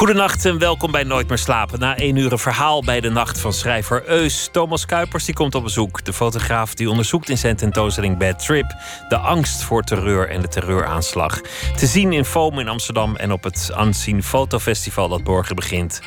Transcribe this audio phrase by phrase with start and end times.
[0.00, 1.78] Goedenacht en welkom bij Nooit meer slapen.
[1.78, 4.48] Na één uur een verhaal bij de nacht van schrijver Eus.
[4.52, 6.04] Thomas Kuipers die komt op bezoek.
[6.04, 8.74] De fotograaf die onderzoekt in zijn tentoonstelling Bad Trip...
[9.08, 11.40] de angst voor terreur en de terreuraanslag.
[11.76, 16.00] Te zien in Foam in Amsterdam en op het Unseen Fotofestival dat morgen begint.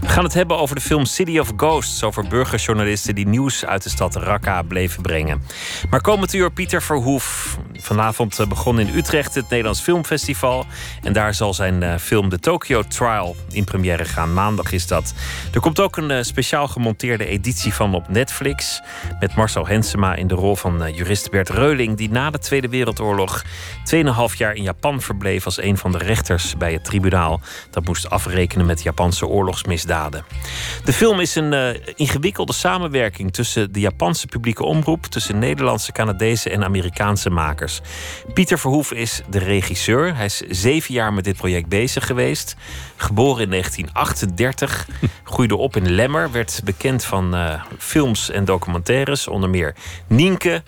[0.00, 2.02] We gaan het hebben over de film City of Ghosts...
[2.02, 5.42] over burgerjournalisten die nieuws uit de stad Raqqa bleven brengen.
[5.90, 7.58] Maar komend uur Pieter Verhoef.
[7.72, 10.66] Vanavond eh, begon in Utrecht het Nederlands Filmfestival...
[11.02, 14.34] en daar zal zijn eh, film The Tokyo Trial in première gaan.
[14.34, 15.14] Maandag is dat.
[15.52, 18.82] Er komt ook een uh, speciaal gemonteerde editie van op Netflix.
[19.20, 21.96] Met Marcel Hensema in de rol van uh, jurist Bert Reuling.
[21.96, 26.56] Die na de Tweede Wereldoorlog 2,5 jaar in Japan verbleef als een van de rechters
[26.56, 27.40] bij het tribunaal.
[27.70, 30.24] Dat moest afrekenen met Japanse oorlogsmisdaden.
[30.84, 35.06] De film is een uh, ingewikkelde samenwerking tussen de Japanse publieke omroep.
[35.06, 37.80] Tussen Nederlandse, Canadese en Amerikaanse makers.
[38.34, 40.16] Pieter Verhoef is de regisseur.
[40.16, 42.56] Hij is zeven jaar met dit project bezig geweest.
[42.96, 44.88] Geboren in 1938,
[45.24, 49.74] groeide op in Lemmer, werd bekend van uh, films en documentaires, onder meer
[50.06, 50.62] Nienke,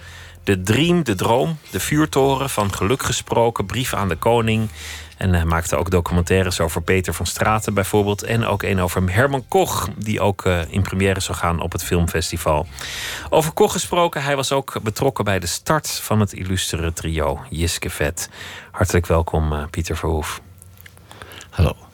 [0.45, 4.69] De Dream, De Droom, De Vuurtoren, van Geluk gesproken, Brief aan de Koning.
[5.17, 8.23] En hij maakte ook documentaires over Peter van Straten bijvoorbeeld.
[8.23, 11.85] En ook een over Herman Koch, die ook uh, in première zou gaan op het
[11.85, 12.67] filmfestival.
[13.31, 17.91] Over Koch gesproken, hij was ook betrokken bij de start van het illustere trio Jiske
[17.91, 18.31] Vet.
[18.71, 20.41] Hartelijk welkom, uh, Pieter Verhoef.
[21.51, 21.88] Hallo.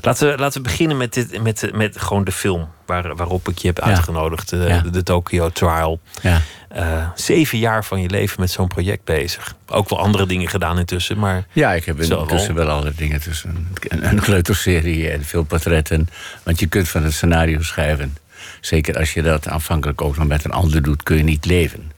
[0.00, 3.58] Laten we, laten we beginnen met, dit, met, met gewoon de film waar, waarop ik
[3.58, 4.50] je heb uitgenodigd.
[4.50, 4.80] De, ja.
[4.80, 6.00] de, de, Tokyo Trial.
[6.22, 6.40] Ja.
[6.76, 9.54] Uh, zeven jaar van je leven met zo'n project bezig.
[9.66, 11.18] Ook wel andere dingen gedaan intussen.
[11.18, 13.68] Maar ja, ik heb intussen wel andere dingen tussen.
[13.88, 16.08] Een, een kleuterserie en veel portretten.
[16.42, 18.16] Want je kunt van een scenario schrijven.
[18.60, 21.92] Zeker als je dat aanvankelijk ook nog met een ander doet, kun je niet leven.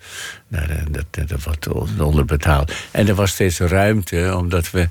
[0.49, 1.69] Dat, dat, dat wordt
[1.99, 2.73] onderbetaald.
[2.91, 4.89] En er was steeds ruimte, omdat we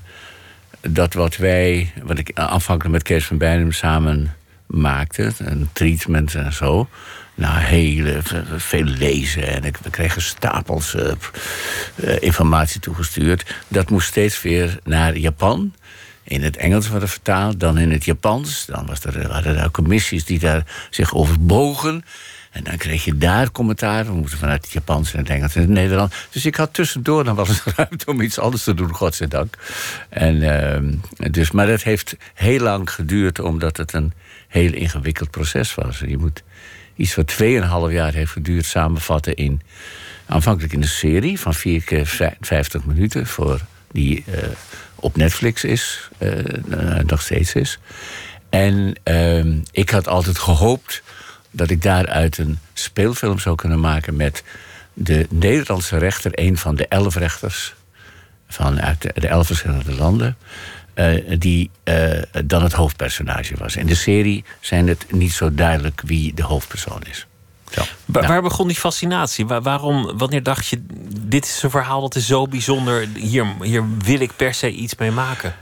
[0.80, 4.34] dat wat wij, wat ik aanvankelijk met Kees van Bijnem samen
[4.66, 6.88] maakte, een treatment en zo.
[7.34, 8.20] Nou, heel
[8.56, 11.12] veel lezen en ik, we kregen stapels uh,
[12.18, 13.54] informatie toegestuurd.
[13.68, 15.74] Dat moest steeds weer naar Japan.
[16.22, 18.66] In het Engels worden vertaald, dan in het Japans.
[18.66, 22.04] Dan was er, waren er commissies die daar zich over bogen.
[22.50, 24.04] En dan kreeg je daar commentaar.
[24.04, 26.26] We moeten vanuit het Japans en het Engels en het Nederlands.
[26.30, 29.56] Dus ik had tussendoor dan wel eens ruimte om iets anders te doen, godzijdank.
[30.08, 34.12] En, uh, dus, maar dat heeft heel lang geduurd, omdat het een
[34.48, 35.98] heel ingewikkeld proces was.
[35.98, 36.42] Je moet
[36.96, 37.38] iets wat 2,5
[37.92, 39.60] jaar heeft geduurd samenvatten in.
[40.26, 43.26] Aanvankelijk in een serie van 4 keer 50 minuten.
[43.26, 43.60] Voor
[43.92, 44.34] die uh,
[44.94, 46.30] op Netflix is, uh,
[47.06, 47.78] nog steeds is.
[48.48, 51.02] En uh, ik had altijd gehoopt
[51.50, 54.42] dat ik daaruit een speelfilm zou kunnen maken met
[54.92, 57.74] de Nederlandse rechter, een van de elf rechters
[58.48, 60.36] vanuit de, de elf verschillende landen.
[60.94, 63.76] Uh, die uh, dan het hoofdpersonage was.
[63.76, 67.26] In de serie zijn het niet zo duidelijk wie de hoofdpersoon is.
[67.70, 67.82] Zo.
[68.04, 69.46] Waar, waar begon die fascinatie?
[69.46, 70.82] Waar, waarom, wanneer dacht je,
[71.18, 74.94] dit is een verhaal dat is zo bijzonder, hier, hier wil ik per se iets
[74.94, 75.54] mee maken?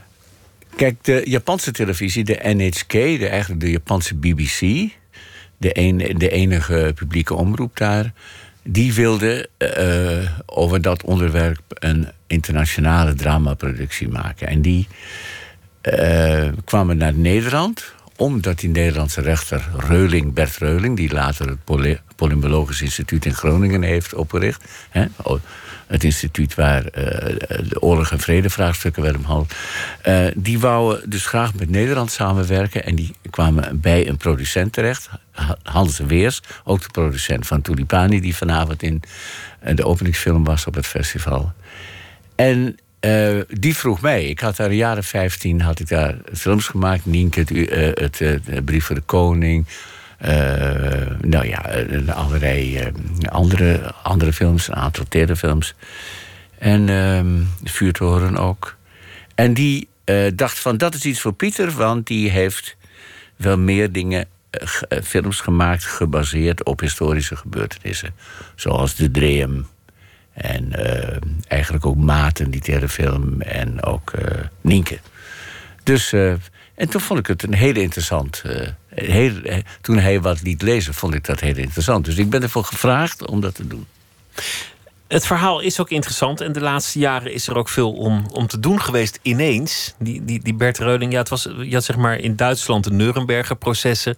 [0.75, 4.89] Kijk, de Japanse televisie, de NHK, de, eigenlijk de Japanse BBC,
[5.59, 8.13] de, een, de enige publieke omroep daar,
[8.63, 14.47] die wilde uh, over dat onderwerp een internationale dramaproductie maken.
[14.47, 14.87] En die
[15.83, 21.99] uh, kwamen naar Nederland, omdat die Nederlandse rechter Reuling, Bert Reuling, die later het Poly
[22.15, 24.63] Polymologisch Instituut in Groningen heeft opgericht.
[24.89, 25.05] Hè,
[25.89, 26.91] het instituut waar uh,
[27.69, 29.53] de oorlog- en vredevraagstukken werden behandeld.
[30.07, 32.85] Uh, die wouden dus graag met Nederland samenwerken.
[32.85, 35.09] En die kwamen bij een producent terecht,
[35.63, 39.01] Hans Weers, ook de producent van Tulipani, die vanavond in
[39.75, 41.53] de openingsfilm was op het festival.
[42.35, 42.77] En
[43.49, 44.25] die vroeg mij.
[44.25, 47.05] Ik had daar jaren 15 had ik daar films gemaakt.
[47.05, 47.39] Nienke,
[47.93, 49.65] het, het Brief voor de Koning.
[50.25, 50.29] Uh,
[51.21, 51.65] nou ja,
[52.13, 52.91] allerlei
[53.29, 55.75] andere, andere films, een aantal telefilms.
[56.57, 58.77] En de Vuurtoren ook.
[59.35, 59.87] En die
[60.33, 62.77] dacht van, dat is iets voor Pieter, want die heeft
[63.35, 64.25] wel meer dingen
[65.03, 68.13] films gemaakt gebaseerd op historische gebeurtenissen.
[68.55, 69.67] Zoals De Dream
[70.33, 70.73] en
[71.47, 73.41] eigenlijk ook Maarten, die derde film.
[73.41, 74.11] En ook
[74.61, 74.99] Nienke.
[75.83, 78.43] Dus, en toen vond ik het een hele interessant.
[79.05, 82.05] Heel, toen hij wat liet lezen, vond ik dat heel interessant.
[82.05, 83.85] Dus ik ben ervoor gevraagd om dat te doen.
[85.07, 88.47] Het verhaal is ook interessant en de laatste jaren is er ook veel om, om
[88.47, 89.19] te doen geweest.
[89.21, 92.83] Ineens, die, die, die Bert Reuling, ja, het was, je had zeg maar in Duitsland
[92.83, 94.17] de Nuremberger processen,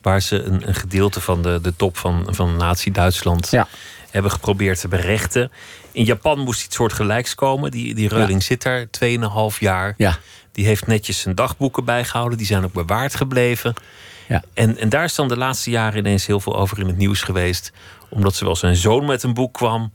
[0.00, 3.68] waar ze een, een gedeelte van de, de top van, van Nazi-Duitsland Ja.
[4.10, 5.50] hebben geprobeerd te berechten.
[5.92, 7.70] In Japan moest iets soort gelijks komen.
[7.70, 9.94] Die, die Reuling zit daar 2,5 jaar.
[9.96, 10.18] Ja.
[10.52, 12.38] Die heeft netjes zijn dagboeken bijgehouden.
[12.38, 13.74] Die zijn ook bewaard gebleven.
[14.28, 14.42] Ja.
[14.54, 17.22] En, en daar is dan de laatste jaren ineens heel veel over in het nieuws
[17.22, 17.72] geweest.
[18.08, 19.92] Omdat zowel zijn zoon met een boek kwam.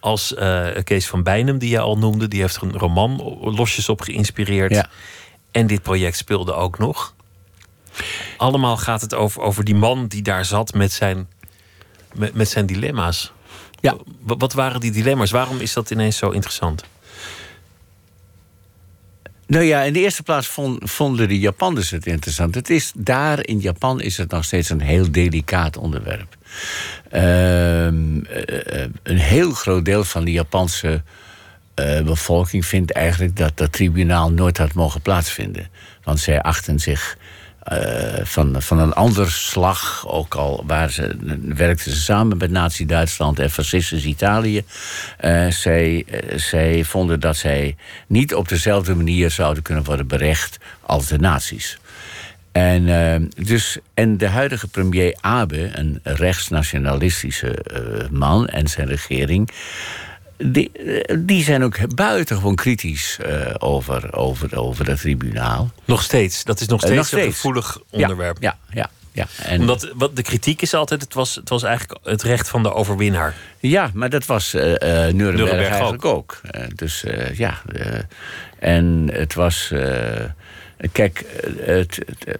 [0.00, 2.28] Als eh, Kees van Bijnem, die je al noemde.
[2.28, 4.72] Die heeft er een roman losjes op geïnspireerd.
[4.72, 4.88] Ja.
[5.50, 7.14] En dit project speelde ook nog.
[8.36, 11.28] Allemaal gaat het over, over die man die daar zat met zijn,
[12.14, 13.32] met, met zijn dilemma's.
[13.80, 13.96] Ja.
[14.20, 15.30] Wa- Wat waren die dilemma's?
[15.30, 16.84] Waarom is dat ineens zo interessant?
[19.46, 22.54] Nou ja, in de eerste plaats vond- vonden de Japanners het interessant.
[22.54, 26.36] Het is, daar in Japan is het nog steeds een heel delicaat onderwerp.
[27.10, 31.02] Ehm, eh, eh, een heel groot deel van de Japanse
[31.74, 35.68] eh, bevolking vindt eigenlijk dat dat tribunaal nooit had mogen plaatsvinden.
[36.02, 37.16] Want zij achten zich
[37.66, 41.16] eh, van, van een ander slag, ook al waar ze,
[41.54, 44.64] werkten ze samen met Nazi-Duitsland en fascistisch Italië.
[45.18, 47.76] Eh, zij, eh, zij vonden dat zij
[48.06, 51.78] niet op dezelfde manier zouden kunnen worden berecht als de nazi's.
[52.52, 57.64] En, dus, en de huidige premier Abe, een rechtsnationalistische
[58.10, 59.50] man en zijn regering.
[60.38, 65.70] Die, eh, die zijn ook buitengewoon kritisch eh, over, over, over dat tribunaal.
[65.84, 66.44] Nog steeds.
[66.44, 67.34] Dat is nog Eh, steeds nog een steeds.
[67.36, 68.36] gevoelig onderwerp.
[68.40, 69.26] Ja, ja, ja.
[69.42, 72.62] En, Omdat wat de kritiek is altijd: het was, het was eigenlijk het recht van
[72.62, 73.34] de overwinnaar.
[73.58, 74.80] Ja, maar dat was eh eh
[75.14, 76.40] Nuremberg, Nuremberg eigenlijk ook.
[76.50, 77.98] Eh, dus eh, ja, eh,
[78.58, 79.70] en het was...
[79.72, 80.24] eh,
[80.92, 82.38] kijk, eh, het, het,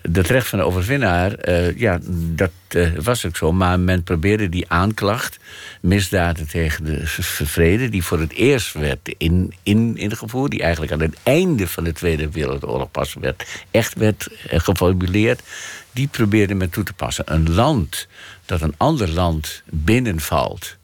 [0.00, 3.52] het recht van de overwinnaar, eh, ja, dat eh, was ook zo.
[3.52, 5.38] Maar men probeerde die aanklacht,
[5.80, 7.88] misdaden tegen de vrede...
[7.88, 10.50] die voor het eerst werd in, in, ingevoerd...
[10.50, 15.42] die eigenlijk aan het einde van de Tweede Wereldoorlog pas werd, echt werd eh, geformuleerd...
[15.90, 17.24] die probeerde men toe te passen.
[17.32, 18.08] Een land
[18.46, 20.76] dat een ander land binnenvalt...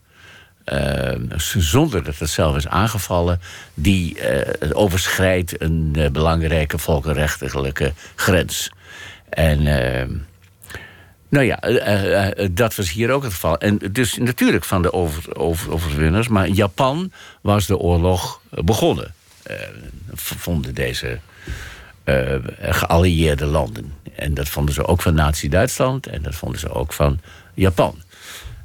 [1.57, 3.41] zonder dat het zelf is aangevallen,
[3.75, 4.17] die
[4.73, 8.71] overschrijdt een belangrijke volkenrechtelijke grens.
[9.31, 10.09] En eh,
[11.29, 13.59] nou ja, eh, eh, eh, dat was hier ook het geval.
[13.59, 19.15] En dus natuurlijk van de over, over, overwinners, maar in Japan was de oorlog begonnen,
[20.15, 21.19] vonden deze
[22.61, 23.93] geallieerde landen.
[24.15, 27.21] En dat vonden ze ook van Nazi-Duitsland en dat vonden ze ook van
[27.55, 28.03] Japan.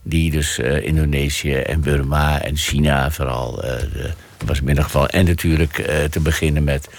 [0.01, 4.11] Die dus Indonesië en Burma en China vooral de,
[4.45, 5.07] was in ieder geval.
[5.07, 6.89] En natuurlijk eh, te beginnen met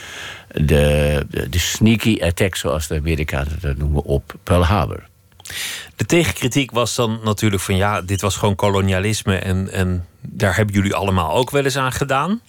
[0.49, 5.03] de, de, sneaky attack, zoals de Amerikanen dat noemen, op Pearl Harbor.
[5.97, 10.75] De tegenkritiek was dan natuurlijk van ja, dit was gewoon kolonialisme en, en daar hebben
[10.75, 12.41] jullie allemaal ook wel eens aan gedaan.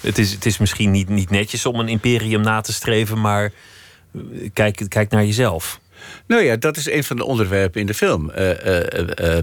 [0.00, 3.44] Het is, het is misschien niet, niet netjes om een imperium na te streven, maar
[4.14, 4.20] eh,
[4.52, 5.80] kijk, kijk naar jezelf.
[6.28, 8.30] Nou ja, dat is een van de onderwerpen in de film.
[8.30, 9.38] Eh, eh,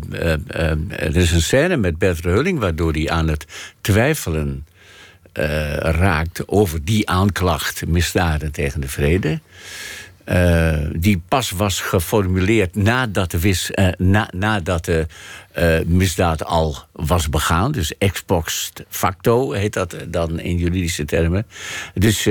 [0.47, 2.59] eh, er is een scène met Bert Reuling...
[2.59, 3.45] waardoor hij aan het
[3.81, 4.65] twijfelen
[5.79, 7.87] raakt over die aanklacht...
[7.87, 9.39] misdaden tegen de vrede.
[10.99, 15.07] Die pas was geformuleerd nadat de, wis, na, nadat de
[15.85, 17.71] misdaad al was begaan.
[17.71, 21.45] Dus ex post facto heet dat dan in juridische termen.
[21.93, 22.23] Dus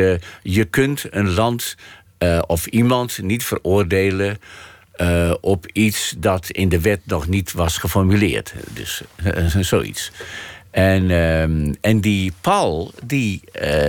[0.43, 1.77] je kunt een land
[2.19, 4.39] eh, of iemand niet veroordelen
[4.93, 8.55] eh, op iets dat in de wet nog niet was geformuleerd.
[8.73, 10.13] Dus eh, zoiets.
[10.71, 13.43] En, ehm, en die Paul, die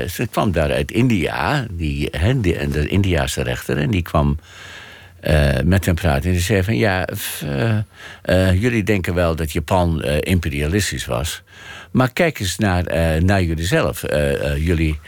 [0.07, 4.39] ze kwam daar uit India, die, hè, die, de Indiaanse rechter, en die kwam
[5.63, 6.23] met hem praten.
[6.23, 7.07] En die zei van ja,
[8.53, 11.43] jullie denken wel dat Japan imperialistisch was.
[11.95, 14.03] Maar kijk eens naar, eh, naar jullie zelf.
[14.03, 14.99] Eh, eh, jullie,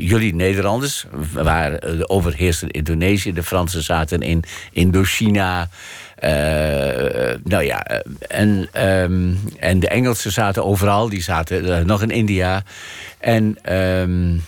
[0.00, 3.32] jullie Nederlanders waren overheersten in Indonesië.
[3.32, 4.42] De Fransen zaten in
[4.72, 5.68] Indochina.
[7.44, 7.82] Nou ja,
[8.28, 11.08] en, ehm, en de Engelsen zaten overal.
[11.08, 12.62] Die zaten nog in India.
[13.18, 13.58] En...
[13.62, 14.42] eh,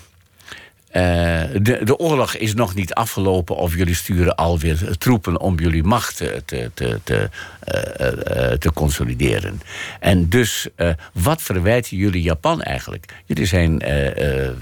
[1.62, 6.16] de, de oorlog is nog niet afgelopen of jullie sturen alweer troepen om jullie macht
[6.16, 9.60] te, te, te, te, eh, eh, eh, consolideren.
[10.00, 13.04] En dus, eh, wat verwijten jullie Japan eigenlijk?
[13.24, 14.52] Jullie zijn eh, eh,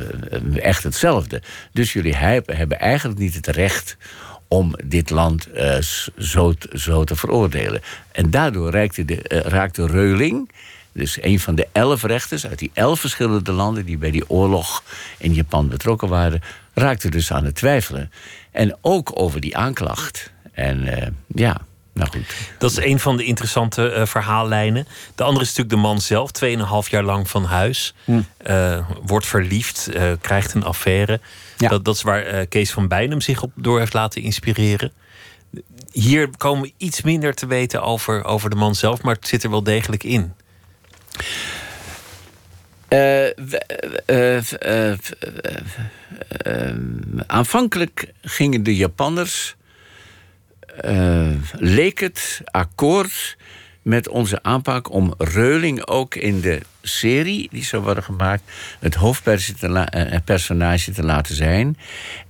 [0.57, 1.43] echt hetzelfde.
[1.73, 3.97] Dus jullie hebben, eigenlijk niet het recht
[4.49, 7.81] om dit land eh, s- zo, zo te veroordelen.
[8.13, 8.71] En daardoor
[9.05, 10.51] de, eh, raakte Reuling,
[10.95, 14.83] dus een van de elf rechters uit die elf verschillende landen die bij die oorlog
[15.19, 16.43] in Japan betrokken waren,
[16.75, 18.13] raakte dus aan het twijfelen.
[18.51, 20.33] En ook over die aanklacht.
[20.53, 21.61] En eh, ja,
[21.93, 22.35] Nou goed.
[22.59, 24.87] Dat is een van de interessante uh, verhaallijnen.
[25.15, 26.31] De andere is natuurlijk de man zelf,
[26.85, 27.95] 2,5 jaar lang van huis.
[28.05, 28.21] Hm.
[28.47, 31.21] Uh, wordt verliefd, krijgt een affaire.
[31.57, 31.69] Ja.
[31.69, 34.93] Dat, dat is waar Kees van Bijnem zich op door heeft laten inspireren.
[35.93, 39.43] Hier komen we iets minder te weten over, over de man zelf, maar het zit
[39.43, 40.33] er wel degelijk in.
[47.27, 49.57] Aanvankelijk gingen de Japanners
[50.85, 53.37] uh, leek het akkoord
[53.83, 58.43] met onze aanpak om Reuling ook in de serie die zou worden gemaakt
[58.81, 61.79] het hoofdpersonage te, laten zijn.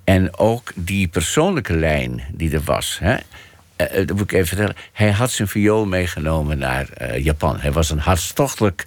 [0.05, 2.99] En ook die persoonlijke lijn die er was.
[3.01, 3.17] Hè.
[3.77, 4.77] Uh, dat moet ik even vertellen.
[4.93, 7.61] Hij had zijn viool meegenomen naar uh, Japan.
[7.61, 8.87] Hij was een hartstochtelijk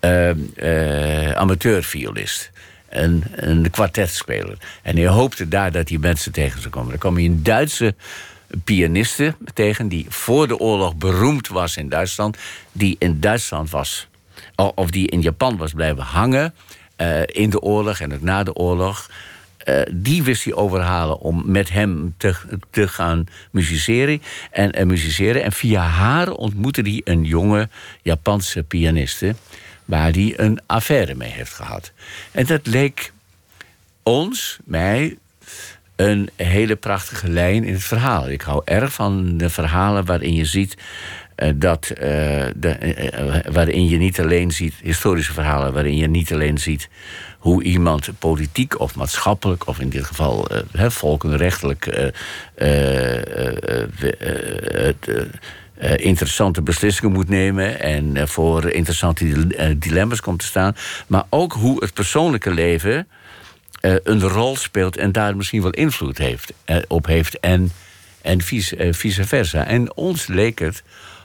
[0.00, 2.50] uh, amateurviolist.
[2.88, 4.56] Een, een kwartetspeler.
[4.82, 6.90] En hij hoopte daar dat die mensen tegen zou komen.
[6.90, 7.94] Dan kwam hij een Duitse
[8.64, 12.36] pianiste tegen die voor de oorlog beroemd was in Duitsland,
[12.72, 14.08] die in Duitsland was,
[14.54, 16.54] of die in Japan was blijven hangen
[17.26, 19.10] in de oorlog en na de oorlog.
[19.68, 22.34] Uh, die wist hij overhalen om met hem te,
[22.70, 25.42] te gaan musiceren en, en musiceren.
[25.42, 27.68] En via haar ontmoette hij een jonge
[28.02, 29.34] Japanse pianiste...
[29.84, 31.92] waar hij een affaire mee heeft gehad.
[32.30, 33.12] En dat leek
[34.02, 35.16] ons, mij,
[35.96, 38.28] een hele prachtige lijn in het verhaal.
[38.28, 40.76] Ik hou erg van de verhalen waarin je ziet
[41.36, 41.92] uh, dat.
[43.52, 44.74] Waarin je niet alleen ziet.
[44.82, 46.88] historische verhalen waarin je niet alleen ziet.
[47.48, 49.66] Hoe iemand politiek of maatschappelijk.
[49.66, 52.12] of in dit geval he, volkenrechtelijk.
[55.96, 59.46] interessante beslissingen moet nemen en voor interessante
[59.78, 60.76] dilemma's komt te staan.
[61.06, 63.08] Maar ook hoe het persoonlijke leven
[63.80, 66.52] een rol speelt en daar misschien wel invloed heeft,
[66.88, 67.70] op heeft en,
[68.22, 68.40] en
[68.94, 69.64] vice versa.
[69.64, 70.82] En ons leek het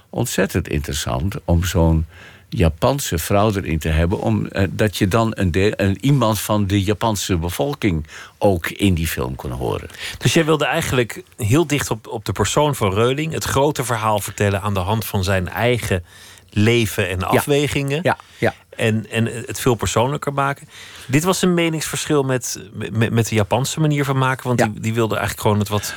[0.10, 2.06] ontzettend interessant om zo'n
[2.56, 7.38] Japanse vrouw erin te hebben, omdat je dan een, deel, een, iemand van de Japanse
[7.38, 8.08] bevolking
[8.38, 9.90] ook in die film kon horen.
[10.18, 14.20] Dus jij wilde eigenlijk heel dicht op, op de persoon van Reuling het grote verhaal
[14.20, 16.04] vertellen aan de hand van zijn eigen
[16.50, 18.00] leven en afwegingen.
[18.04, 18.54] Ja, ja.
[18.70, 20.68] En, en het veel persoonlijker maken.
[21.08, 24.48] Dit was een meningsverschil met, met, met de Japanse manier van maken.
[24.48, 25.94] Want die, die wilde eigenlijk gewoon het wat.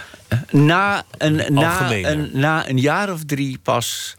[0.50, 4.16] Na een, na, een, na een jaar of drie pas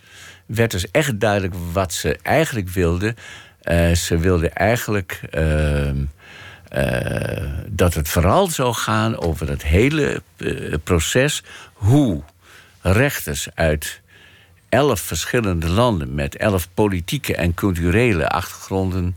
[0.47, 3.15] werd dus echt duidelijk wat ze eigenlijk wilde.
[3.63, 5.87] Uh, ze wilde eigenlijk uh,
[6.73, 11.43] uh, dat het vooral zou gaan over het hele eh, proces.
[11.73, 12.21] Hoe
[12.81, 14.01] rechters uit
[14.69, 19.15] elf verschillende landen met elf politieke en culturele achtergronden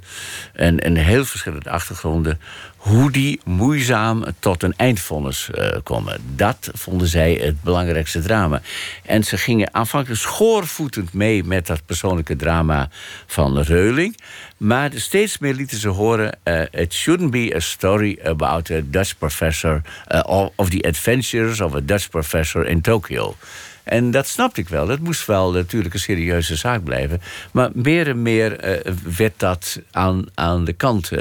[0.52, 2.40] en, en heel verschillende achtergronden,
[2.80, 6.20] hoe die moeizaam tot een eindvonnis uh, komen.
[6.37, 8.60] Dat vonden zij het belangrijkste drama.
[9.04, 12.88] En ze gingen aanvankelijk schoorvoetend mee met dat persoonlijke drama
[13.26, 14.18] van Reuling.
[14.56, 19.18] Maar steeds meer lieten ze horen: uh, It shouldn't be a story about a Dutch
[19.18, 23.37] professor, uh, of the adventures of a Dutch professor in Tokyo.
[23.84, 24.87] En dat snapte ik wel.
[24.87, 27.20] Dat moest wel natuurlijk een serieuze zaak blijven.
[27.52, 31.20] Maar meer en meer uh, werd dat aan, aan de kant uh,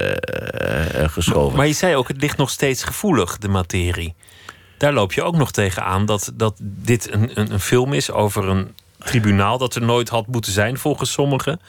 [1.09, 1.47] geschoven.
[1.47, 4.13] Maar, maar, je zei ook, het ligt nog steeds gevoelig, de materie.
[4.77, 8.11] Daar loop je ook nog tegen aan dat, dat dit een, een, een film is
[8.11, 11.59] over een tribunaal dat er nooit had moeten zijn volgens sommigen.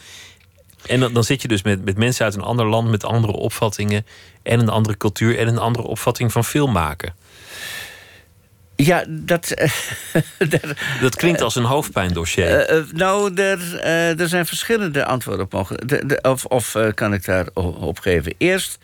[0.87, 3.33] En dan, dan zit je dus met, met mensen uit een ander land met andere
[3.33, 4.07] opvattingen
[4.43, 7.15] en een andere cultuur en een andere opvatting van film maken.
[8.85, 9.55] Ja, dat.
[11.01, 12.77] dat klinkt als een hoofdpijndossier.
[12.77, 13.81] Uh, nou, er,
[14.19, 16.19] er zijn verschillende antwoorden op mogelijk.
[16.27, 18.35] Of of kan ik daar op geven?
[18.39, 18.79] Eerst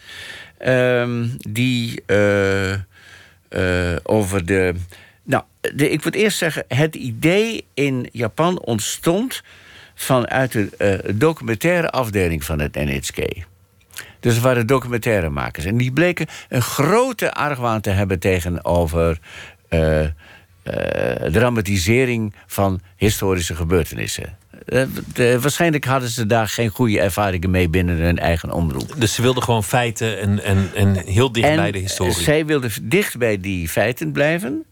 [0.58, 2.02] ehm, die
[4.02, 4.74] over de.
[5.22, 5.42] Nou,
[5.74, 9.42] de, ik moet eerst zeggen: het idee in Japan ontstond
[9.94, 13.44] vanuit de documentaire afdeling van het NHK.
[14.20, 15.64] Dus er waren documentairemakers.
[15.64, 19.18] En die bleken een grote argwaan te hebben tegenover
[19.70, 20.06] uh,
[21.30, 24.36] dramatisering van historische gebeurtenissen.
[24.66, 24.82] Uh,
[25.14, 28.94] de, waarschijnlijk hadden ze daar geen goede ervaringen mee binnen hun eigen omroep.
[28.96, 32.14] Dus ze wilden gewoon feiten en, en, en heel dicht bij de historie.
[32.14, 34.64] Zij wilden dicht bij die feiten blijven.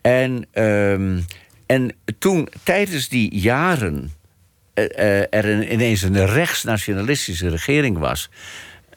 [0.00, 1.24] En, um,
[1.66, 4.12] en toen, tijdens die jaren,
[5.30, 8.30] er ineens een rechtsnationalistische regering was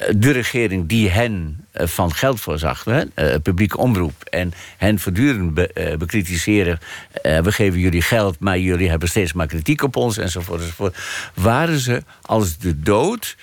[0.10, 5.54] de regering die hen eh, van geld voorzag, hè, uh, publieke omroep, en hen voortdurend
[5.54, 6.80] be, uh, bekritiseren.
[7.22, 10.62] we geven jullie geld, maar jullie hebben steeds maar kritiek op ons, enzovoort.
[10.62, 10.98] enzovoort
[11.34, 13.38] waren ze als de dood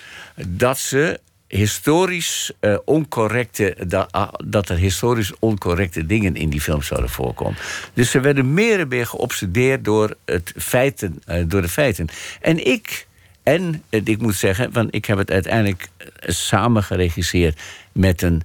[0.46, 6.82] dat ze historisch uh, oncorrecte, dat, uh, dat er historisch oncorrecte dingen in die film
[6.82, 7.58] zouden voorkomen.
[7.94, 12.08] Dus ze werden meer en meer geobsedeerd door, het feiten, door de feiten.
[12.40, 13.06] En ik,
[13.48, 15.88] en ik moet zeggen, want ik heb het uiteindelijk
[16.20, 17.60] samen geregisseerd
[17.92, 18.42] met een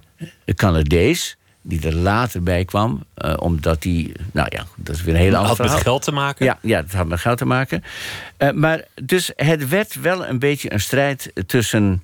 [0.54, 5.20] Canadees die er later bij kwam, uh, omdat die, nou ja, dat is weer een
[5.20, 6.44] hele andere Had met geld te maken?
[6.44, 7.84] Ja, ja, dat had met geld te maken.
[8.38, 12.02] Uh, maar dus het werd wel een beetje een strijd tussen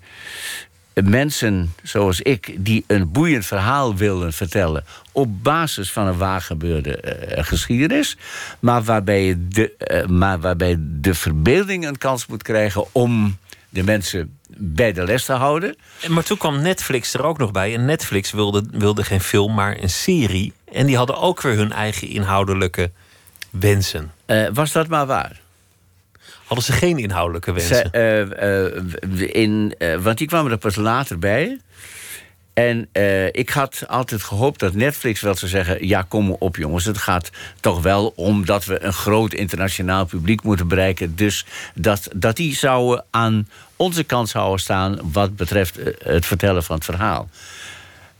[0.94, 2.54] mensen zoals ik...
[2.59, 4.85] die een boeiend verhaal wilden vertellen...
[5.12, 7.02] op basis van een waargebeurde
[7.37, 8.16] uh, geschiedenis...
[8.61, 14.92] Maar waarbij, de, maar waarbij de verbeelding een kans moet krijgen om de mensen bij
[14.92, 15.76] de les te houden.
[16.09, 17.75] Maar toen kwam Netflix er ook nog bij.
[17.75, 20.52] En Netflix wilde, wilde geen film, maar een serie.
[20.73, 22.90] En die hadden ook weer hun eigen inhoudelijke
[23.50, 24.12] wensen.
[24.26, 25.40] Uh, was dat maar waar?
[26.50, 27.90] Hadden ze geen inhoudelijke wensen?
[27.92, 28.26] Ze,
[29.02, 31.61] uh, uh, in, want die kwamen er pas later bij.
[32.54, 32.88] En
[33.33, 35.87] ik had altijd gehoopt dat Netflix wel zou zeggen...
[35.87, 37.30] ja, kom op jongens, het gaat
[37.61, 41.16] toch wel om dat we een groot internationaal publiek moeten bereiken.
[41.16, 44.99] Dus dat, dat die zouden aan onze kant zouden staan...
[45.02, 47.28] wat betreft het vertellen van het verhaal.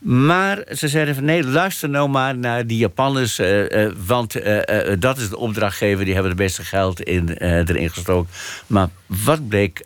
[0.01, 3.39] Maar ze zeiden van nee, luister nou maar naar die Japanners...
[3.39, 4.59] Uh, uh, want uh,
[4.99, 8.31] dat is de opdrachtgever, die hebben het beste geld in, erin gestoken.
[8.67, 9.83] Maar wat bleek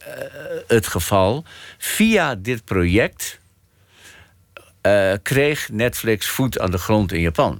[0.68, 1.44] het geval?
[1.78, 3.40] Via dit project
[5.22, 7.60] kreeg Netflix voet aan de grond in Japan.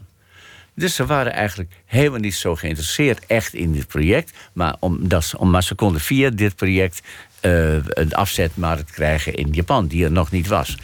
[0.76, 4.34] Dus ze waren eigenlijk helemaal niet zo geïnteresseerd echt in dit project.
[4.54, 7.02] Maar, omdat, om, maar ze konden via dit project
[7.42, 10.78] een afzetmarkt krijgen in Japan, die er nog niet was.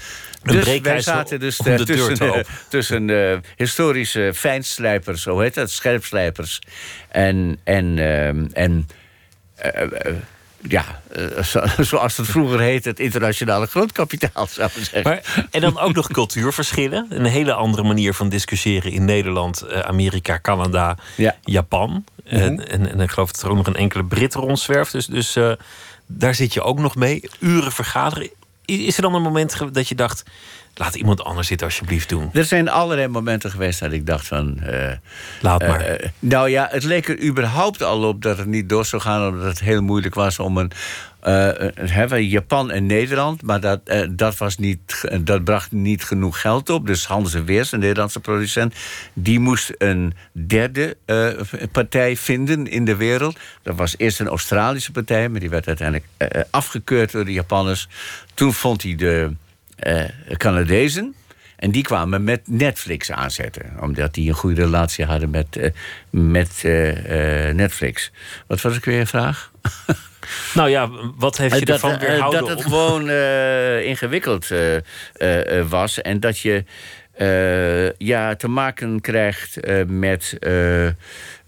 [0.44, 2.36] Dus wij zaten dus de tussen, uh,
[2.70, 6.62] tussen uh, historische fijnslijpers, zo heet dat, scherpslijpers.
[7.10, 8.00] En, en,
[8.54, 8.88] en
[10.62, 11.02] ja,
[11.80, 15.04] zoals het vroeger heette, het internationale grootkapitaal, zou ik zeggen.
[15.04, 17.06] Maar, en dan ook nog cultuurverschillen.
[17.10, 21.36] Een hele andere manier van discussiëren in Nederland, Amerika, Canada, ja.
[21.44, 21.90] Japan.
[21.90, 22.40] Mm -hmm.
[22.40, 24.92] en, en, en, ik geloof dat er ook nog een enkele Brit rondzwerft.
[24.92, 25.38] Dus, dus
[26.08, 27.30] daar zit je ook nog mee.
[27.40, 28.30] Uren vergaderen.
[28.66, 30.24] Is er dan een moment dat je dacht...
[30.76, 32.30] Laat iemand anders dit alsjeblieft doen.
[32.34, 34.58] Er zijn allerlei momenten geweest dat ik dacht van...
[34.64, 34.92] Uh,
[35.42, 36.02] Laat maar.
[36.02, 39.28] Uh, nou ja, het leek er überhaupt al op dat het niet door zou gaan...
[39.28, 40.72] omdat het heel moeilijk was om een...
[41.28, 43.80] Uh, Japan en Nederland, maar dat,
[44.10, 46.88] dat, was niet, dat bracht niet genoeg geld op.
[46.88, 48.76] Dus Hans Weers, een Nederlandse producent...
[49.14, 50.98] die moest een derde
[51.72, 53.40] partij vinden in de wereld.
[53.62, 55.30] Dat was eerst een Australische partij...
[55.30, 56.08] maar die werd uiteindelijk
[56.50, 57.88] afgekeurd door de Japanners.
[58.34, 59.32] Toen vond hij de
[60.38, 61.16] Canadezen.
[61.56, 63.74] En die kwamen met Netflix aanzetten.
[63.80, 65.72] Omdat die een goede relatie hadden met,
[66.10, 66.64] met
[67.54, 68.12] Netflix.
[68.48, 69.52] Wat was ik weer een vraag?
[70.54, 72.40] Nou ja, wat heeft je dat, ervan weerhouden?
[72.40, 72.64] Dat het om...
[72.64, 73.10] gewoon
[73.82, 74.48] ingewikkeld
[75.70, 76.02] was.
[76.02, 76.64] En dat je
[77.98, 80.38] ja, te maken krijgt met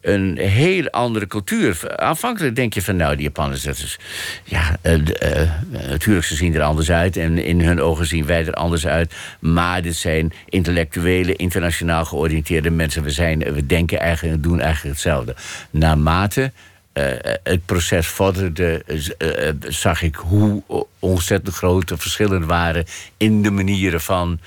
[0.01, 1.97] een heel andere cultuur.
[1.97, 3.99] Aanvankelijk denk je van, nou, die Japanners, dat is...
[4.43, 5.51] Ja, uh, uh,
[5.89, 7.17] natuurlijk, ze zien er anders uit...
[7.17, 9.13] en in hun ogen zien wij er anders uit.
[9.39, 13.03] Maar dit zijn intellectuele, internationaal georiënteerde mensen.
[13.03, 15.35] We, zijn, we denken eigenlijk en doen eigenlijk hetzelfde.
[15.69, 16.51] Naarmate...
[16.93, 17.03] Uh,
[17.43, 18.83] het proces vorderde,
[19.17, 20.63] uh, zag ik hoe
[20.99, 22.85] ontzettend grote verschillen waren
[23.17, 24.39] in de manieren van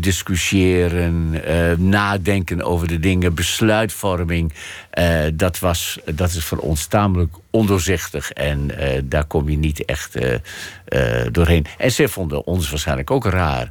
[0.00, 1.40] discussiëren,
[1.88, 4.52] nadenken over de dingen, besluitvorming.
[5.34, 8.70] Dat, was, dat is voor ons tamelijk ondoorzichtig en
[9.04, 10.18] daar kom je niet echt
[11.32, 11.66] doorheen.
[11.78, 13.70] En zij vonden ons waarschijnlijk ook raar,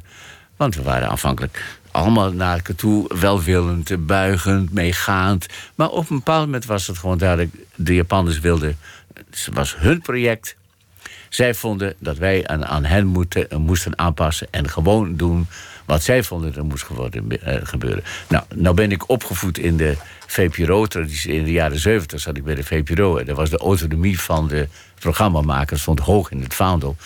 [0.56, 5.46] want we waren aanvankelijk allemaal naar elkaar toe, welwillend, buigend, meegaand.
[5.74, 8.78] Maar op een bepaald moment was het gewoon duidelijk, de Japanners wilden,
[9.14, 10.56] het was hun project.
[11.28, 15.46] Zij vonden dat wij aan, hen moeten, moesten aanpassen en gewoon doen
[15.84, 18.04] wat zij vonden er moest uh, gebeuren.
[18.28, 21.32] Nou, nou ben ik opgevoed in de VPRO-traditie.
[21.32, 23.16] In de jaren zeventig zat ik bij de VPRO.
[23.16, 24.68] En dat was de autonomie van de
[24.98, 26.96] programmamakers stond hoog in het vaandel.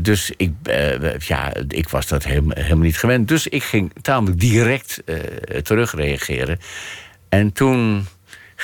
[0.00, 3.28] Dus ik, uh, ja, ik was dat helemaal, niet gewend.
[3.28, 5.16] Dus ik ging tamelijk direct uh,
[5.58, 6.58] terugreageren.
[7.28, 8.06] En toen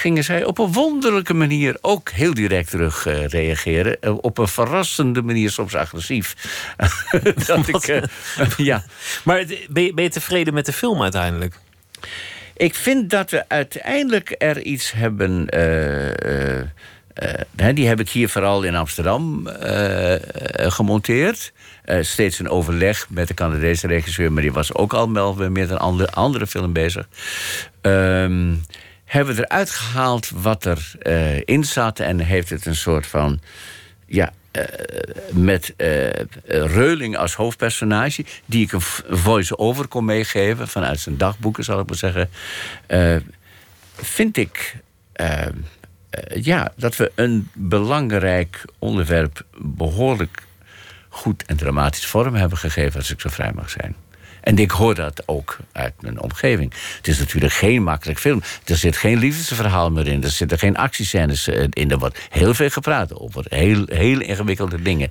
[0.00, 3.96] gingen zij op een wonderlijke manier ook heel direct terug uh, reageren.
[4.00, 6.36] Uh, op een verrassende manier, soms agressief.
[7.46, 8.02] dat ik, uh,
[8.72, 8.84] ja.
[9.24, 11.54] Maar ben je, ben je tevreden met de film uiteindelijk?
[12.56, 15.46] Ik vind dat we uiteindelijk er iets hebben.
[17.74, 19.48] die heb ik hier vooral in Amsterdam
[20.52, 21.52] gemonteerd.
[22.00, 25.78] steeds een overleg met de Canadese regisseur, maar die was ook al wel met een
[25.78, 27.08] andere, andere film bezig.
[27.80, 28.52] Ehm
[29.10, 32.00] hebben eruit gehaald wat erin uh, in zat.
[32.00, 33.40] En heeft het een soort van
[34.06, 34.32] ja,
[35.32, 35.74] met
[36.46, 41.96] Reuling als hoofdpersonage, die ik een voice-over kon meegeven vanuit zijn dagboeken, zal ik maar
[41.96, 42.30] zeggen.
[43.94, 44.76] vind ik
[46.34, 50.42] ja, dat we een belangrijk onderwerp behoorlijk
[51.08, 53.96] goed en dramatisch vorm hebben gegeven, als ik zo vrij mag zijn.
[54.40, 56.72] En ik hoor dat ook uit mijn omgeving.
[56.96, 58.42] Het is natuurlijk geen makkelijk film.
[58.64, 60.22] Er zit geen liefdesverhaal meer in.
[60.22, 61.90] Er zitten geen actiescènes eh, in.
[61.90, 63.44] Er wordt heel veel gepraat over.
[63.48, 65.10] Heel, heel ingewikkelde dingen.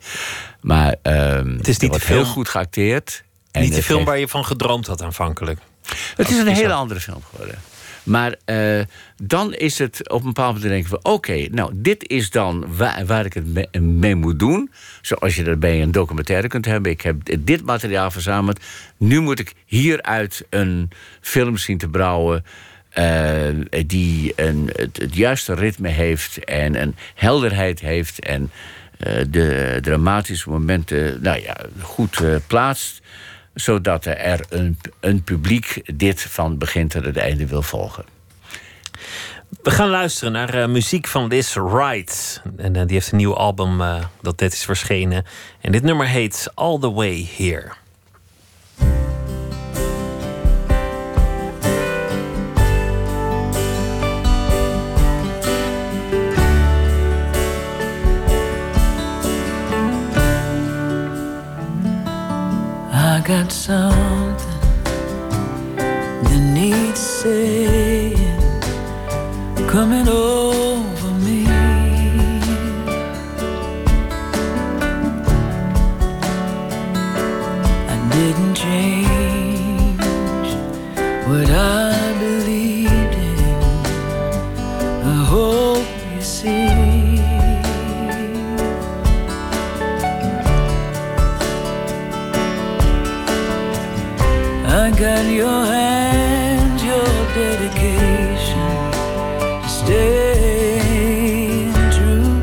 [0.61, 3.23] Maar um, het is niet wordt heel goed geacteerd.
[3.51, 5.59] Niet de film waar je van gedroomd had aanvankelijk.
[6.15, 7.59] Het is een hele andere film geworden.
[8.09, 8.79] Maar uh,
[9.23, 10.99] dan is het op een bepaald moment denken we...
[11.01, 12.65] oké, nou, dit is dan
[13.05, 14.71] waar, ik het mee, moet doen.
[15.01, 16.91] Zoals je dat bij een documentaire kunt hebben.
[16.91, 18.59] Ik heb dit materiaal verzameld.
[18.97, 20.89] Nu moet ik hieruit een
[21.21, 22.45] film zien te brouwen...
[22.97, 23.49] Uh,
[23.85, 28.19] die een, het, juiste ritme heeft en een helderheid heeft...
[28.19, 28.51] en
[29.07, 33.01] uh, de dramatische momenten nou ja, goed plaatst
[33.59, 38.05] zodat er een, een publiek dit van begin tot het einde wil volgen.
[39.61, 42.41] We gaan luisteren naar uh, muziek van Liz Wright.
[42.57, 45.25] En uh, die heeft een nieuw album uh, dat net is verschenen.
[45.61, 47.71] En dit nummer heet All the Way Here.
[63.19, 64.61] I got something
[66.23, 68.15] that needs saying
[69.67, 71.45] coming over me.
[77.89, 80.01] I didn't change
[81.27, 81.88] what I
[94.89, 98.91] I got your hands, your dedication
[99.61, 102.33] to staying true.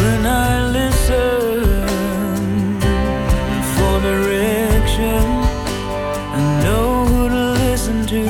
[0.00, 1.60] When I listen
[3.74, 5.24] for direction,
[6.32, 6.34] I
[6.64, 8.24] know who to listen to.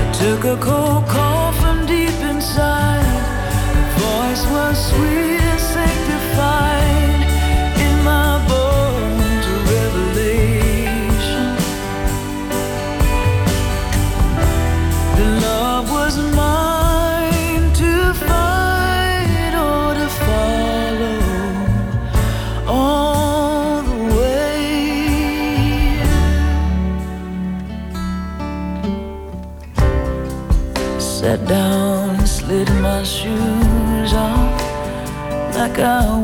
[0.00, 1.23] I took a cold call
[35.76, 36.23] like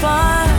[0.00, 0.49] fun.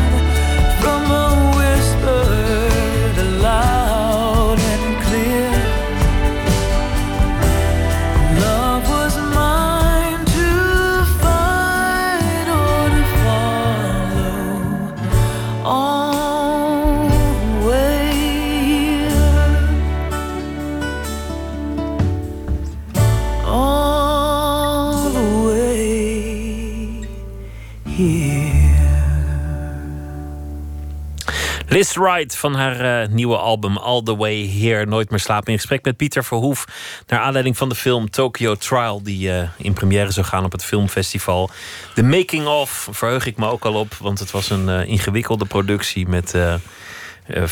[31.94, 35.52] Van haar uh, nieuwe album All the Way Here Nooit meer slapen.
[35.52, 36.66] In gesprek met Pieter Verhoef.
[37.08, 39.04] Naar aanleiding van de film Tokyo Trial.
[39.04, 41.50] Die uh, in première zou gaan op het filmfestival.
[41.96, 43.94] De making of verheug ik me ook al op.
[43.94, 46.36] Want het was een uh, ingewikkelde productie met...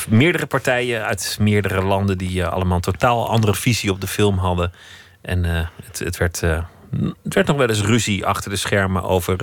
[0.10, 4.72] meerdere partijen uit meerdere landen die allemaal een totaal andere visie op de film hadden.
[5.22, 5.44] En
[5.84, 6.40] het, het, werd,
[7.24, 9.38] het werd nog wel eens ruzie achter de schermen over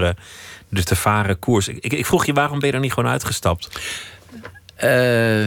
[0.69, 1.69] de te varen koers.
[1.69, 3.69] Ik, ik, vroeg je waarom ben je er niet gewoon uitgestapt?
[4.85, 5.47] Uh,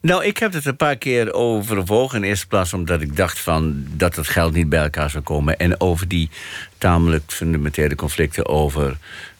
[0.00, 2.22] nou, ik heb het een paar keer overwogen.
[2.22, 5.58] In eerste plaats omdat ik dacht van dat het geld niet bij elkaar zou komen.
[5.58, 6.30] En over die
[6.78, 8.96] tamelijk fundamentele conflicten over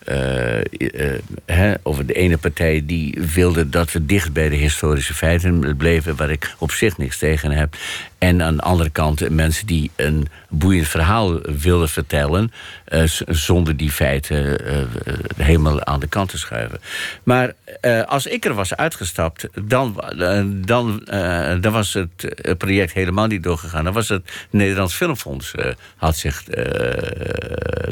[0.09, 6.17] uh, over de ene partij die wilde dat we dicht bij de historische feiten bleven,
[6.17, 7.77] waar ik op zich niks tegen heb.
[8.21, 12.53] En aan de andere kant mensen die een boeiend verhaal wilden vertellen,
[12.89, 14.59] uh, zonder die feiten
[15.37, 16.81] helemaal aan de kant te schuiven.
[17.23, 17.53] Maar
[18.07, 20.05] als ik er was uitgestapt, dan,
[20.67, 21.03] dan,
[21.61, 23.85] dan was het project helemaal niet doorgegaan.
[23.85, 25.55] Dan was het Nederlands Filmfonds
[25.97, 26.45] had zich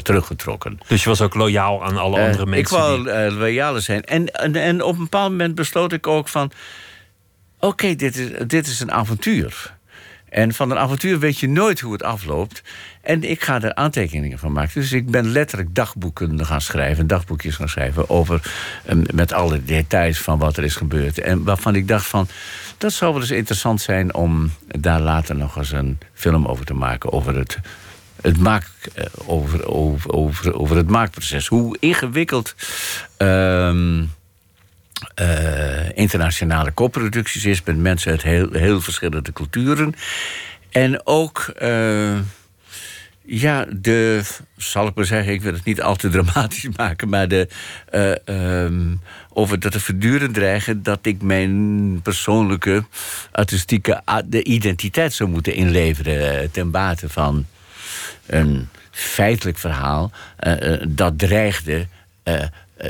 [0.01, 0.79] teruggetrokken.
[0.87, 2.77] Dus je was ook loyaal aan alle andere mensen?
[2.77, 3.37] Ik wou die...
[3.37, 4.03] loyaal zijn.
[4.03, 6.51] En, en, en, op een bepaald moment besloot ik ook van...
[7.59, 9.77] oké, dit, is, dit is een avontuur.
[10.29, 12.61] En van een avontuur weet je nooit hoe het afloopt.
[13.01, 14.81] En ik ga er aantekeningen van maken.
[14.81, 18.41] Dus ik ben letterlijk dagboeken gaan schrijven, dagboekjes gaan schrijven over
[18.89, 21.19] um, met alle details van wat er is gebeurd.
[21.19, 22.27] En waarvan ik dacht van
[22.77, 26.73] dat zou wel eens interessant zijn om daar later nog eens een film over te
[26.73, 27.59] maken over het
[28.21, 31.47] het maak, eh, over, over, over, over het maakproces.
[31.47, 32.55] Hoe ingewikkeld
[33.17, 34.01] uh,
[35.21, 39.95] uh, internationale co-producties is met mensen uit heel, heel verschillende culturen.
[40.69, 41.53] En ook.
[41.61, 42.17] Uh,
[43.31, 44.21] ja, de,
[44.57, 47.47] zal ik maar zeggen, ik wil het niet al te dramatisch maken, maar de,
[48.29, 48.87] uh,
[49.33, 52.83] over dat er voortdurend dreigen dat ik mijn persoonlijke
[53.31, 57.45] artistieke de identiteit zou moeten inleveren ten bate van
[58.25, 60.11] een feitelijk verhaal
[60.87, 61.87] dat dreigde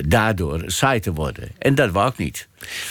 [0.08, 1.52] daardoor saai te worden.
[1.58, 2.48] En dat wou ik niet.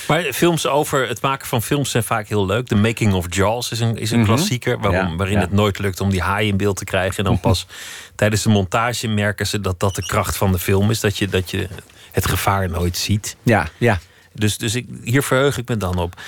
[0.08, 2.66] Maar films over het maken van films zijn vaak heel leuk.
[2.66, 4.34] The Making of Jaws is een, is een mm -hmm.
[4.34, 4.78] klassieker.
[4.78, 5.40] Waarom, ja, waarin ja.
[5.40, 7.18] het nooit lukt om die haai in beeld te krijgen.
[7.18, 7.66] En dan pas
[8.16, 11.00] tijdens de montage merken ze dat dat de kracht van de film is.
[11.00, 11.68] Dat je, dat je
[12.12, 13.36] het gevaar nooit ziet.
[13.42, 13.98] Ja, ja.
[14.32, 16.20] Dus, dus ik, hier verheug ik me dan op.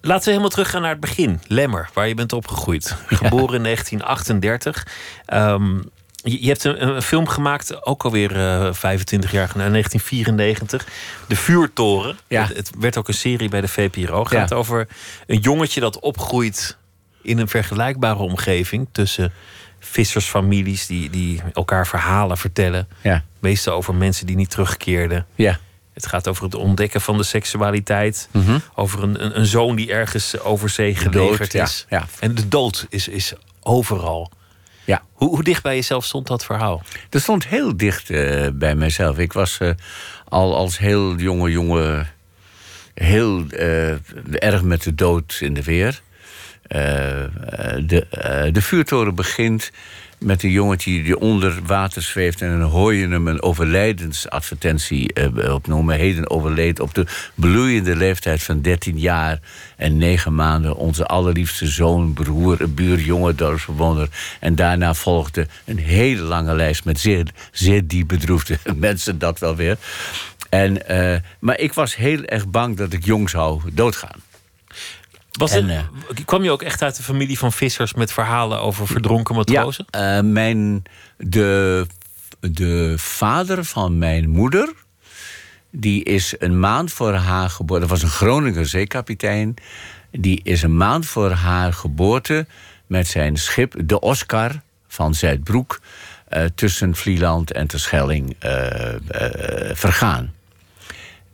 [0.00, 1.40] Laten we helemaal teruggaan naar het begin.
[1.46, 2.96] Lemmer, waar je bent opgegroeid.
[3.06, 4.86] Geboren in 1938.
[5.32, 5.90] Um,
[6.22, 10.86] je, hebt een, een, film gemaakt, ook alweer uh, 25 jaar geleden, 1994.
[11.28, 12.18] De Vuurtoren.
[12.26, 12.46] Ja.
[12.46, 14.18] Het, het, werd ook een serie bij de VPRO.
[14.18, 14.56] Het gaat ja.
[14.56, 14.88] over
[15.26, 16.76] een jongetje dat opgroeit
[17.22, 19.32] in een vergelijkbare omgeving tussen
[19.78, 22.88] vissersfamilies die, die elkaar verhalen vertellen.
[23.02, 23.24] Ja.
[23.38, 25.26] Meestal over mensen die niet terugkeerden.
[25.34, 25.58] Ja.
[25.92, 28.28] Het gaat over het ontdekken van de seksualiteit.
[28.30, 28.62] Mm -hmm.
[28.74, 31.86] Over een, een, een, zoon die ergens over zee gelegerd is.
[31.88, 32.06] Ja, ja.
[32.18, 34.30] En de dood is, is overal.
[34.88, 35.02] Ja.
[35.12, 36.82] Hoe, hoe, dicht bij jezelf stond dat verhaal?
[37.08, 39.18] Dat stond heel dicht uh, bij mijzelf.
[39.18, 39.70] Ik was uh,
[40.24, 42.08] al als heel jonge jongen
[42.94, 43.90] heel uh,
[44.42, 46.00] erg met de dood in de weer.
[46.68, 48.06] de,
[48.52, 49.70] de vuurtoren begint
[50.18, 52.42] met een jongetje die onder water zweeft...
[52.42, 55.96] en dan hoor je hem een overlijdensadvertentie uh, opnoemen.
[55.96, 59.40] Heden overleed op de bloeiende leeftijd van 13 jaar
[59.76, 60.76] en 9 maanden...
[60.76, 64.08] onze allerliefste zoon, broer, buurjongen, dorpsbewoner.
[64.40, 69.56] En daarna volgde een hele lange lijst met zeer, zeer diep bedroefde mensen, dat wel
[69.56, 69.76] weer.
[70.48, 74.26] En, uh, maar ik was heel erg bang dat ik jong zou doodgaan.
[75.38, 75.86] Was en, het,
[76.18, 79.86] uh, kwam je ook echt uit de familie van vissers met verhalen over verdronken matrozen?
[79.90, 80.82] Ja, uh, mijn,
[81.16, 81.86] de,
[82.40, 84.72] de vader van mijn moeder,
[85.70, 87.80] die is een maand voor haar geboorte.
[87.80, 89.54] Dat was een Groninger zeekapitein.
[90.10, 92.46] Die is een maand voor haar geboorte
[92.86, 95.80] met zijn schip, de Oscar van Zuidbroek,
[96.32, 98.36] uh, tussen Vlieland en Terschelling
[99.72, 100.32] vergaan.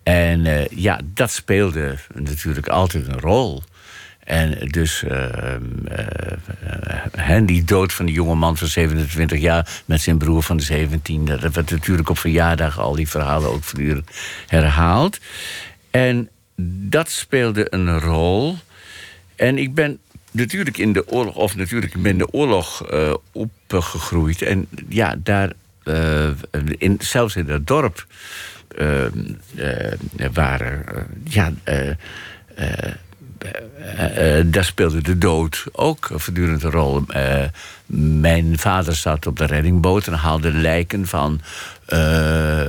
[0.02, 3.62] En ja, dat speelde natuurlijk altijd een rol.
[4.24, 5.56] En dus uh,
[7.46, 11.24] die dood van die jonge man van 27 jaar met zijn broer van de 17,
[11.24, 14.10] dat werd natuurlijk op verjaardag al die verhalen ook voortdurend
[14.46, 15.18] herhaald.
[15.90, 16.28] En
[16.88, 18.56] dat speelde een rol.
[19.36, 19.98] En ik ben
[20.30, 24.42] natuurlijk in de oorlog, of natuurlijk ben de oorlog uh, opgegroeid.
[24.42, 25.52] En ja, daar,
[25.84, 26.28] uh,
[26.78, 28.06] in, zelfs in dat dorp,
[28.78, 29.04] uh,
[30.32, 30.84] waren,
[31.24, 31.52] ja.
[34.16, 37.04] uh, Uh, daar speelde de dood ook voortdurend een rol.
[37.08, 37.42] Uh,
[37.86, 41.40] mijn vader zat op de reddingboot en haalde lijken van
[41.84, 42.60] eh,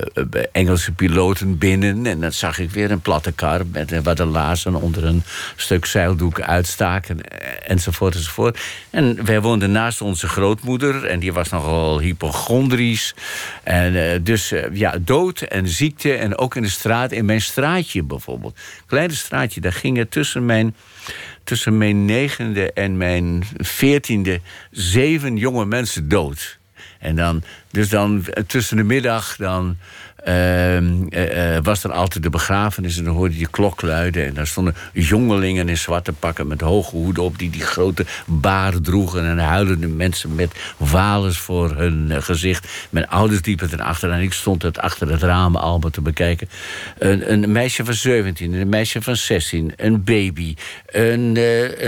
[0.52, 2.06] Engelse piloten binnen.
[2.06, 5.24] En dan zag ik weer een platte kar met waar de lazen onder een
[5.56, 7.22] stuk zeildoek uitstaken.
[7.68, 8.60] Enzovoort, enzovoort.
[8.90, 11.06] En wij woonden naast onze grootmoeder.
[11.06, 13.16] En die was nogal hypochondrisch.
[13.64, 16.14] En dus ja, dood en ziekte.
[16.14, 18.58] En ook in de straat, in mijn straatje bijvoorbeeld.
[18.86, 20.76] Kleine straatje, daar gingen tussen mijn
[21.56, 24.42] tussen mijn negende en mijn veertiende
[24.72, 26.58] zeven jonge mensen dood.
[27.00, 29.78] En dan, dus dan tussen de middag, dan
[30.26, 34.26] Ehm, eh, eh, was er altijd de begrafenis en dan hoorde je klok luiden.
[34.26, 37.38] En daar stonden jongelingen in zwarte pakken met hoge hoeden op...
[37.38, 42.68] die die grote baard droegen en huilende mensen met walens voor hun eh, gezicht.
[42.90, 46.50] Mijn ouders liepen erachter en ik stond het achter het raam allemaal te bekijken.
[46.98, 50.56] Een, een meisje van 17, een meisje van 16, een baby...
[50.86, 51.38] Een,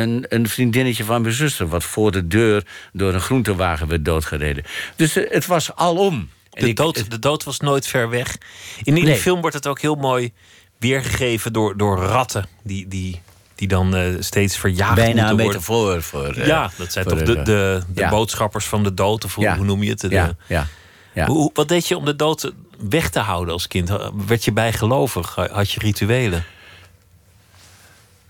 [0.01, 1.67] een, een vriendinnetje van mijn zuster...
[1.67, 4.63] wat voor de deur door een groentewagen werd doodgereden.
[4.95, 6.29] Dus het was alom.
[6.59, 8.37] De, dood, de dood was nooit ver weg.
[8.83, 10.33] In die film wordt het ook heel mooi
[10.79, 12.47] weergegeven door, door ratten.
[12.63, 13.21] Die, die,
[13.55, 16.37] die dan uh, steeds verjaagd Bijna een metafoor voor...
[16.37, 19.25] Uh, ja, dat zijn toch de, de, de boodschappers van de dood.
[19.25, 19.55] Of hoe, ja.
[19.55, 20.05] hoe noem je het?
[20.09, 20.67] Ja, ja,
[21.13, 21.25] ja.
[21.25, 22.51] Hoe, wat deed je om de dood
[22.89, 23.91] weg te houden als kind?
[24.27, 25.35] Werd je bijgelovig?
[25.35, 26.45] Had je rituelen?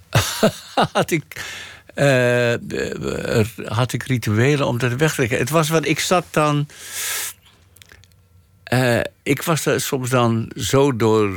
[0.94, 1.46] had ik...
[1.96, 2.54] Uh,
[3.66, 5.38] had ik rituelen om dat weg te trekken.
[5.38, 6.68] Het was wat ik zat dan
[8.74, 11.30] uh, ik was er soms dan zo door.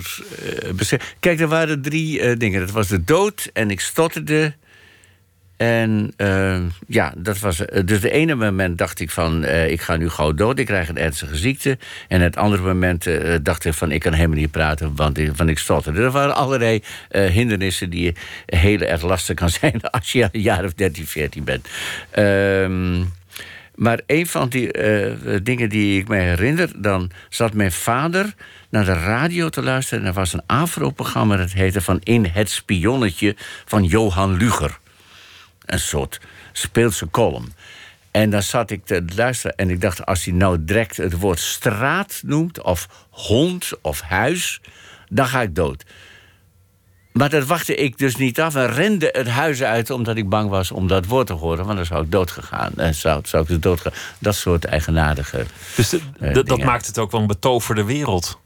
[0.80, 2.60] Uh, Kijk, er waren drie uh, dingen.
[2.60, 4.54] Dat was de dood en ik stotterde.
[5.56, 6.12] En
[6.86, 7.62] ja, dat was.
[7.84, 9.44] Dus de ene moment dacht ik van.
[9.44, 11.78] ik ga nu gauw dood, ik krijg een ernstige ziekte.
[12.08, 13.06] En het andere moment
[13.42, 13.90] dacht ik van.
[13.92, 16.02] ik kan helemaal niet praten, want ik, ik stotterde.
[16.02, 18.14] Er waren allerlei hindernissen die
[18.46, 19.80] heel erg lastig kan zijn.
[19.80, 21.68] als je een jaar of 13, 14 bent.
[22.10, 23.02] Ehm
[23.80, 28.34] maar een van die uh, dingen die ik me herinner, dan zat mijn vader
[28.68, 30.02] naar de radio te luisteren.
[30.02, 34.78] En er was een afro-programma dat heette van In het Spionnetje van Johan Luger.
[35.64, 36.20] Een soort
[36.52, 37.52] speelse column.
[38.10, 41.38] En dan zat ik te luisteren en ik dacht, als hij nou direct het woord
[41.38, 44.60] straat noemt, of hond of huis,
[45.08, 45.84] dan ga ik dood.
[47.12, 49.90] Maar dat wachtte ik dus niet af en rende het huis uit...
[49.90, 51.64] omdat ik bang was om dat woord te horen.
[51.64, 52.72] Want dan zou ik doodgegaan.
[52.76, 53.92] En zou, zou ik dus doodgaan.
[54.18, 55.44] Dat soort eigenaardige
[55.76, 58.38] Dus uh, dat maakt het ook wel een betoverde wereld.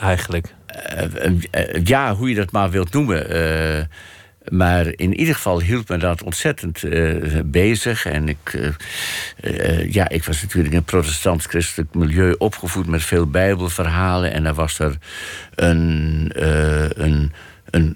[0.00, 0.54] Eigenlijk.
[0.96, 3.88] Uh, uh, ja, hoe je dat maar wilt noemen.
[4.48, 6.82] maar in ieder geval hield me dat ontzettend
[7.44, 8.04] bezig.
[8.06, 8.72] En ik,
[9.88, 12.86] ja, ik was natuurlijk in een protestant-christelijk milieu opgevoed...
[12.86, 14.32] met veel bijbelverhalen.
[14.32, 14.98] En dan was er
[15.54, 16.32] een...
[17.02, 17.32] een
[17.70, 17.92] een,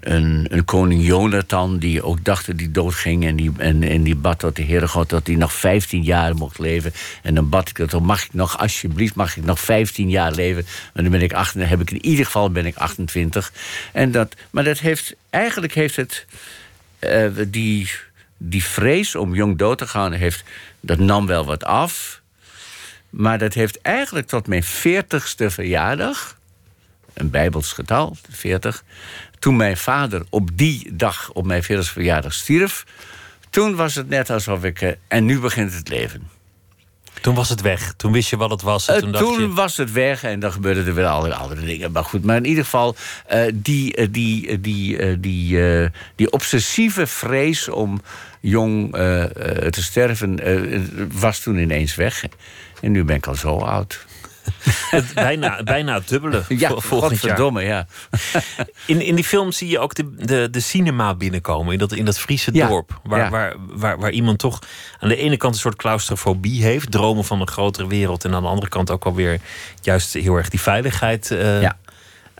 [0.49, 3.25] een, koning Jonathan die ook dacht dat hij doodging.
[3.25, 6.35] En die, en, en die bad tot de Heere God dat hij nog 15 jaar
[6.35, 6.93] mocht leven.
[7.21, 10.65] En dan bad ik dat, mag ik nog, alsjeblieft, mag ik nog 15 jaar leven.
[10.93, 13.51] En dan ben ik 8, heb ik in ieder geval ben ik 28.
[13.91, 16.25] En dat, maar dat heeft, eigenlijk heeft het,
[16.99, 17.91] uh, die,
[18.37, 20.43] die vrees om jong dood te gaan, heeft,
[20.79, 22.21] dat nam wel wat af.
[23.09, 26.37] Maar dat heeft eigenlijk tot mijn 40ste verjaardag,
[27.13, 28.83] een bijbels getal, 40
[29.43, 32.85] toen mijn vader op die dag, op mijn 40 verjaardag, stierf...
[33.49, 34.81] toen was het net alsof ik...
[34.81, 36.29] Uh, en nu begint het leven.
[37.21, 37.93] Toen was het weg.
[37.97, 38.89] Toen wist je wat het was.
[38.89, 39.53] Uh, toen, toen je...
[39.53, 41.91] was het weg en dan gebeurden er weer allerlei andere dingen.
[41.91, 42.95] Maar goed, maar in ieder geval...
[43.33, 45.59] Uh, die, die, die, die,
[46.15, 48.01] die obsessieve vrees om
[48.39, 48.91] jong
[49.69, 50.39] te sterven...
[51.11, 52.25] was toen ineens weg.
[52.81, 54.05] En nu ben ik al zo oud.
[55.13, 57.87] bijna, bijna het dubbele ja, volgend verdomme, ja.
[58.85, 61.73] in, in die film zie je ook de, de, de cinema binnenkomen.
[61.73, 62.99] In dat, in dat Friese ja, dorp.
[63.03, 63.29] Waar, ja.
[63.29, 64.59] waar, waar, waar iemand toch
[64.99, 66.91] aan de ene kant een soort claustrofobie heeft.
[66.91, 68.25] Dromen van een grotere wereld.
[68.25, 69.39] En aan de andere kant ook alweer
[69.81, 71.77] juist heel erg die veiligheid uh, ja.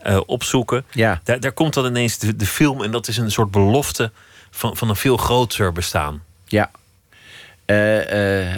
[0.06, 0.84] uh, opzoeken.
[0.90, 1.20] Ja.
[1.24, 2.82] Daar, daar komt dan ineens de, de film.
[2.82, 4.12] En dat is een soort belofte
[4.50, 6.22] van, van een veel groter bestaan.
[6.46, 6.70] Ja,
[7.66, 8.04] uh, uh,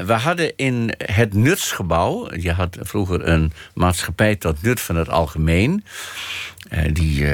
[0.07, 2.35] we hadden in het nutsgebouw...
[2.35, 5.85] je had vroeger een maatschappij tot nut van het algemeen...
[6.71, 7.27] Uh, die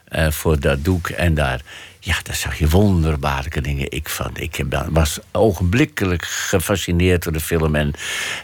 [0.04, 1.08] Eh, voor dat doek.
[1.08, 1.60] En daar,
[2.00, 3.90] ja, daar zag je wonderbaarlijke dingen.
[3.90, 7.74] Ik, van, ik was ogenblikkelijk gefascineerd door de film.
[7.74, 7.92] En,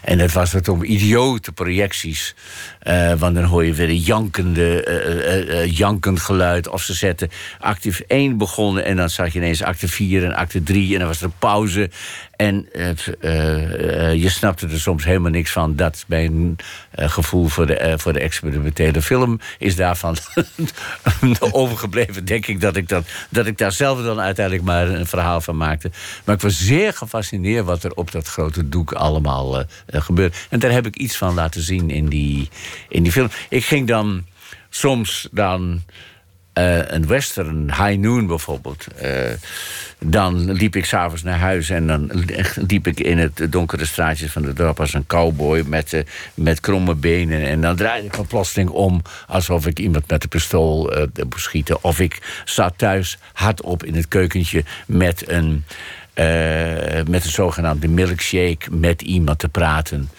[0.01, 2.35] en het was het om idiote projecties.
[2.81, 6.67] Eh, want dan hoor je weer een jankende, eh, jankend geluid.
[6.67, 7.29] Of ze zetten
[7.59, 11.07] actief 1 begonnen en dan zag je ineens acte 4 en acte 3 en dan
[11.07, 11.89] was er een pauze.
[12.35, 12.67] En
[14.15, 15.75] je snapte er soms helemaal niks van.
[15.75, 16.55] Dat mijn
[16.95, 20.17] gevoel voor de, voor de experimentele film is daarvan
[21.51, 22.25] overgebleven.
[22.25, 25.57] Denk ik dat ik, dat, dat ik daar zelf dan uiteindelijk maar een verhaal van
[25.57, 25.91] maakte.
[26.23, 30.47] Maar ik was zeer gefascineerd wat er op dat grote doek allemaal gebeurt.
[30.49, 32.49] En daar heb ik iets van laten zien in die,
[32.89, 33.29] in die film.
[33.49, 34.25] Ik ging dan
[34.69, 35.81] soms dan
[36.53, 38.87] eh, een western, High Noon bijvoorbeeld.
[38.87, 39.31] eh,
[39.99, 42.11] dan liep ik s'avonds naar huis en dan
[42.67, 46.01] liep ik in het donkere straatjes van de dorp als een cowboy met, eh,
[46.33, 47.41] met kromme benen.
[47.41, 50.93] En dan draaide ik me plotseling om alsof ik iemand met een pistool
[51.29, 51.83] moest schieten.
[51.83, 55.63] Of ik zat thuis hardop in het keukentje met een,
[57.09, 60.09] met een zogenaamde milkshake met iemand te praten.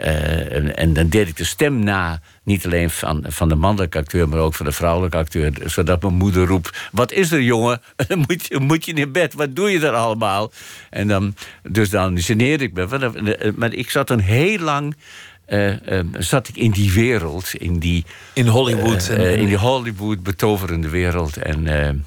[0.00, 3.98] Eh, en, en dan deed ik de stem na, niet alleen van, van de mannelijke
[3.98, 5.52] acteur, maar ook van de vrouwelijke acteur.
[5.64, 7.80] Zodat mijn moeder roept: Wat is er, jongen?
[8.28, 10.52] Moet je, moet je in bed, wat doe je er allemaal?
[10.90, 12.86] En dan, dus dan geneerde ik me.
[12.86, 14.96] Want, eh, Maar ik zat dan heel lang.
[15.44, 19.08] eh, eh, zat ik in die wereld, in die, In Hollywood.
[19.08, 21.36] eh, eh, in die Hollywood betoverende wereld.
[21.36, 22.04] En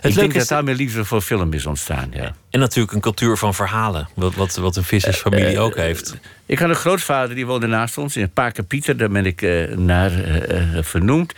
[0.00, 2.10] eh, ik denk is dat daar mijn liefde voor film is ontstaan.
[2.14, 2.34] Ja.
[2.50, 4.08] En natuurlijk een cultuur van verhalen.
[4.14, 6.16] Wat, wat, wat een vissersfamilie ook heeft.
[6.46, 8.32] Ik had een grootvader die woonde naast ons in
[8.68, 11.32] Pieter, daar ben ik eh, naar eh, eh, vernoemd.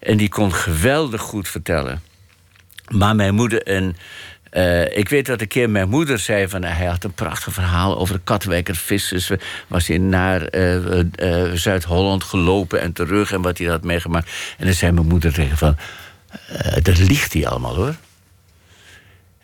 [0.00, 2.02] En die kon geweldig goed vertellen.
[2.88, 3.96] Maar mijn moeder en.
[4.50, 7.98] eh, ik weet dat een keer mijn moeder zei van hij had een prachtig verhaal
[7.98, 9.30] over de Katwijker vissers.
[9.66, 14.30] Was hij naar eh, eh, Zuid-Holland gelopen en terug en wat hij had meegemaakt.
[14.58, 15.76] En dan zei mijn moeder tegen van
[16.48, 17.94] eh, dat liegt hij allemaal hoor.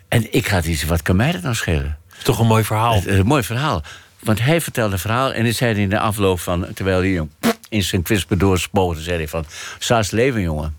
[0.08, 1.98] En ik had iets, wat kan mij dat nou schelen?
[2.22, 2.94] Toch een mooi verhaal.
[2.94, 3.82] Het een mooi verhaal.
[4.18, 6.66] Want hij vertelde een verhaal en hij zei in de afloop van...
[6.74, 7.28] terwijl hij
[7.68, 9.44] in zijn kwispedoor spoogde, zei hij van...
[9.78, 10.76] Saas leven, jongen.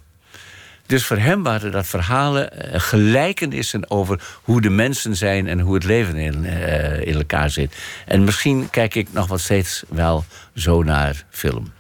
[0.85, 5.47] Dus voor hem waren dat verhalen eh, gelijkenissen over hoe de mensen zijn...
[5.47, 7.75] en hoe het leven in, eh, in elkaar zit.
[8.05, 11.71] En misschien kijk ik nog wat steeds wel zo naar film.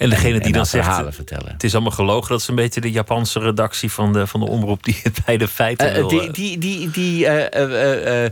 [0.00, 0.84] En degene en die dan naar zegt.
[0.84, 1.52] verhalen vertellen.
[1.52, 2.28] Het is allemaal gelogen.
[2.28, 5.36] Dat is een beetje de Japanse redactie van de, van de omroep die het bij
[5.36, 6.08] de feiten Eh, wil.
[6.08, 8.30] die, eh, die, die, die, eh, eh, eh,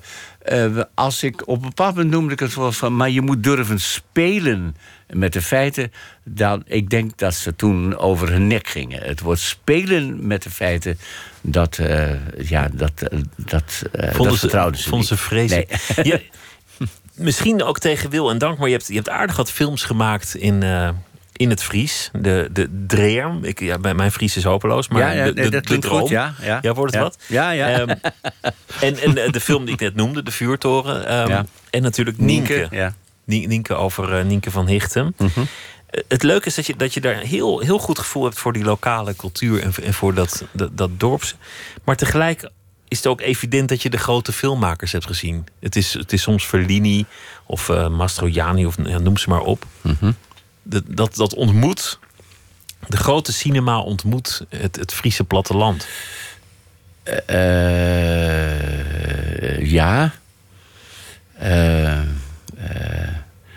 [0.77, 3.43] eh, als ik op een bepaald moment noemde ik het wel van, maar je moet
[3.43, 4.77] durven spelen
[5.12, 5.93] met de feiten.
[6.25, 9.03] Dan, ik denk dat ze toen over hun nek gingen.
[9.03, 10.99] Het woord spelen met de feiten,
[11.41, 12.11] dat, eh,
[12.49, 15.81] ja, dat, eh, dat, eh, dat vonden ze, vertrouwden ze vonden ze vreselijk.
[16.03, 16.31] Nee.
[17.14, 20.35] Misschien ook tegen wil en dank, maar je hebt, je hebt aardig wat films gemaakt
[20.35, 20.89] in, eh,
[21.39, 22.11] in het Fries.
[22.12, 23.45] De, de Dreerm.
[23.45, 26.01] Ik, ja, bij mijn Fries is hopeloos, maar Ja, ja, de, de, de droom.
[26.01, 26.74] goed, ja, ja.
[26.74, 27.09] wordt het Ja.
[27.09, 27.18] wat?
[27.26, 27.68] Ja, ja.
[27.68, 27.89] Ehm,
[28.80, 31.07] en, en eh, de film die ik net noemde, De Vuurtoren.
[31.07, 31.45] ehm, Ja.
[31.70, 32.53] En natuurlijk Nienke.
[32.53, 32.95] Nienke, ja.
[33.24, 35.14] Nie- Nienke over eh, Nienke van Hichten.
[35.18, 35.41] Mhm.
[35.91, 38.53] Eh, Het leuke is dat je, dat je daar heel, heel goed gevoel hebt voor
[38.53, 41.34] die lokale cultuur en, en voor dat, dat, dat dorps.
[41.84, 42.51] Maar tegelijk
[42.89, 45.47] is het ook evident dat je de grote filmmakers hebt gezien.
[45.61, 47.05] Het is, het is soms Fellini
[47.47, 49.64] of eh Mastroianni of ja, noem ze maar op.
[49.80, 50.12] Mhm.
[50.69, 51.99] Dat, dat, dat ontmoet,
[52.89, 55.87] de grote cinema ontmoet het, het Friese platteland.
[57.27, 57.31] Eh,
[59.71, 60.12] ja.
[61.39, 61.99] Eh,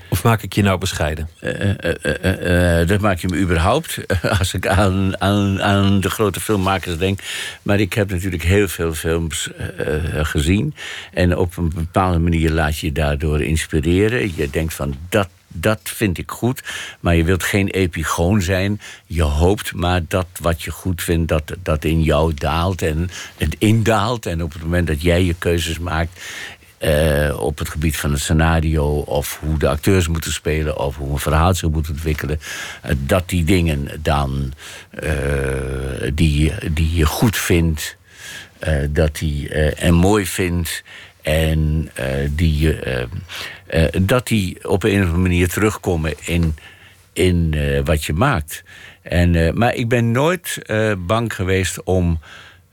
[0.10, 1.30] Of maak ik je nou bescheiden?
[1.40, 3.98] Eh, eh, eh, eh, eh, dat maak je me überhaupt
[4.40, 7.20] als ik aan, aan, aan de grote filmmakers denk.
[7.62, 10.76] Maar ik heb natuurlijk heel veel films eh, eh, gezien.
[11.14, 14.36] En op een bepaalde manier laat je je daardoor inspireren.
[14.36, 15.30] Je denkt van dat.
[15.54, 16.64] Dat vind ik goed,
[17.00, 18.82] maar je wilt geen epigoon zijn.
[19.06, 23.56] Je hoopt maar dat wat je goed vindt, dat, dat in jou daalt en het
[23.60, 24.26] indaalt.
[24.26, 26.20] En op het moment dat jij je keuzes maakt,
[26.82, 31.12] eh, op het gebied van het scenario of hoe de acteurs moeten spelen of hoe
[31.12, 32.40] een verhaal zich moet ontwikkelen,
[32.82, 34.54] eh, dat die dingen dan
[34.90, 35.12] eh,
[36.14, 38.00] die, die je goed vindt,
[38.90, 40.84] dat die en mooi vindt
[41.22, 43.06] en eh, die eh,
[43.68, 46.56] eh, dat die op een of andere manier terugkomen in,
[47.14, 48.64] in wat je maakt.
[49.02, 50.58] En, maar ik ben nooit
[50.98, 52.20] bang geweest om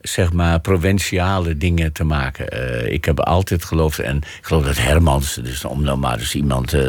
[0.01, 2.93] zeg maar provinciale dingen te maken.
[2.93, 6.73] Ik heb altijd geloofd, en ik geloof dat Hermans, dus om nou maar eens iemand
[6.73, 6.81] eh,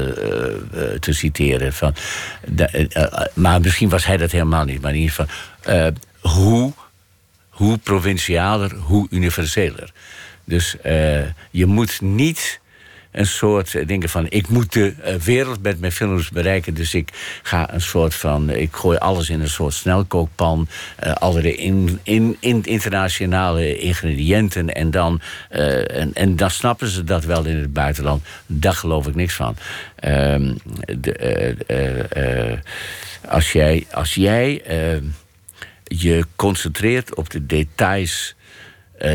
[0.99, 1.93] te citeren, van,
[3.33, 6.73] maar misschien was hij dat helemaal niet, maar in ieder geval, hoe,
[7.49, 9.91] hoe provincialer, hoe universeler.
[10.49, 11.21] Dus eh,
[11.51, 12.59] je moet niet
[13.11, 14.25] een soort uh, dingen van...
[14.29, 16.73] ik moet de uh, wereld met mijn films bereiken...
[16.73, 18.49] dus ik ga een soort van...
[18.49, 20.67] ik gooi alles in een soort snelkookpan...
[21.03, 24.73] Uh, allerlei in, in, in, internationale ingrediënten...
[24.73, 25.21] en dan,
[26.13, 28.23] en, dan snappen ze dat wel in het buitenland.
[28.45, 29.55] Daar geloof ik niks van.
[29.95, 30.53] Ehm,
[30.97, 32.59] de,
[33.27, 34.63] als jij, als jij
[35.83, 38.35] je concentreert op de details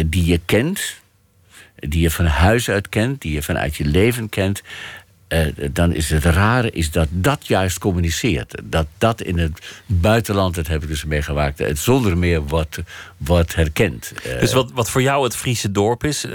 [0.07, 1.03] die je kent
[1.89, 4.63] die je van huis uit kent, die je vanuit je leven kent.
[5.29, 8.63] Uh, dan is het rare is dat dat juist communiceert.
[8.65, 12.79] Dat dat in het buitenland, dat heb ik dus meegemaakt, het zonder meer wordt,
[13.17, 14.13] wordt herkend.
[14.27, 16.27] Uh, dus wat, wat voor jou het Friese dorp is,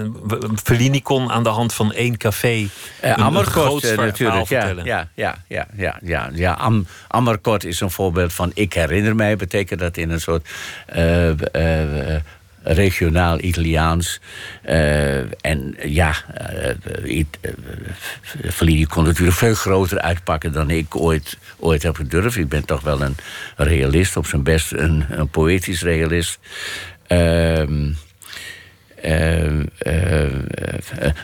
[0.64, 2.70] Fellini kon aan de hand van één café uh,
[3.00, 4.50] een, een groot natuurlijk.
[4.50, 6.54] Ja, ja, ja, ja, ja, ja, ja.
[6.54, 10.50] Am, Ammerkort is een voorbeeld van ik herinner mij, betekent dat in een soort
[12.64, 14.20] regionaal Italiaans.
[14.66, 16.16] Uh, en ja,
[17.04, 22.38] uh, kon natuurlijk veel groter uitpakken dan ik ooit, ooit heb gedurfd.
[22.38, 23.16] Ik ben toch wel een
[23.56, 26.40] realist, op zijn best een, een poëtisch realist.
[27.08, 27.64] Uh,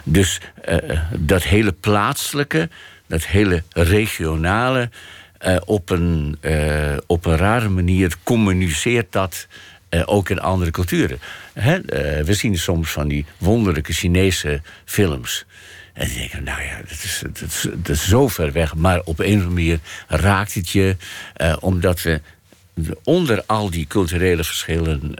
[0.04, 0.42] dus
[1.12, 2.70] dat hele plaatselijke,
[3.08, 4.90] dat hele regionale,
[5.66, 6.38] op, een,
[7.08, 9.48] op een rare manier communiceert dat
[9.96, 11.20] uh, ook in andere culturen.
[11.54, 11.76] Hè?
[11.76, 15.46] Uh, we zien soms van die wonderlijke Chinese films.
[15.94, 18.76] En die denken, nou ja, dat is, dat, is, dat is zo ver weg.
[18.76, 20.96] Maar op een of andere manier raakt het je.
[21.38, 22.22] Uh, omdat we
[23.04, 25.16] onder al die culturele verschillen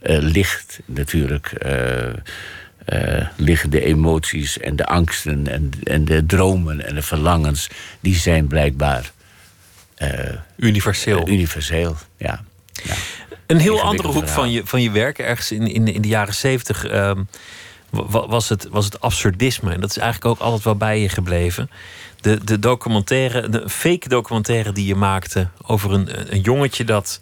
[0.00, 1.52] ligt natuurlijk...
[3.36, 7.68] liggen de emoties en de angsten en, en de dromen en de verlangens...
[8.00, 9.12] die zijn blijkbaar...
[10.56, 11.28] universeel.
[11.28, 12.44] universeel, ja.
[12.84, 12.94] ja.
[13.46, 16.34] Een heel andere hoek van je, van je werk, ergens in, in, in de jaren
[16.34, 17.10] zeventig, uh,
[18.10, 19.72] was, het, was het absurdisme.
[19.72, 21.70] En dat is eigenlijk ook altijd wel bij je gebleven.
[22.20, 27.20] De, de documentaire, de fake documentaire die je maakte over een, een jongetje dat,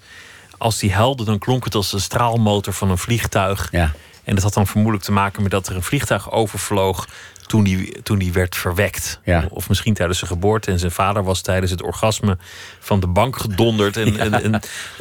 [0.59, 3.69] als die helde, dan klonk het als de straalmotor van een vliegtuig.
[3.71, 3.93] Ja.
[4.25, 7.09] En dat had dan vermoedelijk te maken met dat er een vliegtuig overvloog
[7.53, 9.21] toen die, toen die werd verwekt.
[9.25, 9.47] Ja.
[9.51, 10.71] Of misschien tijdens zijn geboorte.
[10.71, 12.39] En zijn vader was tijdens het orgasme
[12.79, 13.97] van de bank gedonderd.
[13.97, 14.61] En, en, en, nou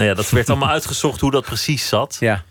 [0.10, 2.18] ja, dat werd allemaal uitgezocht hoe dat precies zat.
[2.20, 2.44] Ja.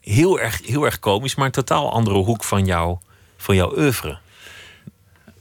[0.00, 2.96] Heel, erg, heel erg komisch, maar een totaal andere hoek van, jou,
[3.36, 4.18] van jouw oeuvre.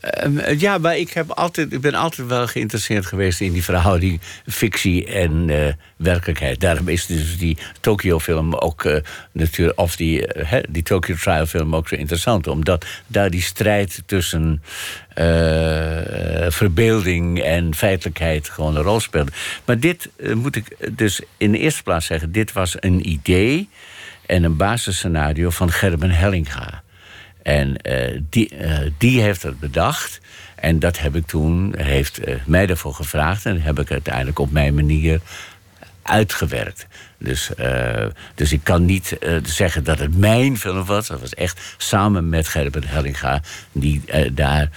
[0.01, 4.21] Uh, ja, maar ik, heb altijd, ik ben altijd wel geïnteresseerd geweest in die verhouding
[4.47, 6.59] fictie en uh, werkelijkheid.
[6.59, 8.97] Daarom is dus die Tokyo-film ook uh,
[9.31, 10.27] natuurlijk, of die,
[10.69, 14.63] die Tokyo Trial-film ook zo interessant, omdat daar die strijd tussen
[16.47, 19.31] verbeelding en feitelijkheid gewoon een rol speelde.
[19.65, 23.69] Maar dit moet ik dus in de eerste plaats zeggen: dit was een idee
[24.25, 26.83] en een basisscenario van Gerben Hellinga.
[27.43, 27.75] En
[28.29, 30.19] die, uh, die heeft het bedacht.
[30.55, 33.45] En dat heb ik toen, heeft uh, mij daarvoor gevraagd.
[33.45, 35.19] En heb ik uiteindelijk op mijn manier
[36.03, 36.87] uitgewerkt.
[37.17, 37.49] Dus,
[38.35, 41.07] dus ik kan niet zeggen dat het mijn film was.
[41.07, 43.41] Dat was echt samen met Gerben Hellinga...
[43.71, 44.01] die
[44.33, 44.69] daar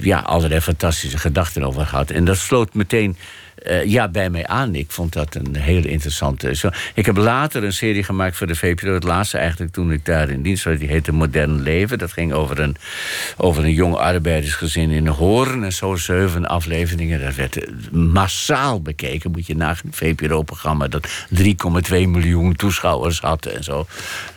[0.00, 2.10] ja, allerlei fantastische gedachten over had.
[2.10, 3.16] En dat sloot meteen
[3.62, 4.74] uh, ja, bij mij aan.
[4.74, 6.54] Ik vond dat een hele interessante.
[6.54, 8.94] Zo, ik heb later een serie gemaakt voor de VPRO.
[8.94, 10.78] Het laatste eigenlijk toen ik daar in dienst was.
[10.78, 11.98] Die heette Modern Leven.
[11.98, 12.76] Dat ging over een,
[13.36, 15.64] over een jong arbeidersgezin in Hoorn.
[15.64, 17.20] En zo zeven afleveringen.
[17.20, 19.30] Dat werd massaal bekeken.
[19.30, 19.72] Moet je nagaan.
[19.84, 21.44] Een VPRO-programma dat 3,2
[21.88, 23.86] miljoen toeschouwers had en zo.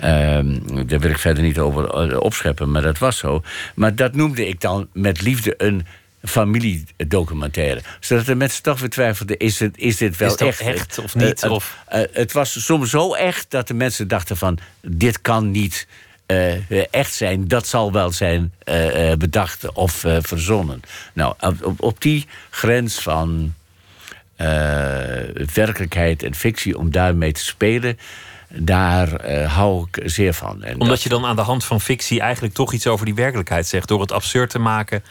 [0.03, 3.43] Um, daar wil ik verder niet over eh, opscheppen, maar dat was zo.
[3.75, 5.85] Maar dat noemde ik dan met liefde een
[6.27, 7.81] familiedocumentaire.
[7.99, 10.59] Zodat de mensen toch weer twijfelden: is, het, is dit wel is echt?
[10.59, 11.43] echt of niet?
[11.43, 11.77] Uh, of?
[11.93, 15.87] Uh, het was soms zo echt dat de mensen dachten: van dit kan niet.
[16.27, 18.53] Uh, echt zijn, dat zal wel zijn
[19.17, 20.81] bedacht of verzonnen.
[21.13, 23.53] Nou, op, op, die grens van
[25.53, 27.97] werkelijkheid en fictie, om daarmee te spelen,
[28.49, 30.63] daar uh, hou ik zeer van.
[30.63, 31.03] En Omdat dat...
[31.03, 33.87] je dan aan de hand van fictie eigenlijk toch iets over die werkelijkheid zegt.
[33.87, 35.03] Door het absurd te maken,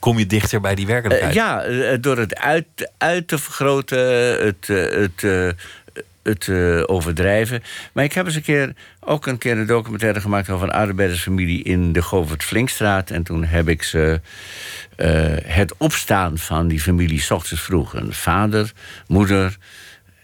[0.00, 1.34] kom je dichter bij die werkelijkheid.
[1.34, 3.98] Uh, ja, uh, door het uit, uit te vergroten,
[4.44, 5.24] het, het,
[6.22, 6.48] het
[6.88, 7.62] overdrijven.
[7.92, 11.62] Maar ik heb eens een keer ook een keer een documentaire gemaakt over een arbeidersfamilie
[11.62, 13.10] in de Govert Flinkstraat.
[13.10, 14.20] En toen heb ik ze
[15.44, 17.94] het opstaan van die familie s ochtends vroeg.
[17.94, 18.72] Een vader,
[19.06, 19.56] moeder,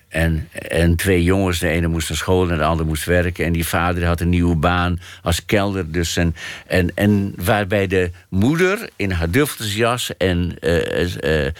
[0.08, 3.44] en, en twee jongens, de ene moest naar school en de ander moest werken.
[3.44, 5.92] En die vader had een nieuwe baan als kelder.
[5.92, 6.34] Dus en,
[6.66, 11.50] en, en waarbij de moeder in haar duftelsjas en uh, uh, uh,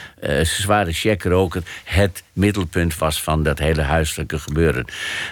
[0.42, 4.84] zware checkroker het middelpunt was van dat hele huiselijke gebeuren.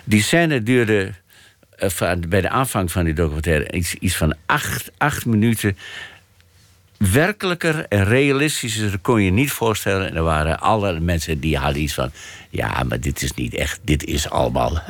[0.05, 1.12] Die scène duurde
[2.29, 5.77] bij de aanvang van die documentaire iets, iets van acht, acht minuten.
[7.13, 10.09] Werkelijker en realistischer kon je niet voorstellen.
[10.09, 12.11] En er waren alle mensen die hadden iets van...
[12.51, 14.83] ja, maar dit is niet echt, dit is allemaal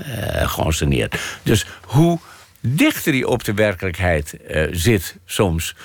[0.46, 1.08] uh.
[1.42, 2.18] Dus hoe
[2.60, 5.76] dichter je op de werkelijkheid uh, zit soms...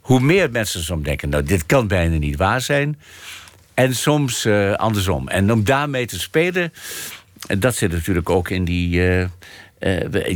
[0.00, 2.98] hoe meer mensen soms denken, nou, dit kan bijna niet waar zijn...
[3.74, 5.28] En soms uh, andersom.
[5.28, 6.72] En om daarmee te spelen,
[7.58, 9.00] dat zit natuurlijk ook in die.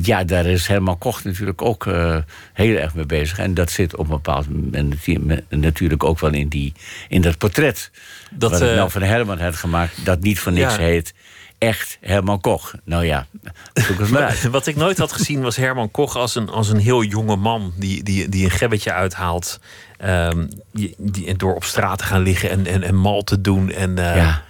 [0.03, 2.17] Ja, daar is Herman Koch natuurlijk ook uh,
[2.53, 3.39] heel erg mee bezig.
[3.39, 6.73] En dat zit op een bepaald moment natuurlijk ook wel in, die,
[7.09, 7.91] in dat portret.
[8.31, 10.81] Dat, wat uh, nou van Herman had gemaakt, dat niet voor niks ja.
[10.81, 11.15] heet.
[11.59, 12.75] Echt Herman Koch.
[12.85, 13.27] Nou ja.
[14.51, 17.73] Wat ik nooit had gezien was Herman Koch als een, als een heel jonge man
[17.77, 19.61] die, die, die een gebbetje uithaalt.
[20.05, 23.71] Um, die, die, door op straat te gaan liggen en, en, en mal te doen.
[23.71, 24.43] En, ja.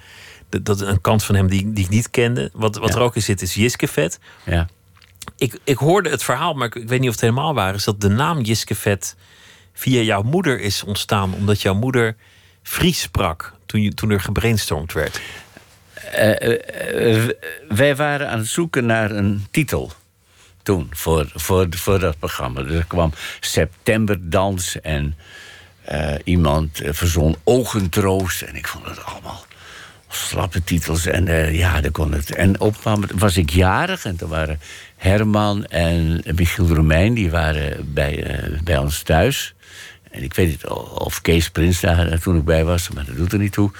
[0.63, 2.51] Dat is een kant van hem die, die ik niet kende.
[2.53, 2.95] Wat, wat Ja.
[2.95, 4.19] er ook in zit is Jiskevet.
[4.45, 4.69] Ja.
[5.37, 7.85] Ik, ik hoorde het verhaal, maar ik, weet niet of het helemaal waar is...
[7.85, 9.17] dat de naam Jiskevet
[9.73, 11.35] via jouw moeder is ontstaan...
[11.35, 12.17] omdat jouw moeder
[12.63, 15.21] Fries sprak toen, je, toen er gebrainstormd werd.
[16.13, 17.31] Eh, eh, eh,
[17.69, 19.93] wij waren aan het zoeken naar een titel
[20.63, 22.63] toen voor, voor, voor dat programma.
[22.63, 25.17] Dus er kwam Septemberdans en
[26.25, 28.43] iemand verzon Ogentroost.
[28.43, 29.45] En ik vond het allemaal
[30.15, 31.07] slappe titels.
[31.07, 32.35] En eh, ja, dan kon het.
[32.35, 32.77] En op
[33.15, 34.61] was ik jarig en toen waren
[34.97, 37.15] Herman en Michiel Romein...
[37.15, 39.55] die waren bij, eh, bij ons thuis.
[40.11, 43.33] En ik weet niet of Kees Prins daar toen ik bij was, maar dat doet
[43.33, 43.71] er niet toe.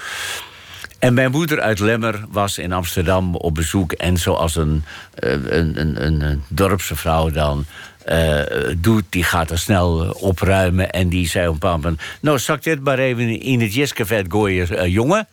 [0.99, 3.93] En mijn moeder uit Lemmer was in Amsterdam op bezoek.
[3.93, 7.67] En zoals een, eh, een, een, een, dorpse vrouw dan
[8.05, 8.41] eh,
[8.79, 10.91] doet, die gaat er snel eh, opruimen.
[10.91, 12.03] En die zei op een bepaald moment...
[12.21, 15.29] Nou, zal ik dit maar even in het jeskevet gooien, eh, jongen?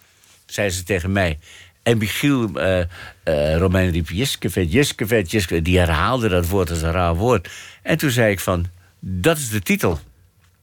[0.48, 1.39] Zei ze tegen mij.
[1.84, 5.66] En Michiel eh eh, Romein riep jeskevet, jeskevet, jeskevet.
[5.66, 7.50] Die herhaalde dat woord als een raar woord.
[7.84, 8.66] En toen zei ik van,
[9.00, 10.00] dat is de titel.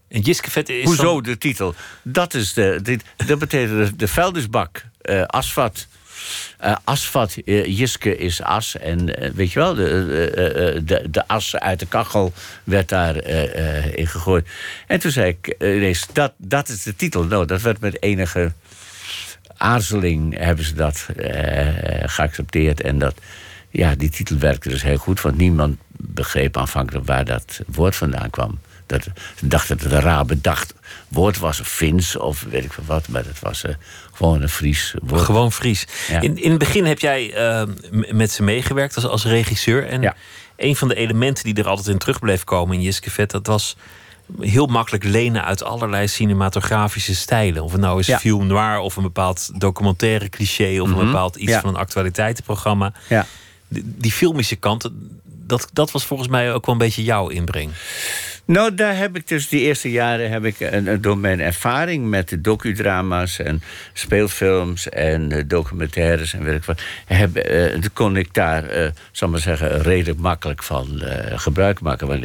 [0.09, 1.74] En Jiskevet is Hoezo dan- de titel?
[2.03, 4.85] Dat, is de, dit, dat betekent de, de vuilnisbak,
[5.26, 5.87] asfat.
[6.59, 8.76] Eh, asfat, eh, Jiske is as.
[8.76, 9.05] En
[9.35, 12.32] weet je wel, de, de, de as uit de kachel
[12.64, 13.16] werd daar
[13.95, 14.49] in gegooid.
[14.87, 17.24] En toen zei ik ineens, dat, dat is de titel.
[17.24, 18.53] Nou, dat werd met enige
[19.65, 21.69] aarzeling hebben ze dat eh,
[22.07, 22.81] geaccepteerd.
[22.81, 23.15] En dat,
[23.71, 25.21] ja, die titel werkte dus heel goed.
[25.21, 28.59] Want niemand begreep aanvankelijk waar dat woord vandaan kwam.
[28.87, 29.03] Dat,
[29.39, 30.75] ze dachten dat het een raar bedacht
[31.09, 31.61] woord was.
[31.61, 33.09] Of Fins of weet ik veel wat.
[33.09, 33.75] Maar dat was eh,
[34.12, 35.23] gewoon een Fries woord.
[35.23, 35.87] Gewoon Fries.
[36.09, 36.21] Ja.
[36.21, 39.87] In, in het begin heb jij eh, m- met ze meegewerkt als, als regisseur.
[39.87, 40.15] En Ja.
[40.57, 43.31] een van de elementen die er altijd in terug bleef komen in Jiskevet...
[43.31, 43.77] dat was
[44.41, 47.62] heel makkelijk lenen uit allerlei cinematografische stijlen.
[47.62, 48.18] Of het nou is Ja.
[48.18, 50.81] film noir of een bepaald documentaire cliché...
[50.81, 51.07] of een Mhm.
[51.07, 51.61] bepaald iets Ja.
[51.61, 52.93] van een actualiteitenprogramma.
[53.09, 53.27] Ja.
[53.68, 54.91] Die, die filmische kant,
[55.25, 57.70] dat, dat was volgens mij ook wel een beetje jouw inbreng.
[58.47, 62.07] Nou, daar heb ik dus die eerste jaren heb ik een, een- door mijn ervaring
[62.09, 63.62] met de docudrama's en
[63.93, 69.41] speelfilms en eh, documentaires en ik wat, heb, eh, kon ik daar, eh zal maar
[69.41, 72.07] zeggen, redelijk makkelijk van eh, gebruik maken.
[72.07, 72.25] Want,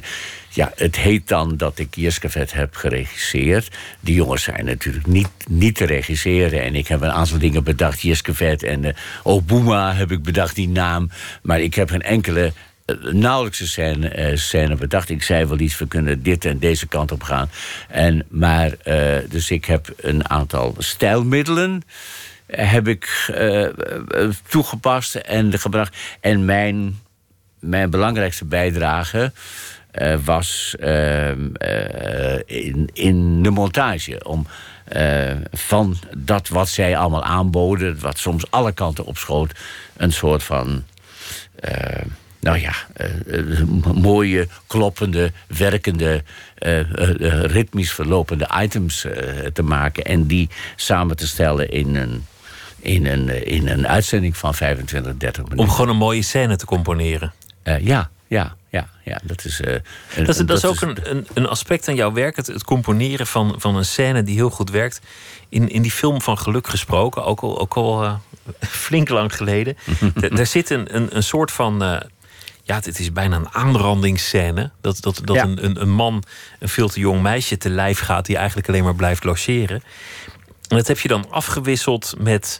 [0.49, 3.77] ja, het heet dan dat ik Jeskevet heb geregisseerd.
[3.99, 6.61] Die jongens zijn natuurlijk niet, niet te regisseren.
[6.61, 8.01] En ik heb een aantal dingen bedacht.
[8.01, 8.93] Jeskevet en eh
[9.23, 11.09] Obuma heb ik bedacht, die naam.
[11.41, 12.53] Maar ik heb geen enkele
[12.85, 15.09] eh, nauwelijks een scène, eh, scène bedacht.
[15.09, 17.49] Ik zei wel iets, we kunnen dit en deze kant op gaan.
[17.87, 21.81] En, maar, eh, dus ik heb een aantal stijlmiddelen
[22.45, 23.31] heb ik
[24.47, 25.97] toegepast en gebracht.
[26.19, 26.99] En mijn,
[27.59, 29.31] mijn belangrijkste bijdrage
[29.91, 34.23] eh, was ehm, eh, in, in de montage.
[34.23, 34.47] Om
[34.83, 39.51] eh, van dat wat zij allemaal aanboden, wat soms alle kanten opschoot,
[39.97, 40.83] een soort van
[42.39, 42.73] nou ja,
[43.93, 46.23] mooie, kloppende, werkende,
[47.41, 49.05] ritmisch verlopende items
[49.53, 50.03] te maken.
[50.03, 52.25] En die samen te stellen in een,
[52.79, 55.65] in een, in een uitzending van 25, 30 minuten.
[55.65, 57.33] Om gewoon een mooie scène te componeren.
[57.79, 59.19] Ja, ja, ja, ja.
[59.23, 62.11] Dat is, eh, een- Dat is, dat is ook een, een, een aspect aan jouw
[62.11, 62.35] werk.
[62.35, 65.01] Het, het componeren van, van een scène die heel goed werkt.
[65.49, 68.13] In, in die film van Geluk gesproken, ook al, ook al eh,
[68.85, 69.77] flink lang geleden.
[70.35, 71.83] Daar zit een, een, een soort van.
[71.83, 71.99] eh,
[72.63, 74.71] ja, het is bijna een aanrandingsscène.
[74.81, 75.43] Dat, dat, dat Ja.
[75.43, 76.23] een, een, een man
[76.59, 78.25] een veel te jong meisje te lijf gaat.
[78.25, 79.83] die eigenlijk alleen maar blijft logeren.
[80.67, 82.57] En dat heb je dan afgewisseld met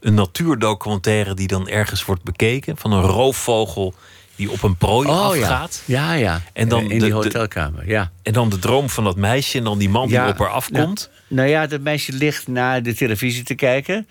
[0.00, 1.34] een natuurdocumentaire.
[1.34, 2.76] die dan ergens wordt bekeken.
[2.76, 3.94] van een roofvogel
[4.40, 5.42] die op een prooi Oh ja.
[5.42, 5.82] afgaat.
[5.84, 6.40] Ja, ja.
[6.52, 8.10] En dan in de- die hotelkamer, ja.
[8.22, 10.48] En dan de droom van dat meisje en dan die man die Ja, op haar
[10.48, 11.10] afkomt.
[11.28, 14.06] Nou, nou ja, dat meisje ligt naar de televisie te kijken.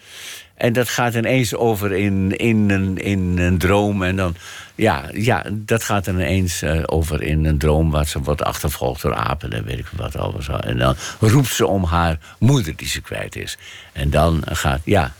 [0.55, 4.03] En dat gaat ineens over in, in, een, in een droom.
[4.03, 4.35] En dan,
[4.75, 7.91] ja, ja, dat gaat ineens uh, over in een droom...
[7.91, 10.47] waar ze wordt achtervolgd door apen en weet ik wat alles.
[10.47, 13.57] En dan roept ze om haar moeder die ze kwijt is.
[13.93, 15.13] En dan gaat, ja,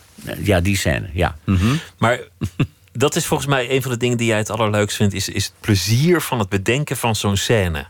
[0.43, 1.35] ja die scène, ja.
[1.45, 1.75] Mhm.
[1.97, 2.19] Maar
[2.99, 5.13] dat is volgens mij een van de dingen die jij het allerleukst vindt...
[5.13, 7.85] is, is het plezier van het bedenken van zo'n scène.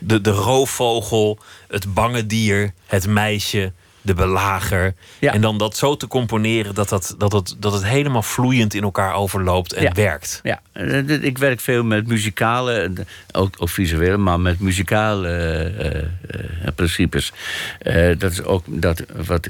[0.00, 1.38] De, de roofvogel,
[1.68, 3.72] het bange dier, het meisje
[4.02, 4.94] de belager.
[5.20, 8.82] En dan dat zo te componeren dat, dat, dat, het, dat het helemaal vloeiend in
[8.82, 10.40] elkaar overloopt en werkt.
[10.42, 12.92] Ja, eh, ik werk veel met muzikale,
[13.32, 16.08] ook, ook visueel, maar met muzikale
[16.64, 17.32] uh, principes.
[18.18, 19.48] dat is ook dat wat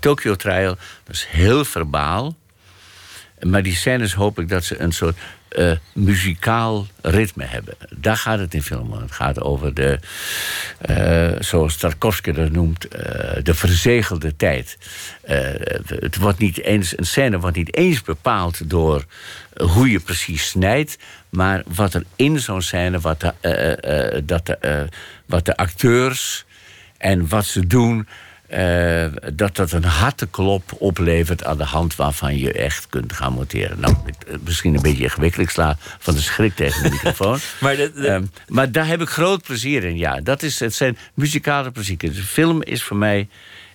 [0.00, 2.34] Tokyo Trial, dat is heel verbaal.
[3.44, 5.16] Maar die scènes hoop ik dat ze een soort
[5.58, 7.74] uh, muzikaal ritme hebben.
[7.96, 9.00] Daar gaat het in film om.
[9.00, 9.98] Het gaat over de,
[10.90, 13.00] uh, zoals Tarkovsky dat noemt, uh,
[13.42, 14.78] de verzegelde tijd.
[15.86, 19.04] het wordt niet eens, een scène wordt niet eens bepaald door
[19.56, 24.88] hoe je precies snijdt, maar wat er in zo'n scène, wat de, dat de,
[25.26, 26.44] wat de acteurs
[26.98, 28.08] en wat ze doen
[28.50, 33.80] uh, dat dat een harteklop oplevert aan de hand waarvan je echt kunt gaan monteren.
[33.80, 33.94] Nou,
[34.28, 35.46] eh, misschien een beetje ingewikkeld.
[35.46, 37.38] Ik sla van de schrik tegen de microfoon.
[37.60, 40.20] maar, ehm, maar daar heb ik groot plezier in, ja.
[40.20, 41.98] Dat is, het zijn muzikale plezier.
[41.98, 43.28] De film is voor mij,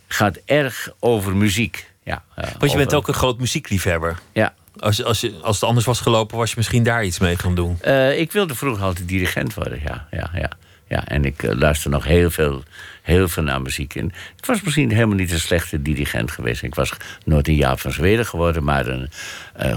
[0.08, 1.88] gaat erg over muziek.
[2.04, 4.20] Ja, uh, Want je bent ook een groot muziekliefhebber.
[4.34, 4.54] Ja.
[4.80, 7.56] Als, als, je, als het anders was gelopen, was je misschien daar iets mee gaan
[7.56, 7.80] doen.
[8.18, 10.08] ik wilde vroeger altijd dirigent worden, ja.
[10.12, 10.50] ja, ja.
[10.90, 12.64] Ja, en ik luister nog heel veel
[13.10, 14.06] heel veel naar muziek in.
[14.38, 16.64] Ik was misschien helemaal niet een slechte dirigent geweest.
[16.64, 16.94] Ik was
[17.26, 19.10] nooit een Jaap van Zweden geworden, maar een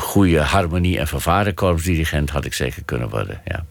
[0.01, 3.41] goede harmonie- en vervarenkorpsdirigent had ik zeker kunnen worden.
[3.45, 3.65] Ja.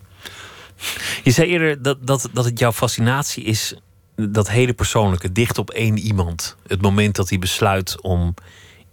[1.24, 3.74] Je zei eerder dat, dat, dat het jouw fascinatie is,
[4.16, 6.58] dat hele persoonlijke, dicht op één iemand.
[6.68, 8.34] Het moment dat hij besluit om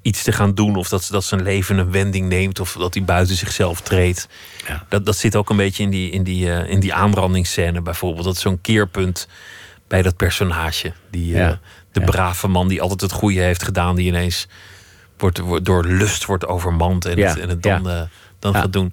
[0.03, 3.05] iets te gaan doen, of dat, dat zijn leven een wending neemt, of dat hij
[3.05, 4.29] buiten zichzelf treedt.
[4.67, 4.87] Ja.
[4.89, 8.25] Dat, dat zit ook een beetje in die, in die, uh, in die aanbrandingsscène bijvoorbeeld.
[8.25, 9.29] Dat zo'n keerpunt
[9.89, 10.93] bij dat personage.
[11.11, 11.53] Die, eh,
[11.93, 14.47] de brave man die altijd het goede heeft gedaan, die ineens
[15.19, 18.03] wordt, wordt door lust wordt overmand en, het, en het dan, uh,
[18.39, 18.93] dan gaat doen.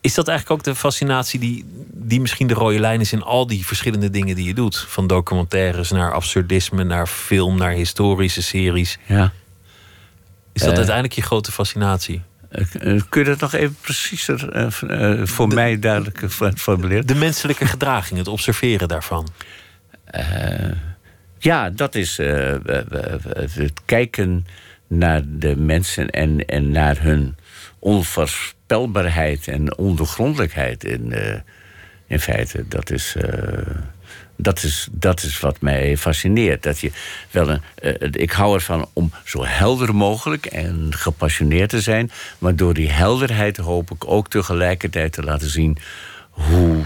[0.00, 3.46] Is dat eigenlijk ook de fascinatie die, die misschien de rode lijn is in al
[3.46, 4.78] die verschillende dingen die je doet?
[4.78, 8.98] Van documentaires naar absurdisme, naar film, naar historische series.
[9.06, 9.32] Ja.
[10.52, 12.22] Is dat uh, uiteindelijk je grote fascinatie?
[13.08, 14.68] kun je dat nog even preciezer
[15.24, 16.24] voor mij duidelijk
[16.56, 17.06] formuleren?
[17.06, 19.28] De menselijke gedraging, het observeren daarvan.
[20.14, 20.70] Uh,
[21.38, 24.46] ja, dat is het kijken
[24.86, 27.36] naar de mensen en, en naar hun
[27.78, 31.34] onvoorspelbaarheid en ondoorgrondelijkheid in, uh,
[32.06, 32.68] in feite.
[32.68, 33.16] Dat is,
[34.36, 36.62] dat, is, dat is wat mij fascineert.
[36.62, 36.90] Dat je
[37.30, 37.60] wel een,
[38.12, 43.56] ik hou ervan om zo helder mogelijk en gepassioneerd te zijn, maar door die helderheid
[43.56, 45.78] hoop ik ook tegelijkertijd te laten zien
[46.30, 46.84] hoe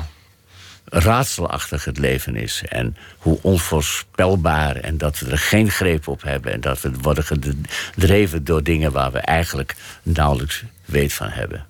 [0.84, 2.62] raadselachtig het leven is.
[2.68, 4.76] En hoe onvoorspelbaar.
[4.76, 6.52] En dat we er geen greep op hebben.
[6.52, 11.66] En dat we worden gedreven door dingen waar we eigenlijk nauwelijks weet van hebben.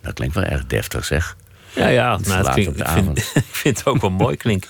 [0.00, 1.36] dat klinkt wel erg deftig, zeg.
[1.72, 2.18] Ja, ja.
[2.18, 4.68] Nou, het klinkt, ik, vind, ik vind het ook wel mooi klinkt.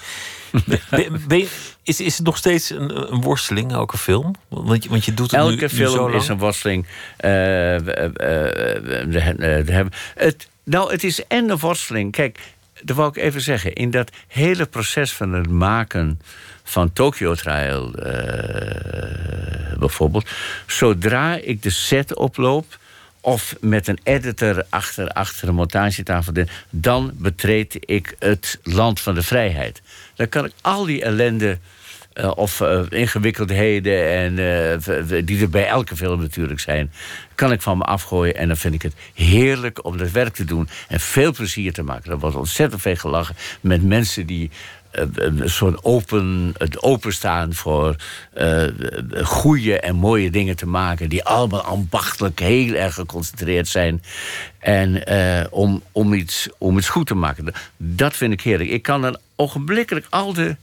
[1.83, 4.35] is, is het nog steeds een, een, worsteling, elke film?
[4.49, 6.87] Want je, want je doet het elke nu, film is een worsteling.
[7.21, 7.85] Uh, uh,
[10.15, 12.13] het, nou, het is en een worsteling.
[12.13, 12.41] Kijk,
[12.87, 13.73] dat wou ik even zeggen.
[13.73, 16.21] In dat hele proces van het maken
[16.63, 18.13] van Tokyo Trial uh,
[19.79, 20.29] bijvoorbeeld.
[20.67, 22.79] Zodra ik de set oploop
[23.21, 26.33] of met een editor achter, achter een montagetafel...
[26.71, 29.83] dan betreed ik het land van de vrijheid.
[30.15, 31.59] Dan kan ik al die ellende
[32.21, 36.93] uh, of uh, ingewikkeldheden en, uh, die er bij elke film natuurlijk zijn,
[37.35, 38.37] kan ik van me afgooien.
[38.37, 41.83] En dan vind ik het heerlijk om dat werk te doen en veel plezier te
[41.83, 42.11] maken.
[42.11, 44.51] Er wordt ontzettend veel gelachen met mensen die
[45.15, 47.97] een soort open, het openstaan voor
[49.23, 54.03] goede en mooie dingen te maken, die allemaal ambachtelijk heel erg geconcentreerd zijn.
[54.59, 55.03] En
[55.51, 57.53] om, om, iets, om iets goed te maken.
[57.77, 58.71] Dat vind ik heerlijk.
[58.71, 60.57] Ik kan dan ogenblikkelijk al de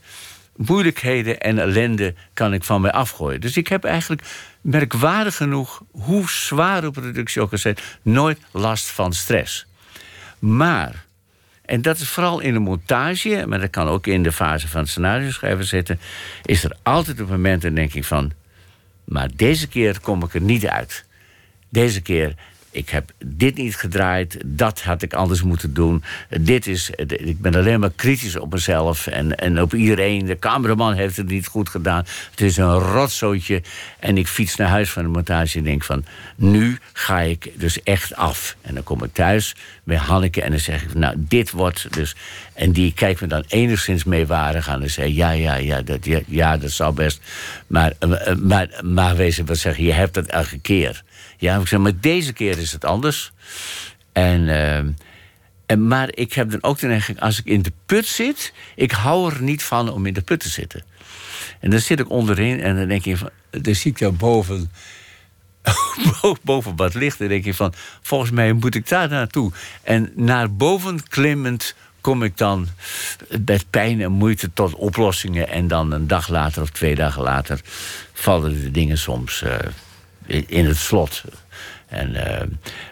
[0.56, 3.40] moeilijkheden en ellende kan ik van mij afgooien.
[3.40, 4.22] Dus ik heb eigenlijk
[4.60, 7.66] merkwaardig genoeg, hoe zwaar de productie ook is,
[8.02, 9.66] nooit last van stress.
[10.38, 11.04] Maar,
[11.64, 14.80] en dat is vooral in de montage, maar dat kan ook in de fase van
[14.80, 16.00] het scenario schrijven zitten,
[16.44, 18.32] is er altijd een moment en denk ik van,
[19.04, 21.04] maar deze keer kom ik er niet uit.
[21.68, 22.34] Deze keer
[22.74, 26.02] ik heb dit niet gedraaid, dat had ik anders moeten doen.
[26.40, 30.26] Dit is, ik ben alleen maar kritisch op mezelf en, en op iedereen.
[30.26, 32.04] De cameraman heeft het niet goed gedaan.
[32.30, 33.62] Het is een rotzootje.
[33.98, 36.04] En ik fiets naar huis van de montage en denk van...
[36.36, 38.56] nu ga ik dus echt af.
[38.62, 39.54] En dan kom ik thuis
[39.84, 40.94] bij Hanneke en dan zeg ik...
[40.94, 42.16] nou, dit wordt dus...
[42.52, 45.14] En die kijkt me dan enigszins meewarig aan en zei...
[45.14, 47.20] ja, ja, ja, dat, ja, dat zou best...
[47.66, 51.02] Maar, eh, maar, maar wezen wel zeggen, je hebt het elke keer.
[51.36, 53.32] Ja, ik zeg, maar deze keer is het anders.
[54.12, 54.76] En, uh,
[55.66, 58.52] en, maar ik heb dan ook de neiging, als ik in de put zit...
[58.74, 60.84] ik hou er niet van om in de put te zitten.
[61.60, 63.30] En dan zit ik onderin en dan denk je van...
[63.50, 64.70] dan zie ik daar boven...
[66.42, 67.20] boven wat licht.
[67.20, 67.72] En denk je van,
[68.02, 69.52] volgens mij moet ik daar naartoe.
[69.82, 72.68] En naar boven klimmend kom ik dan
[73.44, 75.48] met pijn en moeite tot oplossingen.
[75.48, 77.60] En dan een dag later of twee dagen later
[78.12, 79.54] vallen de dingen soms uh,
[80.26, 81.22] in het slot.
[81.86, 82.40] En, uh,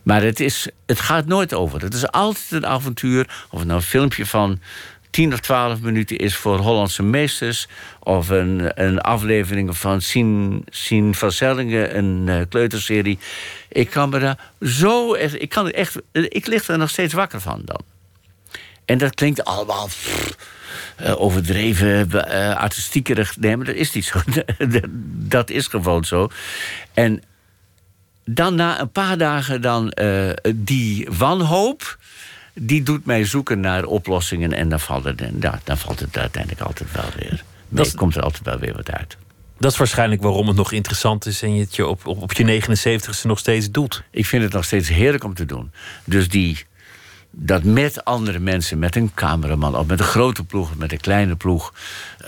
[0.02, 1.82] maar het, is, het gaat nooit over.
[1.82, 3.44] Het is altijd een avontuur.
[3.50, 4.60] Of het nou een filmpje van
[5.10, 7.68] 10 of 12 minuten is voor Hollandse meesters.
[8.00, 13.18] Of een, een aflevering van Sien, van Zellingen, een uh, kleuterserie.
[13.68, 15.14] Ik kan me daar zo.
[15.14, 17.80] Ik, kan echt, ik lig er nog steeds wakker van dan.
[18.84, 19.88] En dat klinkt allemaal.
[21.00, 23.36] Uh, overdreven, uh, artistiekerig.
[23.36, 24.20] Nee, maar dat is niet zo.
[25.36, 26.28] dat is gewoon zo.
[26.94, 27.22] En
[28.24, 31.98] dan na een paar dagen dan uh, die wanhoop
[32.54, 36.62] die doet mij zoeken naar oplossingen en dan valt het, ja, dan valt het uiteindelijk
[36.62, 37.44] altijd wel weer.
[37.68, 39.16] Dan komt er altijd wel weer wat uit.
[39.58, 42.32] Dat is waarschijnlijk waarom het nog interessant is en je het je op, op, op
[42.32, 44.02] je 79ste nog steeds doet.
[44.10, 45.72] Ik vind het nog steeds heerlijk om te doen.
[46.04, 46.66] Dus die,
[47.34, 51.00] dat met andere mensen, met een cameraman, of met een grote ploeg, of met een
[51.00, 51.74] kleine ploeg,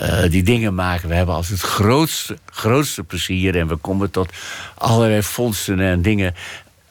[0.00, 1.08] uh, die dingen maken.
[1.08, 4.32] We hebben als het grootste, grootste plezier en we komen tot
[4.74, 6.34] allerlei vondsten en dingen.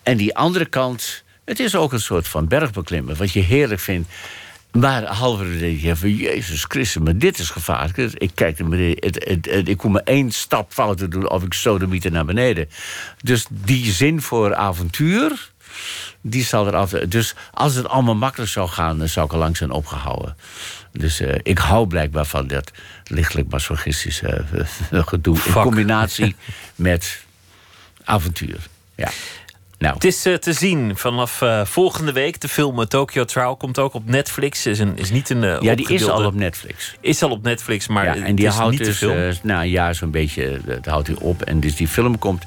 [0.04, 4.10] En die andere kant, het is ook een soort van bergbeklimmen, wat je heerlijk vindt.
[4.72, 7.96] Maar halverwege je van Jezus Christus, maar dit is gevaarlijk.
[7.96, 12.26] Dus ik kijk beneden, ik kom maar één stap fout doen of ik sodemieter naar
[12.26, 12.70] beneden.
[13.22, 15.52] Dus die zin voor avontuur,
[16.26, 17.12] die zal er altijd.
[17.12, 20.38] Dus als het allemaal makkelijk zou gaan, dan zou ik er lang zijn opgehouden.
[20.92, 22.72] Dus uh, ik hou blijkbaar van dat
[23.04, 24.44] lichtelijk masochistische
[24.92, 25.36] uh, gedoe.
[25.36, 25.56] Fuck.
[25.56, 26.36] In combinatie
[26.76, 27.24] met
[28.04, 28.58] avontuur.
[28.96, 29.10] Ja.
[29.78, 29.94] Nou.
[29.94, 32.42] Het is uh, te zien vanaf uh, volgende week.
[32.42, 34.66] De film Tokyo Trial komt ook op Netflix.
[34.66, 35.44] Is, een, is niet een.
[35.44, 36.96] Uh, ja, die is al op Netflix.
[37.00, 38.06] Is al op Netflix, maar.
[38.06, 39.34] Ja, en die houdt niet dus film.
[39.42, 40.60] na een jaar zo'n beetje.
[40.66, 41.42] Dat houdt hij op.
[41.42, 42.46] En dus die film komt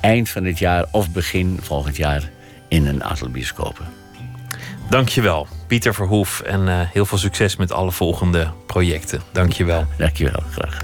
[0.00, 2.30] eind van dit jaar of begin volgend jaar
[2.72, 3.86] in een aantal bioscopen.
[4.90, 6.40] Dankjewel, Pieter Verhoef.
[6.40, 9.20] En uh, heel veel succes met alle volgende projecten.
[9.32, 9.86] Dankjewel.
[9.98, 10.80] Dankjewel, graag.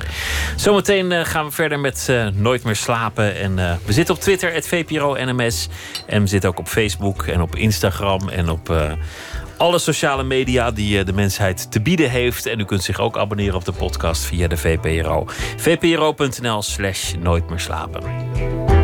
[0.56, 3.36] Zometeen uh, gaan we verder met uh, Nooit meer slapen.
[3.36, 5.68] En we zitten op Twitter, het VPRO NMS.
[6.06, 8.96] En we zitten ook op Facebook en op Instagram en op
[9.56, 12.46] alle sociale media die de mensheid te bieden heeft.
[12.46, 15.26] En u kunt zich ook abonneren op de podcast via de VPRO.
[15.56, 18.77] vpro.nl slash nooit meer slapen.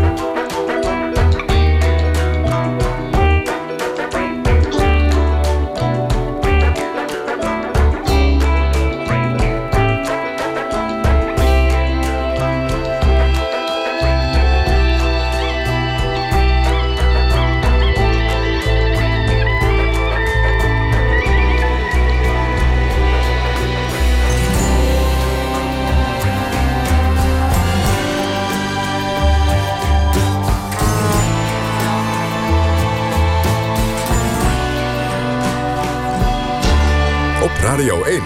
[37.65, 38.23] Radio 1.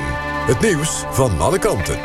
[0.46, 1.98] Het nieuws van alle kanten.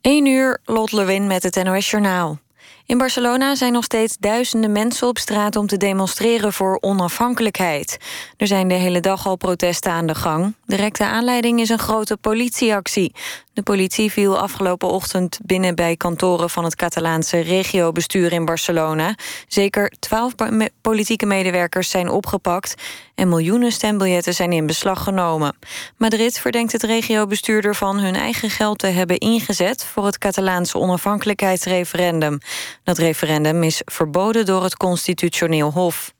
[0.00, 2.38] 1 uur, Lot Lewin met het NOS Journaal.
[2.86, 7.98] In Barcelona zijn nog steeds duizenden mensen op straat om te demonstreren voor onafhankelijkheid.
[8.36, 10.54] Er zijn de hele dag al protesten aan de gang.
[10.66, 13.12] Directe aanleiding is een grote politieactie.
[13.52, 19.14] De politie viel afgelopen ochtend binnen bij kantoren van het Catalaanse regiobestuur in Barcelona.
[19.48, 20.34] Zeker twaalf
[20.80, 22.74] politieke medewerkers zijn opgepakt
[23.14, 25.56] en miljoenen stembiljetten zijn in beslag genomen.
[25.96, 32.38] Madrid verdenkt het regiobestuur ervan hun eigen geld te hebben ingezet voor het Catalaanse onafhankelijkheidsreferendum.
[32.84, 36.12] Dat referendum is verboden door het Constitutioneel Hof.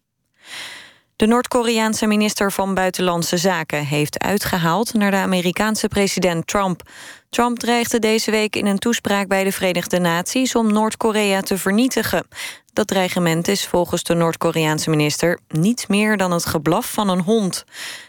[1.20, 6.82] De Noord-Koreaanse minister van Buitenlandse Zaken heeft uitgehaald naar de Amerikaanse president Trump.
[7.30, 10.54] Trump dreigde deze week in een toespraak bij de Verenigde Naties...
[10.54, 12.26] om Noord-Korea te vernietigen.
[12.72, 15.38] Dat dreigement is volgens de Noord-Koreaanse minister...
[15.48, 17.64] niet meer dan het geblaf van een hond.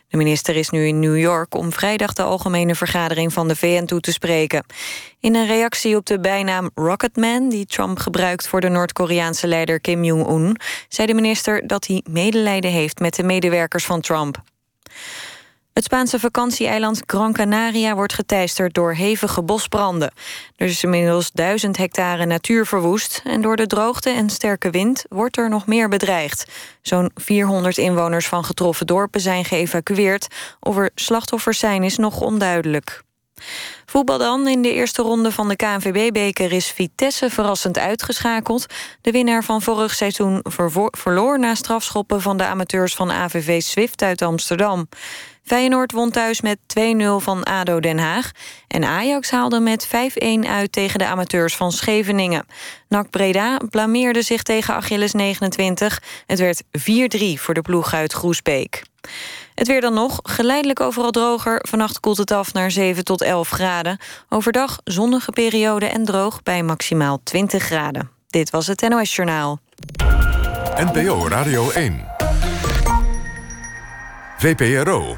[0.07, 3.86] De minister is nu in New York om vrijdag de algemene vergadering van de VN
[3.86, 4.65] toe te spreken.
[5.19, 10.03] In een reactie op de bijnaam Rocketman, die Trump gebruikt voor de Noord-Koreaanse leider Kim
[10.03, 10.57] Jong-un,
[10.88, 14.41] zei de minister dat hij medelijden heeft met de medewerkers van Trump.
[15.74, 20.13] Het Spaanse vakantieeiland Gran Canaria wordt geteisterd door hevige bosbranden.
[20.55, 23.22] Er is inmiddels duizend hectare natuur verwoest...
[23.24, 26.45] en door de droogte en sterke wind wordt er nog meer bedreigd.
[26.82, 30.28] Zo'n 400 inwoners van getroffen dorpen zijn geëvacueerd.
[30.59, 33.03] Of er slachtoffers zijn is nog onduidelijk.
[33.86, 34.47] Voetbal dan.
[34.47, 38.65] In de eerste ronde van de KNVB-beker is Vitesse verrassend uitgeschakeld.
[39.01, 40.43] De winnaar van vorig seizoen
[40.91, 44.88] verloor na strafschoppen van de amateurs van AVV Swift uit Amsterdam.
[45.51, 46.79] Feyenoord won thuis met 2-0
[47.17, 48.31] van ADO Den Haag.
[48.67, 49.89] En Ajax haalde met 5-1
[50.47, 52.45] uit tegen de amateurs van Scheveningen.
[52.87, 56.01] NAC Breda blameerde zich tegen Achilles 29.
[56.25, 56.67] Het werd 4-3
[57.35, 58.83] voor de ploeg uit Groesbeek.
[59.55, 61.59] Het weer dan nog, geleidelijk overal droger.
[61.69, 63.97] Vannacht koelt het af naar 7 tot 11 graden.
[64.29, 68.09] Overdag zonnige periode en droog bij maximaal 20 graden.
[68.29, 69.59] Dit was het NOS Journaal.
[70.75, 72.05] NPO Radio 1.
[74.37, 75.17] VPRO.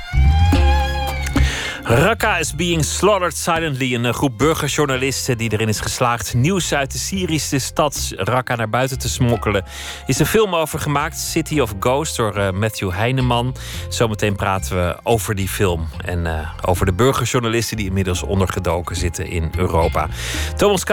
[1.83, 3.93] Raqqa is being slaughtered silently.
[3.93, 8.69] Een eh, groep burgerjournalisten die erin is geslaagd nieuws uit de Syrische stad Raqqa naar
[8.69, 9.63] buiten te smokkelen.
[10.05, 13.55] Is een film over gemaakt, City of Ghosts, door uh, Matthew Heineman.
[13.89, 19.27] Zometeen praten we over die film en uh, over de burgerjournalisten die inmiddels ondergedoken zitten
[19.27, 20.07] in Europa.
[20.55, 20.83] Thomas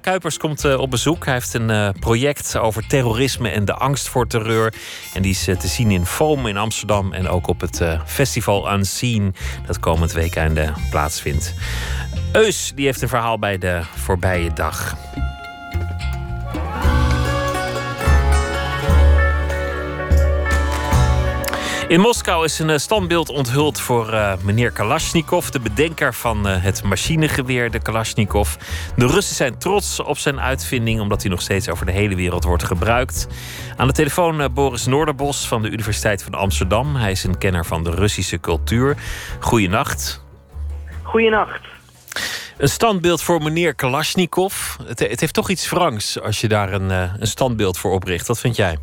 [0.00, 1.24] Kuipers komt op bezoek.
[1.24, 4.74] Hij heeft een project over terrorisme en de angst voor terreur.
[5.14, 9.34] En die is te zien in Foam in Amsterdam en ook op het festival Unseen
[9.66, 10.36] dat komend week
[10.90, 11.54] plaatsvindt.
[12.32, 14.96] Eus die heeft een verhaal bij de voorbije dag.
[21.90, 26.62] In Moskou is een eh, standbeeld onthuld voor uh, meneer Kalashnikov, de bedenker van uh,
[26.62, 28.54] het machinegeweer, de Kalashnikov.
[28.96, 32.44] De Russen zijn trots op zijn uitvinding, omdat hij nog steeds over de hele wereld
[32.44, 33.26] wordt gebruikt.
[33.76, 36.96] Aan de telefoon Boris Noorderbos van de Universiteit van Amsterdam.
[36.96, 38.96] Hij is een kenner van de Russische cultuur.
[39.40, 40.29] Goeienacht.
[41.10, 41.60] Goeienacht.
[42.58, 44.76] Een standbeeld voor meneer Kalashnikov.
[44.86, 48.26] Het, het heeft toch iets Franks als je daar een, een standbeeld voor opricht.
[48.26, 48.76] Wat vind jij?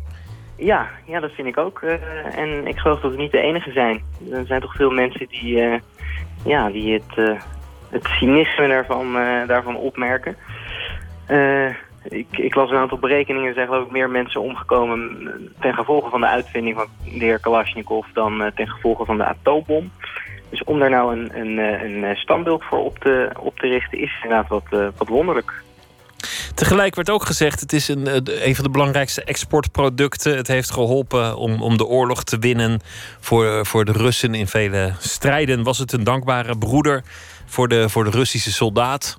[0.56, 1.80] Ja, ja, dat vind ik ook.
[1.80, 1.92] Uh,
[2.38, 4.02] en ik geloof dat we niet de enige zijn.
[4.32, 5.78] Er zijn toch veel mensen die, uh,
[6.44, 7.40] ja, die het, uh,
[7.90, 9.12] het cynisme daarvan,
[9.46, 10.36] daarvan opmerken.
[12.02, 13.48] ik, ik las een aantal berekeningen.
[13.48, 15.28] Er zijn geloof ik meer mensen omgekomen
[15.60, 19.90] ten gevolge van de uitvinding van de heer Kalashnikov dan ten gevolge van de atoombom.
[20.50, 21.58] Dus om daar nou een, een,
[22.02, 25.52] een standbeeld voor op te, op te richten is inderdaad wat, wat wonderlijk.
[26.58, 30.36] Tegelijk werd ook gezegd, het is een, eh, een van de belangrijkste exportproducten.
[30.36, 32.80] Het heeft geholpen om, om de oorlog te winnen
[33.20, 35.62] voor, voor de Russen in vele strijden.
[35.62, 37.02] Was het een dankbare broeder
[37.46, 39.18] voor de, voor de Russische soldaat?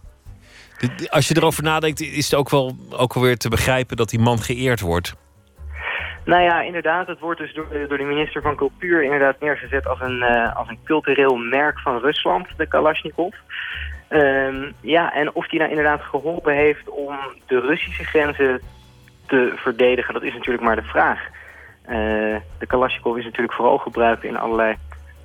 [1.10, 4.20] Als je erover nadenkt, is het ook wel, ook wel weer te begrijpen dat die
[4.20, 5.14] man geëerd wordt.
[6.30, 7.08] Nou ja, inderdaad.
[7.08, 10.68] Het wordt dus door door de minister van Cultuur inderdaad neergezet als een, uh, als
[10.70, 13.34] een cultureel merk van Rusland, de Kalashnikov.
[14.10, 17.16] Um, ja, en of die nou inderdaad geholpen heeft om
[17.48, 18.62] de Russische grenzen
[19.28, 21.20] te verdedigen, dat is natuurlijk maar de vraag.
[21.90, 24.76] Uh, de Kalashnikov is natuurlijk vooral gebruikt in allerlei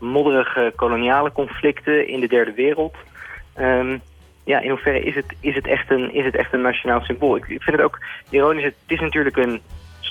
[0.01, 2.97] modderige koloniale conflicten in de derde wereld.
[3.59, 4.01] Um,
[4.45, 7.37] ja, in hoeverre is het, is het, echt, een, is het echt een nationaal symbool?
[7.37, 7.99] Ik, ik vind het ook
[8.31, 8.65] ironisch.
[8.65, 9.61] Het is natuurlijk een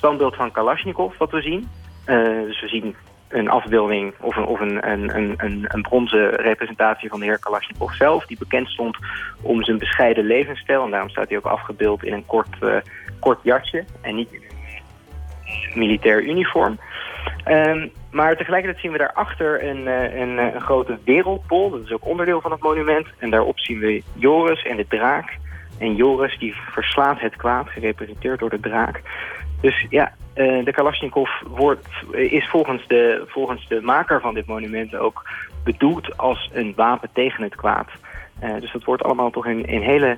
[0.04, 1.70] standbeeld van Kalashnikov wat we zien.
[2.06, 2.96] Uh, dus we zien
[3.28, 7.94] een afbeelding of een, of een, een, een, een bronzen representatie van de heer Kalashnikov
[7.94, 8.26] zelf.
[8.26, 8.98] Die bekend stond
[9.42, 10.84] om zijn bescheiden levensstijl.
[10.84, 12.76] En daarom staat hij ook afgebeeld in een kort, uh,
[13.20, 16.80] kort jasje en niet in een militair uniform.
[17.48, 19.88] Um, maar tegelijkertijd zien we daarachter een,
[20.22, 21.70] een, een grote wereldbol.
[21.70, 23.08] Dat is ook onderdeel van het monument.
[23.18, 25.38] En daarop zien we Joris en de draak.
[25.80, 29.02] En Joris die verslaat het kwaad, gerepresenteerd door de draak.
[29.64, 34.96] Dus ja, uh, de Kalashnikov wordt, is volgens de, volgens de maker van dit monument
[34.96, 35.30] ook
[35.64, 37.88] bedoeld als een wapen tegen het kwaad.
[38.44, 40.18] Uh, dus dat wordt allemaal toch in, in hele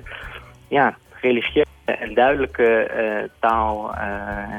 [0.68, 3.94] ja, religieuze en duidelijke uh, taal.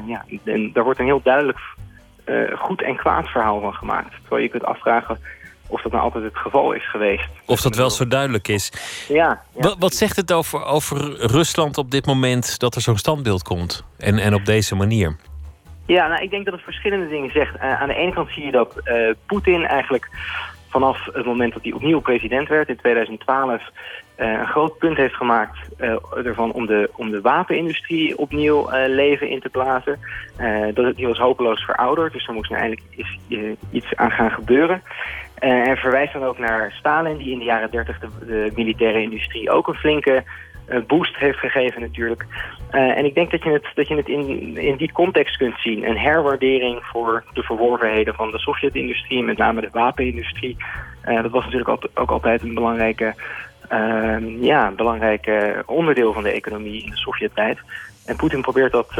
[0.06, 1.58] ja, en daar wordt een heel duidelijk
[2.54, 4.14] goed en kwaad verhaal van gemaakt.
[4.20, 5.18] Terwijl je kunt afvragen
[5.68, 7.28] of dat nou altijd het geval is geweest.
[7.44, 8.72] Of dat wel zo duidelijk is.
[9.08, 9.14] Ja.
[9.14, 9.62] ja.
[9.62, 13.84] Wat, wat zegt het over, over Rusland op dit moment dat er zo'n standbeeld komt?
[13.98, 15.16] En, en op deze manier?
[15.88, 17.56] Ja, nou, ik denk dat het verschillende dingen zegt.
[17.56, 20.08] Uh, aan de ene kant zie je dat uh, Poetin eigenlijk
[20.68, 23.62] vanaf het moment dat hij opnieuw president werd in 2012
[24.18, 25.58] uh, een groot punt heeft gemaakt
[26.24, 29.98] ervan om de, om de wapenindustrie opnieuw leven in te blazen.
[30.74, 33.18] dat, die was hopeloos verouderd, dus er moest nu eindelijk iets,
[33.70, 34.82] iets aan gaan gebeuren.
[35.38, 39.68] En verwijst dan ook naar Stalin, die in de jaren 30 de, militaire industrie ook
[39.68, 40.24] een flinke
[40.86, 42.26] boost heeft gegeven natuurlijk.
[42.72, 45.58] Uh, en ik denk dat je het, dat je het in, in die context kunt
[45.58, 45.88] zien.
[45.88, 50.56] Een herwaardering voor de verworvenheden van de Sovjet-industrie, met name de wapenindustrie.
[51.04, 53.14] Dat was natuurlijk ook, altijd een belangrijke,
[53.72, 57.58] uh, ja, belangrijke onderdeel van de economie in de Sovjet-tijd.
[58.06, 58.90] En Poetin probeert dat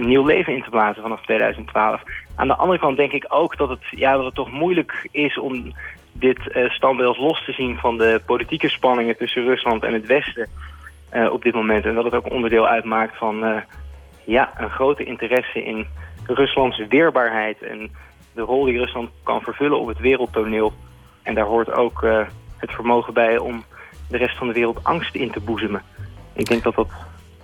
[0.00, 2.02] nieuw leven in te blazen vanaf 2012.
[2.34, 5.38] Aan de andere kant denk ik ook dat het, ja, dat het toch moeilijk is
[5.38, 5.74] om
[6.12, 10.48] dit uh, standbeeld los te zien van de politieke spanningen tussen Rusland en het Westen
[11.12, 11.84] uh, op dit moment.
[11.84, 13.62] En dat het ook onderdeel uitmaakt van
[14.24, 15.86] ja, een grote interesse in
[16.26, 17.90] Ruslands weerbaarheid en
[18.34, 20.72] de rol die Rusland kan vervullen op het wereldtoneel.
[21.22, 22.06] En daar hoort ook
[22.56, 23.64] het vermogen bij om
[24.08, 25.82] de rest van de wereld angst in te boezemen.
[26.32, 26.90] Ik denk dat dat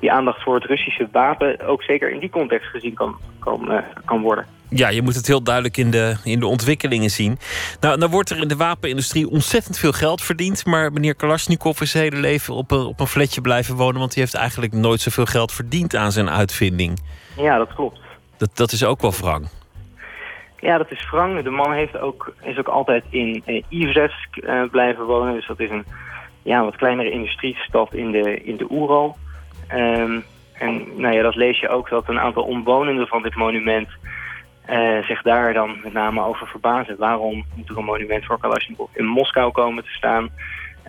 [0.04, 4.20] die aandacht voor het Russische wapen ook zeker in die context gezien kan, kan, kan
[4.20, 4.46] worden.
[4.68, 7.38] Ja, je moet het heel duidelijk in de, in de ontwikkelingen zien.
[7.80, 10.66] Nou, nou wordt er in de wapenindustrie ontzettend veel geld verdiend.
[10.66, 13.98] Maar meneer Kalashnikov is zijn hele leven op een, op een flatje blijven wonen.
[13.98, 17.00] Want hij heeft eigenlijk nooit zoveel geld verdiend aan zijn uitvinding.
[17.36, 18.00] Ja, dat klopt.
[18.36, 19.48] Dat, dat is ook wel wrang.
[20.60, 21.42] Ja, dat is wrang.
[21.42, 25.34] De man heeft ook, is ook altijd in uh, Ivresk uh, blijven wonen.
[25.34, 25.84] Dus dat is een
[26.42, 29.16] ja, wat kleinere industriestad in de, in de Oeral.
[29.74, 33.88] Um, en nou ja, dat lees je ook dat een aantal omwonenden van dit monument
[34.70, 36.96] uh, zich daar dan met name over verbazen.
[36.98, 40.28] Waarom moet er een monument voor Kalashnikov in Moskou komen te staan?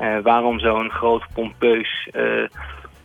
[0.01, 2.47] Uh, waarom zo'n groot pompeus uh,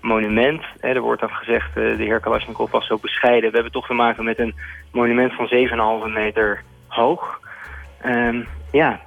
[0.00, 0.62] monument?
[0.80, 3.48] er wordt dan gezegd, de heer Kalashnikov was zo bescheiden.
[3.48, 4.54] We hebben toch te maken met een
[4.92, 5.50] monument van
[6.06, 7.40] 7,5 meter hoog.
[8.06, 9.00] Um, ja,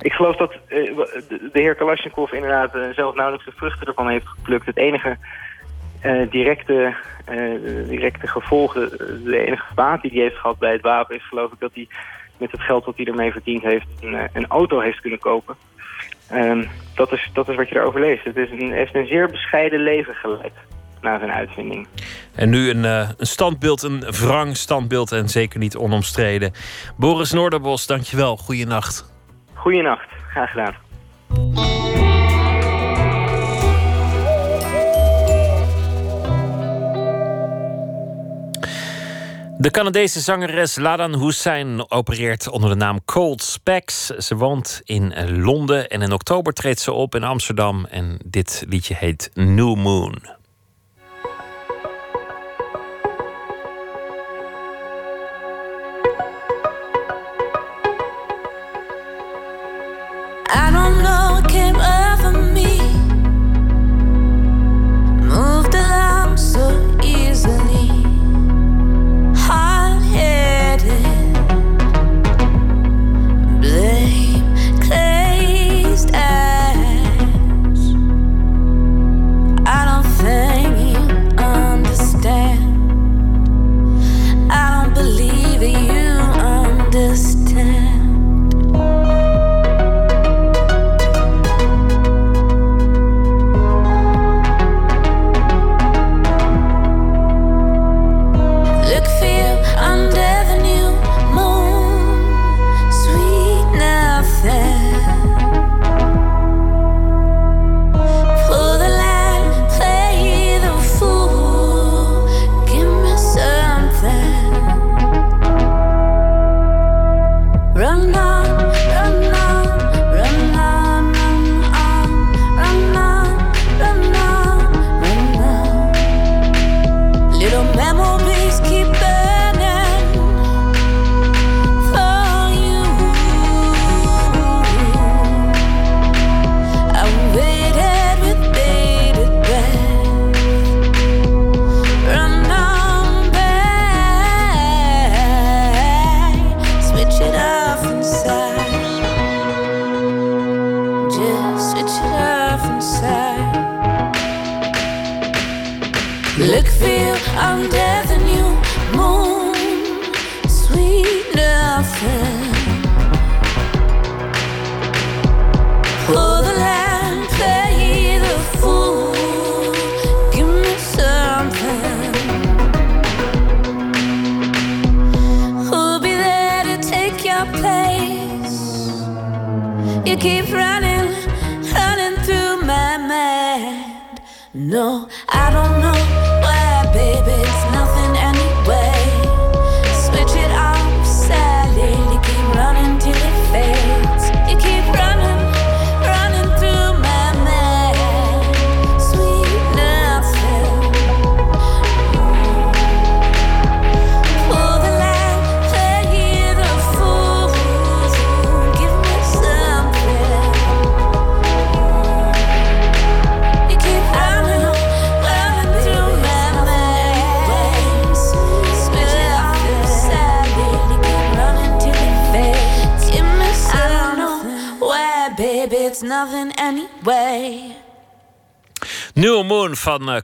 [0.00, 4.66] ik geloof dat de heer Kalashnikov inderdaad zelf nauwelijks de vruchten ervan heeft geplukt.
[4.66, 5.16] Het enige
[6.02, 6.94] uh, directe,
[7.30, 8.90] uh, directe gevolgen,
[9.24, 11.88] de enige baat die hij heeft gehad bij het wapen is geloof ik dat hij
[12.40, 15.56] met het geld dat hij ermee verdiend heeft een, eh, een auto heeft kunnen kopen.
[16.32, 18.24] Um, dat, is, dat is wat je erover leest.
[18.24, 20.52] Het is een, heeft een zeer bescheiden leven geleid
[21.00, 21.86] na zijn uitvinding.
[22.34, 26.52] En nu een, uh, een standbeeld, een wrang standbeeld en zeker niet onomstreden.
[26.96, 28.36] Boris Noorderbos, dankjewel.
[28.36, 29.12] Goeienacht.
[29.54, 32.09] Goeienacht, graag gedaan.
[39.60, 44.06] De Canadese zangeres Ladan Hussein opereert onder de naam Cold Specs.
[44.06, 47.84] Ze woont in Londen en in oktober treedt ze op in Amsterdam.
[47.84, 50.39] En dit liedje heet New Moon.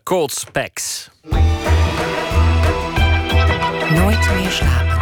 [0.07, 1.11] Cold Specs.
[3.95, 4.97] Nooit meer slapen.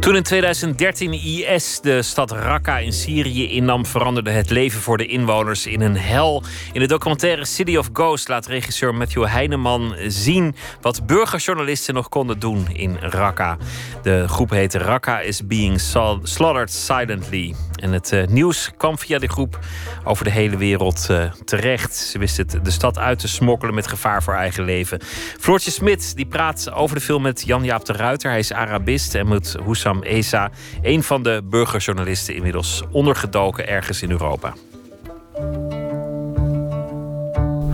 [0.00, 5.06] Toen in 2013 IS de stad Raqqa in Syrië innam, veranderde het leven voor de
[5.06, 6.42] inwoners in een hel.
[6.72, 12.38] In de documentaire City of Ghosts laat regisseur Matthew Heineman zien wat burgerjournalisten nog konden
[12.38, 13.56] doen in Raqqa.
[14.02, 15.80] De groep heet Raqqa is being
[16.22, 17.54] slaughtered silently.
[17.76, 19.58] En het eh, nieuws kwam via de groep
[20.04, 21.94] over de hele wereld eh, terecht.
[21.96, 25.00] Ze wist het de stad uit te smokkelen met gevaar voor eigen leven.
[25.38, 28.30] Floortje Smit die praat over de film met Jan-Jaap de Ruiter.
[28.30, 30.50] Hij is Arabist en moet Hussam Esa,
[30.82, 34.54] een van de burgerjournalisten, inmiddels ondergedoken ergens in Europa.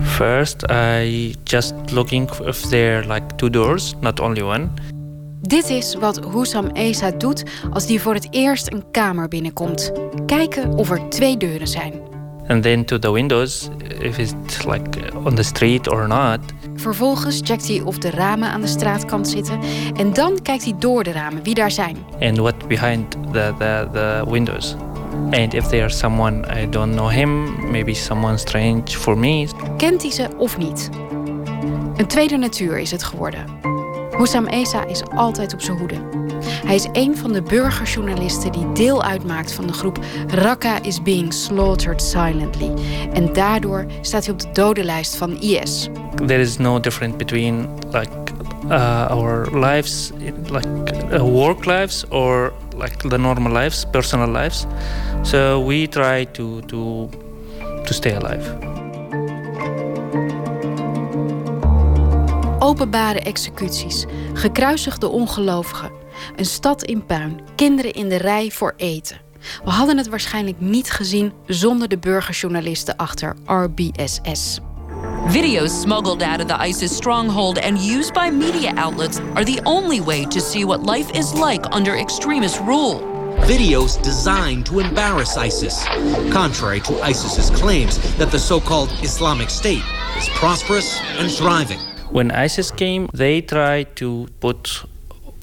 [0.03, 4.92] First, I just looking if there like two doors, not only one.
[5.47, 9.91] Dit is wat Hussam Esa doet als hij voor het eerst een kamer binnenkomt.
[10.25, 11.93] Kijken of er twee deuren zijn.
[12.47, 16.39] And then to the windows, if it's like on the street or not.
[16.75, 19.59] Vervolgens checkt hij of de ramen aan de straatkant zitten.
[19.95, 21.97] En dan kijkt hij door de ramen wie daar zijn.
[22.19, 24.75] and what behind the, the, the windows.
[25.31, 29.47] And if there's someone I don't know him, maybe someone strange for me,
[29.77, 30.89] Kent hij ze of niet?
[31.95, 33.45] Een tweede natuur is het geworden.
[34.17, 35.95] Hussam Esa is altijd op zijn hoede.
[36.65, 41.33] Hij is een van de burgerjournalisten die deel uitmaakt van de groep Raqqa is being
[41.33, 42.71] slaughtered silently.
[43.13, 45.89] En daardoor staat hij op de dodenlijst van IS.
[46.25, 48.11] there is no difference between like
[48.69, 50.11] uh, our lives,
[50.49, 50.67] like
[51.11, 54.65] uh, work lives or like the normal lives, personal lives.
[55.21, 57.09] So we try to to
[57.85, 58.73] to stay alive.
[62.63, 65.91] Openbare executies, gekruisigde ongelovigen,
[66.35, 69.17] een stad in puin, kinderen in de rij voor eten.
[69.63, 74.59] We hadden het waarschijnlijk niet gezien zonder de burgerjournalisten achter RBSS.
[75.27, 80.01] Videos smuggled out of the ISIS stronghold and used by media outlets are the only
[80.01, 83.01] way to see what life is like under extremist rule.
[83.39, 85.85] Videos designed to embarrass ISIS,
[86.31, 89.83] contrary to ISIS's claims that the so called Islamic State
[90.17, 91.92] is prosperous and thriving.
[92.13, 94.85] When ISIS came, they tried to put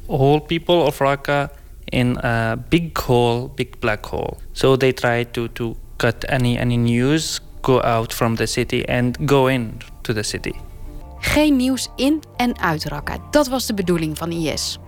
[0.06, 1.51] all people of Raqqa
[1.90, 4.36] in a big hole, big black hole.
[4.52, 9.18] So they tried to, to cut any any news, go out from the city and
[9.26, 10.55] go in to the city.
[11.18, 13.30] Geen nieuws in en uit Raqqa.
[13.30, 14.78] Dat was de bedoeling van IS.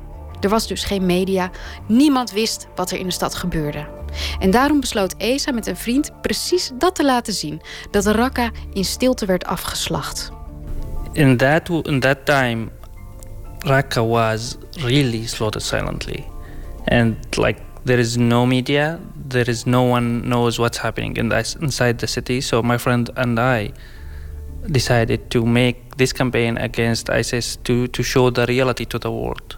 [0.41, 1.51] Er was dus geen media.
[1.89, 3.87] Niemand wist wat er in de stad gebeurde.
[4.39, 7.61] En daarom besloot Esa met een vriend precies dat te laten zien:
[7.91, 10.33] dat Raqqa in stilte werd afgeslacht.
[11.15, 12.71] In that in that time,
[13.65, 16.27] Raqqa was really slaughtered silently,
[16.89, 18.99] and like there is no media,
[19.29, 22.41] there is no one knows what's happening in inside the city.
[22.41, 23.73] So my friend and I
[24.71, 29.57] decided to make this campaign against ISIS to to show the reality to the world.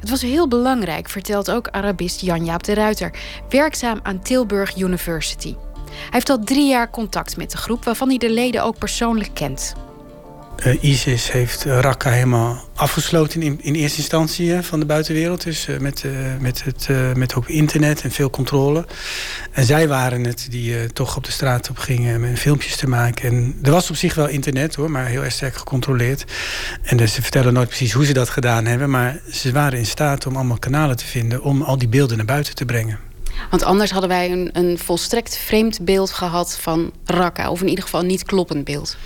[0.00, 3.12] Het was heel belangrijk, vertelt ook Arabist Jan-Jaap de Ruiter,
[3.48, 5.54] werkzaam aan Tilburg University.
[5.84, 9.34] Hij heeft al drie jaar contact met de groep, waarvan hij de leden ook persoonlijk
[9.34, 9.74] kent.
[10.60, 15.42] Eh, ISIS heeft Raqqa helemaal afgesloten in, in eerste instantie hè, van de buitenwereld.
[15.42, 16.04] Dus uh, met,
[16.40, 18.86] met, het, met ook internet en veel controle.
[19.52, 23.30] En zij waren het die toch op de straat op gingen met filmpjes te maken.
[23.30, 26.24] En er was op zich wel internet hoor, maar heel erg sterk gecontroleerd.
[26.82, 28.90] En dus ze vertellen nooit precies hoe ze dat gedaan hebben.
[28.90, 32.26] Maar ze waren in staat om allemaal kanalen te vinden om al die beelden naar
[32.26, 32.98] buiten te brengen.
[33.50, 37.50] Want anders hadden wij een, een volstrekt vreemd beeld gehad van Raqqa.
[37.50, 38.96] Of in ieder geval niet kloppend beeld.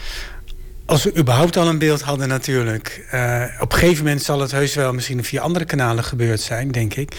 [0.86, 3.06] Als we überhaupt al een beeld hadden natuurlijk.
[3.14, 6.70] Uh, op een gegeven moment zal het heus wel misschien via andere kanalen gebeurd zijn,
[6.70, 7.16] denk ik.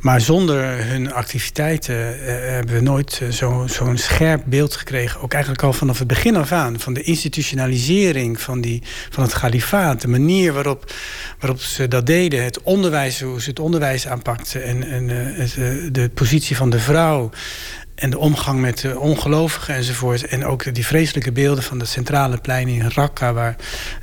[0.00, 5.20] Maar zonder hun activiteiten uh, hebben we nooit uh, zo'n zo scherp beeld gekregen.
[5.20, 6.80] Ook eigenlijk al vanaf het begin af aan.
[6.80, 10.00] Van de institutionalisering van, die, van het kalifaat.
[10.00, 10.92] De manier waarop,
[11.38, 12.44] waarop ze dat deden.
[12.44, 14.64] Het onderwijs, hoe ze het onderwijs aanpakten.
[14.64, 15.06] En, en
[15.92, 17.30] de positie van de vrouw.
[18.02, 20.26] En de omgang met de ongelovigen enzovoort.
[20.26, 23.32] En ook die vreselijke beelden van de centrale plein in Raqqa...
[23.32, 23.56] waar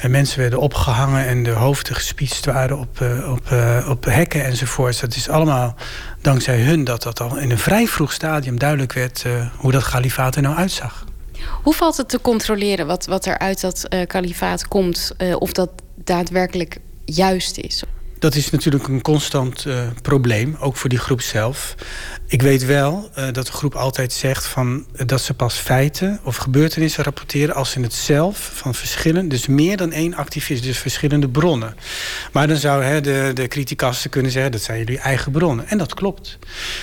[0.08, 5.00] mensen werden opgehangen en de hoofden gespietst waren op, eh, op, eh, op hekken enzovoort.
[5.00, 5.76] Dat is allemaal
[6.22, 9.24] dankzij hun dat dat al in een vrij vroeg stadium duidelijk werd...
[9.28, 11.06] Uh, hoe dat kalifaat er nou uitzag.
[11.64, 15.12] Hoe valt het te controleren wat, wat er uit dat kalifaat komt?
[15.40, 17.84] of dat daadwerkelijk juist is?
[18.20, 21.76] Dat is natuurlijk een constant uh, probleem, ook voor die groep zelf.
[22.32, 26.36] Ik weet wel uh, dat de groep altijd zegt van, dat ze pas feiten of
[26.36, 31.30] gebeurtenissen rapporteren als ze het zelf van verschillende, dus meer dan één activist, dus verschillende
[31.30, 31.76] bronnen.
[32.32, 35.68] Maar dan zou hè, de, de criticasten kunnen zeggen dat zijn jullie eigen bronnen.
[35.68, 36.38] En dat klopt.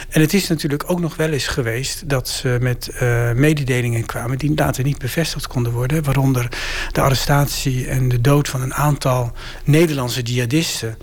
[0.08, 4.38] En het is natuurlijk ook nog wel eens geweest dat ze met uh, mededelingen kwamen
[4.38, 6.02] die later niet bevestigd konden worden.
[6.02, 6.48] Waaronder
[6.92, 9.32] de arrestatie en de dood van een aantal
[9.64, 10.98] Nederlandse jihadisten.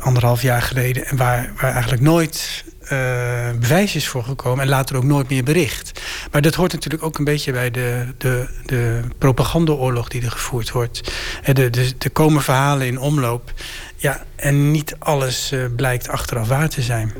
[0.00, 1.06] Anderhalf jaar geleden.
[1.06, 4.64] En waar, waar eigenlijk nooit uh, bewijs is voor gekomen.
[4.64, 6.00] En later ook nooit meer bericht.
[6.30, 10.70] Maar dat hoort natuurlijk ook een beetje bij de, de, de propagandaoorlog die er gevoerd
[10.70, 11.12] wordt.
[11.42, 13.52] Er de, de, komen verhalen in omloop.
[13.96, 17.12] Ja, en niet alles uh, blijkt achteraf waar te zijn.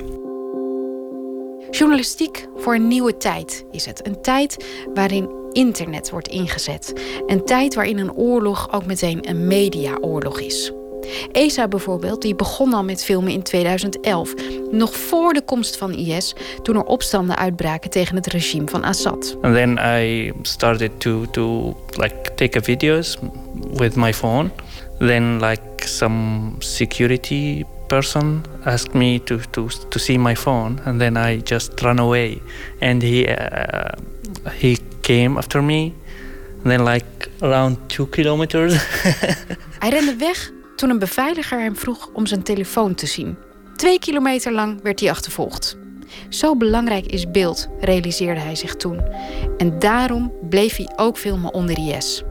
[1.70, 4.06] Journalistiek voor een nieuwe tijd is het.
[4.06, 4.64] Een tijd
[4.94, 6.92] waarin internet wordt ingezet.
[7.26, 10.72] Een tijd waarin een oorlog ook meteen een mediaoorlog is.
[11.32, 14.34] ESA bijvoorbeeld, die begon al met filmen in 2011,
[14.70, 19.36] nog voor de komst van IS, toen er opstanden uitbraken tegen het regime van Assad.
[19.40, 23.16] And then I started to to like take videos
[23.72, 24.50] with my phone.
[24.98, 31.16] Then like some security person asked me to to to see my phone and then
[31.16, 32.40] I just run away
[32.80, 33.92] and he uh,
[34.52, 35.92] he came after me
[36.62, 38.72] and then like around two kilometers.
[39.78, 43.36] Hij rende weg toen een beveiliger hem vroeg om zijn telefoon te zien.
[43.76, 45.76] Twee kilometer lang werd hij achtervolgd.
[46.28, 49.00] Zo belangrijk is beeld, realiseerde hij zich toen.
[49.58, 52.22] En daarom bleef hij ook filmen onder IS.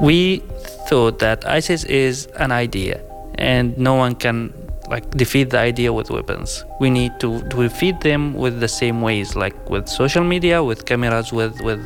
[0.00, 0.40] We
[0.88, 2.96] thought that ISIS is an idea
[3.34, 4.52] and no one can
[4.90, 6.64] like defeat the idea with weapons.
[6.78, 10.84] We need to, to defeat them with the same ways like with social media, with
[10.84, 11.80] cameras, with with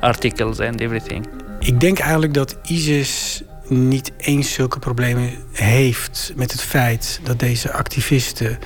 [0.00, 1.26] articles and everything.
[1.58, 7.72] Ik denk eigenlijk dat ISIS niet eens zulke problemen heeft met het feit dat deze
[7.72, 8.58] activisten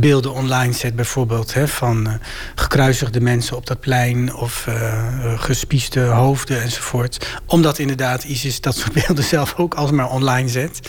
[0.00, 2.14] beelden online zet, bijvoorbeeld hè, van uh,
[2.54, 7.40] gekruisigde mensen op dat plein of uh, gespieste hoofden enzovoort.
[7.46, 10.80] Omdat inderdaad ISIS dat soort beelden zelf ook alsmaar online zet.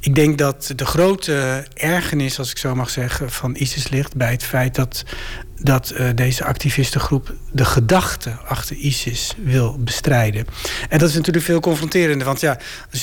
[0.00, 4.30] Ik denk dat de grote ergernis, als ik zo mag zeggen, van ISIS ligt bij
[4.30, 5.04] het feit dat
[5.64, 10.46] dat uh, deze activistengroep de gedachte achter ISIS wil bestrijden.
[10.88, 12.26] En dat is natuurlijk veel confronterender.
[12.26, 12.58] Want ja,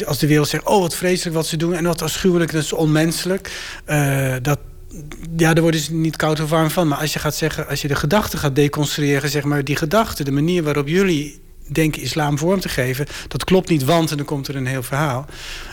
[0.06, 2.74] als de wereld zegt: oh, wat vreselijk wat ze doen en wat afschuwelijk, dat is
[2.74, 3.52] onmenselijk.
[3.88, 4.60] Uh, dat,
[5.38, 6.88] ja, daar worden ze niet koud of warm van.
[6.88, 10.24] Maar als je gaat zeggen, als je de gedachte gaat deconstrueren, zeg maar, die gedachte,
[10.24, 14.26] de manier waarop jullie denken islam vorm te geven, dat klopt niet, want en dan
[14.26, 15.26] komt er een heel verhaal.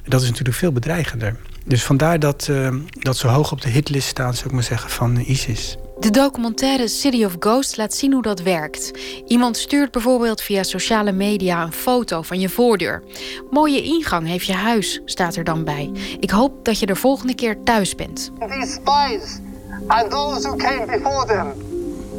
[0.06, 1.36] Dat is natuurlijk veel bedreigender.
[1.64, 4.90] Dus vandaar dat, uh, dat ze hoog op de hitlist staan, zou ik maar zeggen,
[4.90, 5.76] van ISIS.
[6.00, 8.90] De documentaire City of Ghosts laat zien hoe dat werkt.
[9.26, 13.02] Iemand stuurt bijvoorbeeld via sociale media een foto van je voordeur.
[13.50, 15.90] Mooie ingang heeft je huis, staat er dan bij.
[16.20, 18.30] Ik hoop dat je de volgende keer thuis bent.
[18.38, 19.38] These spies
[19.86, 21.52] and those who came before them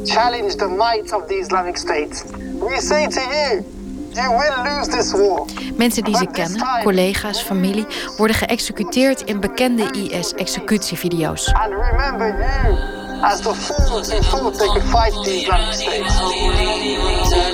[0.04, 2.24] challenge the might of the Islamic State.
[2.58, 3.64] We say to you,
[4.12, 5.46] you will lose this war.
[5.76, 7.86] Mensen die ze kennen, collega's, familie,
[8.16, 11.52] worden geëxecuteerd in bekende IS-executievideo's.
[11.52, 16.06] And remember you as the fools who thought they could fight the Islamic State.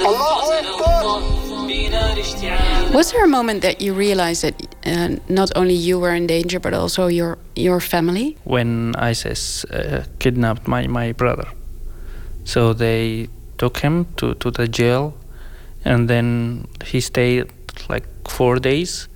[0.05, 1.47] Allahu Akbar!
[2.95, 4.55] Was there a moment that you realized that
[4.87, 8.37] uh, not only you were in danger, but also your your family?
[8.45, 11.49] When ISIS uh, kidnapped my, my brother,
[12.45, 13.29] so they
[13.59, 15.15] took him to, to the jail,
[15.85, 17.51] and then he stayed
[17.89, 19.09] like four days.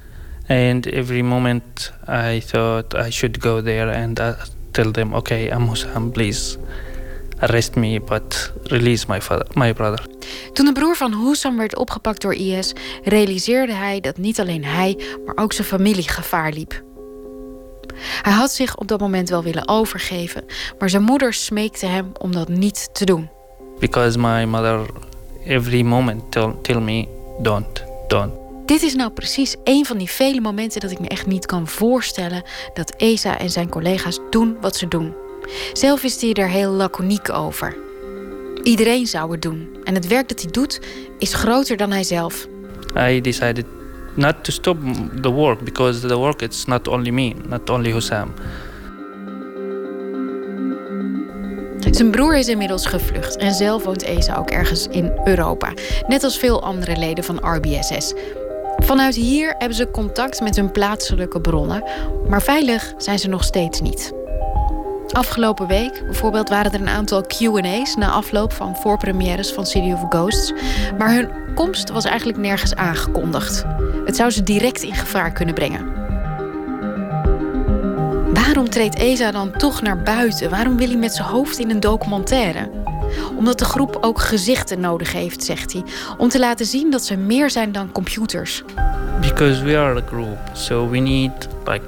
[0.48, 4.34] And every moment I thought I should go there and uh,
[4.70, 6.58] tell them, okay, I'm Hussam, please
[7.38, 10.06] arrest me, but release my, father, my brother.
[10.52, 12.72] Toen de broer van Hussam werd opgepakt door IS,
[13.02, 16.82] realiseerde hij dat niet alleen hij, maar ook zijn familie gevaar liep.
[18.22, 20.44] Hij had zich op dat moment wel willen overgeven,
[20.78, 23.30] maar zijn moeder smeekte hem om dat niet te doen.
[23.78, 24.86] Because my mother
[25.44, 27.08] every moment tell, tell me
[27.42, 28.39] don't done.
[28.70, 31.66] Dit is nou precies een van die vele momenten dat ik me echt niet kan
[31.66, 32.42] voorstellen
[32.74, 35.14] dat Esa en zijn collega's doen wat ze doen.
[35.72, 37.76] Zelf is hij er heel laconiek over.
[38.62, 39.68] Iedereen zou het doen.
[39.84, 40.80] En het werk dat hij doet
[41.18, 42.46] is groter dan hij zelf.
[42.96, 43.64] I decided
[44.14, 44.78] not to stop
[45.20, 48.32] the work because the work it's not only me, not only Hussam.
[51.90, 55.72] Zijn broer is inmiddels gevlucht en zelf woont Esa ook ergens in Europa.
[56.06, 58.14] Net als veel andere leden van RBSS.
[58.80, 61.84] Vanuit hier hebben ze contact met hun plaatselijke bronnen,
[62.28, 64.12] maar veilig zijn ze nog steeds niet.
[65.12, 70.04] Afgelopen week bijvoorbeeld waren er een aantal QA's na afloop van voorpremières van City of
[70.08, 70.52] Ghosts.
[70.98, 73.64] Maar hun komst was eigenlijk nergens aangekondigd.
[74.04, 75.92] Het zou ze direct in gevaar kunnen brengen.
[78.34, 80.50] Waarom treedt Esa dan toch naar buiten?
[80.50, 82.70] Waarom wil hij met zijn hoofd in een documentaire?
[83.36, 85.82] Omdat de groep ook gezichten nodig heeft, zegt hij.
[86.18, 88.62] Om te laten zien dat ze meer zijn dan computers.
[89.20, 91.84] Because we are a group, so we need like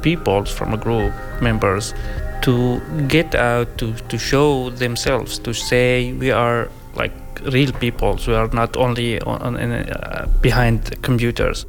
[0.00, 1.92] people from a group, members,
[2.40, 7.12] to get out to, to show themselves, to say we are like
[7.42, 8.16] real people.
[8.24, 11.64] We are not only on, in, uh, behind computers.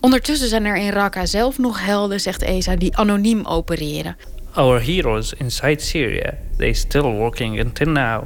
[0.00, 4.16] Ondertussen zijn er in Raqqa zelf nog helden, zegt Esa, die anoniem opereren.
[4.54, 8.22] Our heroes inside Syria, they still working until now.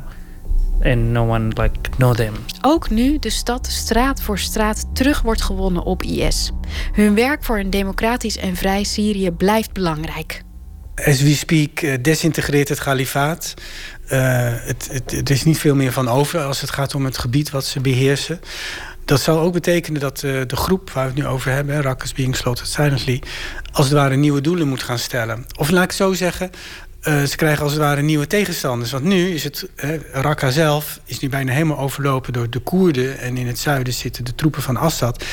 [0.81, 2.35] And no one like know them.
[2.61, 6.53] Ook nu de stad straat voor straat terug wordt gewonnen op IS.
[6.93, 10.43] Hun werk voor een democratisch en vrij Syrië blijft belangrijk.
[11.05, 13.55] As we speak uh, desintegreert het kalifaat.
[14.05, 14.11] Uh,
[14.53, 17.51] het, het, er is niet veel meer van over als het gaat om het gebied
[17.51, 18.40] wat ze beheersen.
[19.07, 22.12] Dat zal ook betekenen dat uh, de groep waar we het nu over hebben, Rakkers
[22.12, 23.23] Being Slaughtered Silently,
[23.73, 25.45] als het ware nieuwe doelen moet gaan stellen.
[25.59, 26.51] Of laat ik zo zeggen,
[27.03, 28.91] uh, ze krijgen als het ware nieuwe tegenstanders.
[28.91, 33.19] Want nu is het, uh, Raqqa zelf is nu bijna helemaal overlopen door de Koerden.
[33.19, 35.24] En in het zuiden zitten de troepen van Assad.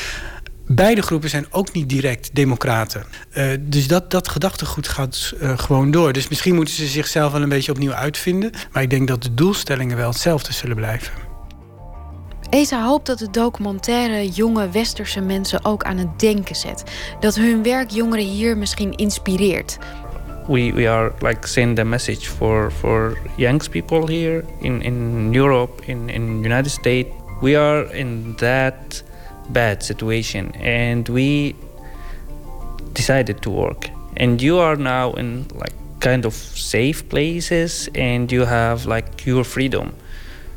[0.66, 3.04] Beide groepen zijn ook niet direct democraten.
[3.36, 6.12] Uh, dus dat, dat gedachtegoed gaat gewoon door.
[6.12, 8.50] Dus misschien moeten ze zichzelf wel een beetje opnieuw uitvinden.
[8.72, 11.23] Maar ik denk dat de doelstellingen wel hetzelfde zullen blijven.
[12.54, 16.84] Esa hoopt dat de documentaire jonge westerse mensen ook aan het denken zet.
[17.20, 19.78] Dat hun werk jongeren hier misschien inspireert.
[20.46, 25.82] We, we are like send a message for, for young people here in, in Europe,
[25.86, 27.08] in, in United States.
[27.40, 29.04] We are in that
[29.48, 31.54] bad situation and we
[32.92, 33.88] decided to work.
[34.16, 39.44] And you are now in like kind of safe places and you have like your
[39.44, 39.92] freedom.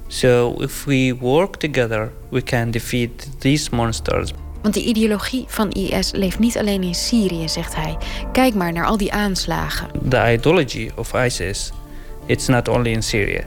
[0.08, 4.32] So if we work together, we can defeat these monsters.
[4.62, 7.98] Want de ideologie van IS leeft niet alleen in Syrië, zegt hij.
[8.32, 9.88] Kijk maar naar al die aanslagen.
[10.10, 11.72] The ideology of ISIS,
[12.26, 13.44] it's not only in Syria.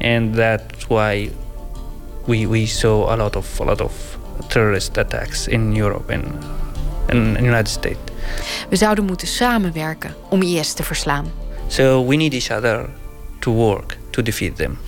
[0.00, 1.30] And that's why
[2.24, 4.18] we, we saw a lot of, a lot of
[4.48, 6.24] terrorist attacks in Europe and
[7.08, 7.98] in the United States.
[8.68, 11.32] We zouden moeten samenwerken om IS te verslaan.
[11.66, 12.88] So we need each other
[13.38, 14.78] to work to defeat them.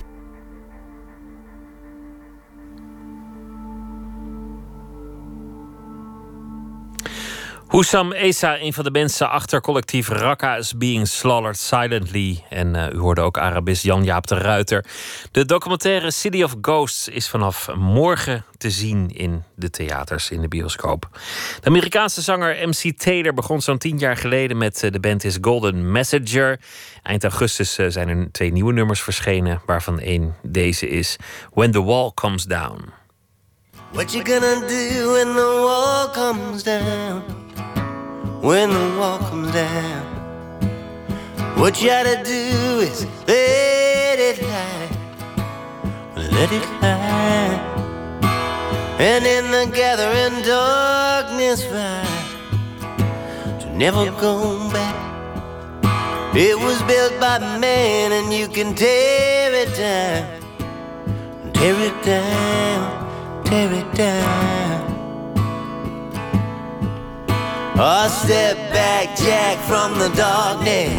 [7.73, 12.45] Hussam Esa, een van de mensen achter collectief Raqqa is being slaughtered silently.
[12.49, 14.85] En uh, u hoorde ook Arabist Jan-Jaap de Ruiter.
[15.31, 20.49] De documentaire City of Ghosts is vanaf morgen te zien in de theaters, in de
[20.49, 21.09] bioscoop.
[21.61, 25.39] De Amerikaanse zanger MC Taylor begon zo'n tien jaar geleden met uh, de band His
[25.41, 26.61] Golden Messenger.
[27.03, 31.17] Eind augustus uh, zijn er twee nieuwe nummers verschenen, waarvan één deze is
[31.53, 32.85] When the Wall Comes Down.
[33.93, 37.42] What you gonna do when the wall comes down?
[38.43, 40.03] When the wall comes down,
[41.57, 44.89] what you gotta do is let it lie,
[46.17, 47.57] let it lie,
[48.99, 54.97] and in the gathering darkness find to never go back.
[56.35, 63.03] It was built by man, and you can tear it down, tear it down
[63.53, 64.62] tear it down.
[67.75, 70.93] Or step back, Jack, from the darkness.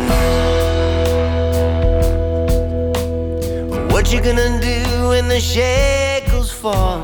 [3.94, 7.02] What you gonna do when the shackles fall?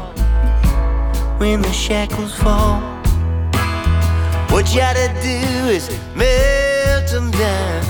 [1.38, 2.82] When the shackles fall,
[4.50, 7.84] what you gotta do is melt them down,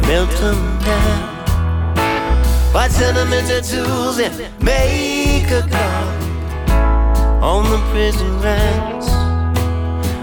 [0.00, 1.38] melt them down.
[2.72, 6.08] Why turn them into tools and make a call
[7.44, 9.27] on the prison ranks?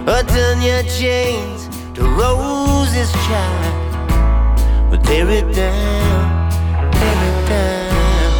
[0.05, 4.89] Turn your chains to roses, child.
[4.89, 6.51] But tear it down,
[6.91, 8.33] tear it down.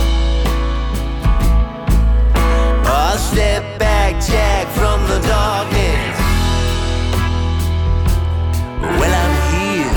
[2.86, 6.18] Or step back, Jack from the darkness.
[9.00, 9.96] Well, I'm here.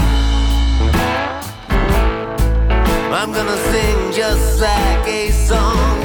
[3.12, 5.97] I'm gonna sing just like a songbird.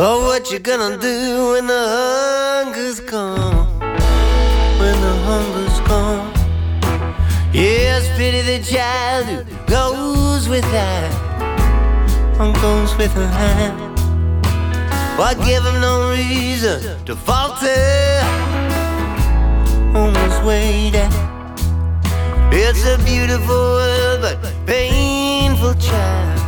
[0.00, 3.66] Oh, what you gonna do when the hunger's gone?
[4.78, 6.32] When the hunger's gone.
[7.52, 11.10] Yes, pity the child who goes without,
[12.38, 13.98] or goes with a hand.
[15.18, 17.66] Why give him no reason to falter
[19.98, 21.10] on his way down?
[22.52, 23.80] It's a beautiful
[24.22, 26.38] but painful child.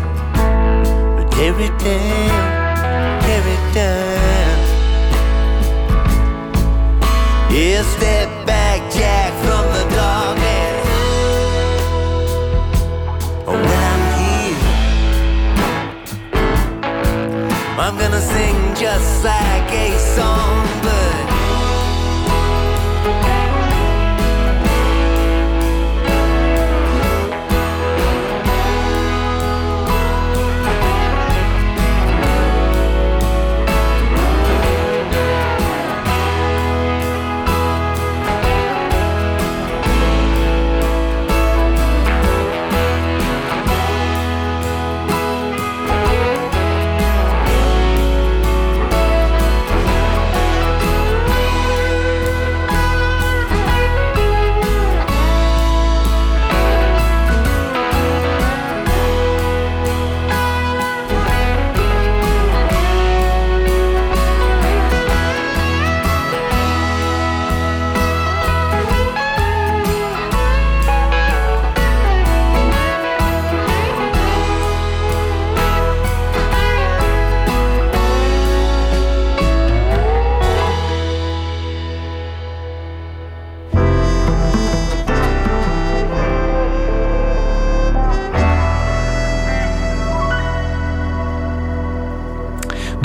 [1.17, 2.60] But every day
[3.73, 4.57] tear.
[7.51, 10.87] Yeah, step back, Jack, from the darkness.
[13.47, 14.59] Oh, when I'm here,
[17.79, 20.80] I'm gonna sing just like a songbird.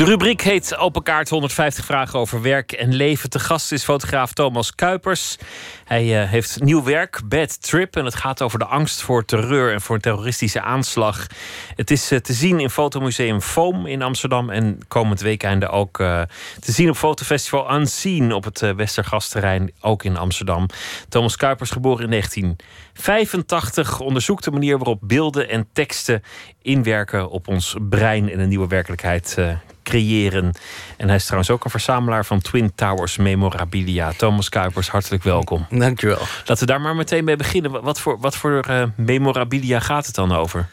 [0.05, 3.29] De rubriek heet Open Kaart 150 vragen over werk en leven.
[3.29, 5.37] Te gast is fotograaf Thomas Kuipers.
[5.85, 7.95] Hij uh, heeft nieuw werk, Bad Trip.
[7.95, 11.27] En het gaat over de angst voor terreur en voor een terroristische aanslag.
[11.75, 14.49] Het is uh, te zien in Fotomuseum Foam in Amsterdam.
[14.49, 16.21] En komend weekende ook uh,
[16.59, 20.65] te zien op Fotofestival Unseen op het Westergasterrein, ook in Amsterdam.
[21.09, 22.55] Thomas Kuipers, geboren in
[23.03, 26.23] 1985, onderzoekt de manier waarop beelden en teksten
[26.61, 29.37] inwerken op ons brein en een nieuwe werkelijkheid
[29.85, 30.51] creëren.
[30.97, 34.11] En hij is trouwens ook een verzamelaar van Twin Towers memorabilia.
[34.11, 35.65] Thomas Kuipers, hartelijk welkom.
[35.69, 36.21] Dankjewel.
[36.37, 37.83] Laten we daar maar meteen mee beginnen.
[37.83, 40.67] Wat voor, wat voor uh, memorabilia gaat het dan over?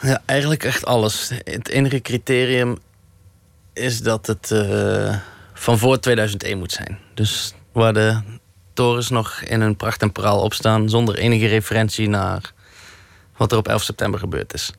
[0.00, 1.30] Ja, eigenlijk echt alles.
[1.44, 2.78] Het enige criterium
[3.72, 5.16] is dat het uh,
[5.54, 6.98] van voor 2001 moet zijn.
[7.14, 8.20] Dus waar de
[8.76, 10.88] torens nog in hun pracht en praal opstaan...
[10.88, 12.52] zonder enige referentie naar
[13.36, 14.72] wat er op 11 september gebeurd is.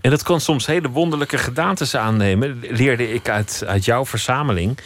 [0.00, 4.78] En dat kan soms hele wonderlijke gedaantes aannemen, leerde ik uit, uit jouw verzameling.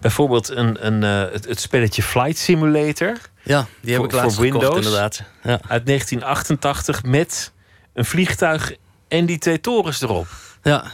[0.00, 3.16] Bijvoorbeeld een, een, uh, het, het, spelletje Flight Simulator.
[3.42, 5.22] Ja, die heb ik laatst voor Windows, gekocht, inderdaad.
[5.42, 5.60] Ja.
[5.68, 7.52] Uit 1988 met
[7.94, 8.72] een vliegtuig
[9.08, 10.26] en die twee torens erop.
[10.62, 10.84] Ja.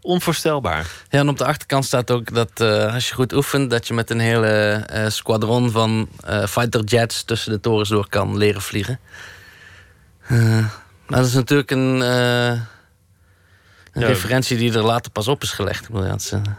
[0.00, 0.86] Onvoorstelbaar.
[1.10, 3.70] Ja, en op de achterkant staat ook dat uh, als je goed oefent...
[3.70, 6.08] dat je met een hele uh, squadron van
[6.48, 9.00] fighter jets tussen de torens door kan leren vliegen.
[11.06, 12.02] maar dat is natuurlijk een
[13.98, 14.12] een ja.
[14.12, 15.88] referentie die er later pas op is gelegd.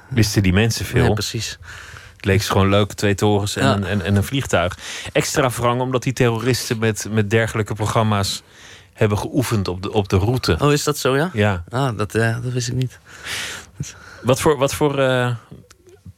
[0.07, 1.03] Wisten die mensen veel?
[1.03, 1.57] Ja, precies.
[2.15, 3.87] Het leek ze gewoon leuk, twee torens en, ja.
[3.87, 4.77] en, en, een vliegtuig.
[5.11, 8.43] Extra wrang omdat die terroristen met, met dergelijke programma's
[8.99, 10.57] hebben geoefend op de, op de route.
[10.59, 11.29] Oh, is dat zo, ja?
[11.33, 11.63] Ja.
[11.69, 12.99] Ah, dat, uh, dat wist ik niet.
[14.21, 15.35] Wat voor, wat voor uh,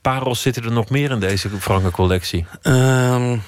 [0.02, 2.46] parels zitten er nog meer in deze wrange collectie?
[2.64, 3.44] Um,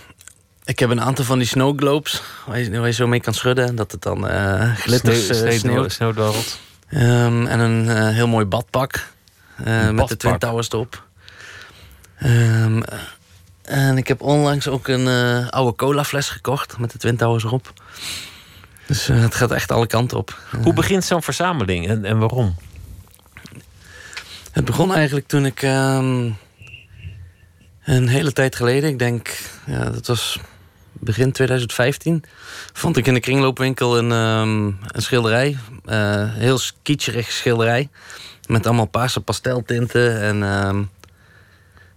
[0.64, 3.34] ik heb een aantal van die snow globes waar je, waar je zo mee kan
[3.34, 3.76] schudden.
[3.76, 6.60] Dat het dan uh, glitters, sneeuw, sneeuw, sneeuwdwarrelt.
[6.89, 9.07] Um, en een uh, heel mooi badpak.
[9.65, 11.03] Uh, met de Twin Towers erop.
[12.23, 12.84] Um,
[13.61, 15.07] en ik heb onlangs ook een
[15.49, 17.73] oude cola fles gekocht met de Twin Towers erop.
[18.94, 20.40] Dus eh, het gaat echt alle kanten op.
[20.64, 22.56] Hoe begint zo'n verzameling en, en waarom?
[24.52, 26.30] Het begon eigenlijk toen ik ehm,
[27.84, 30.40] een hele tijd geleden, ik denk, ja, dat was
[30.91, 32.24] begin 2015,
[32.74, 35.57] vond ik in de kringloopwinkel een, ehm, een schilderij.
[35.86, 37.90] eh heel kitscherig schilderij.
[38.48, 40.44] Met allemaal paarse pasteltinten en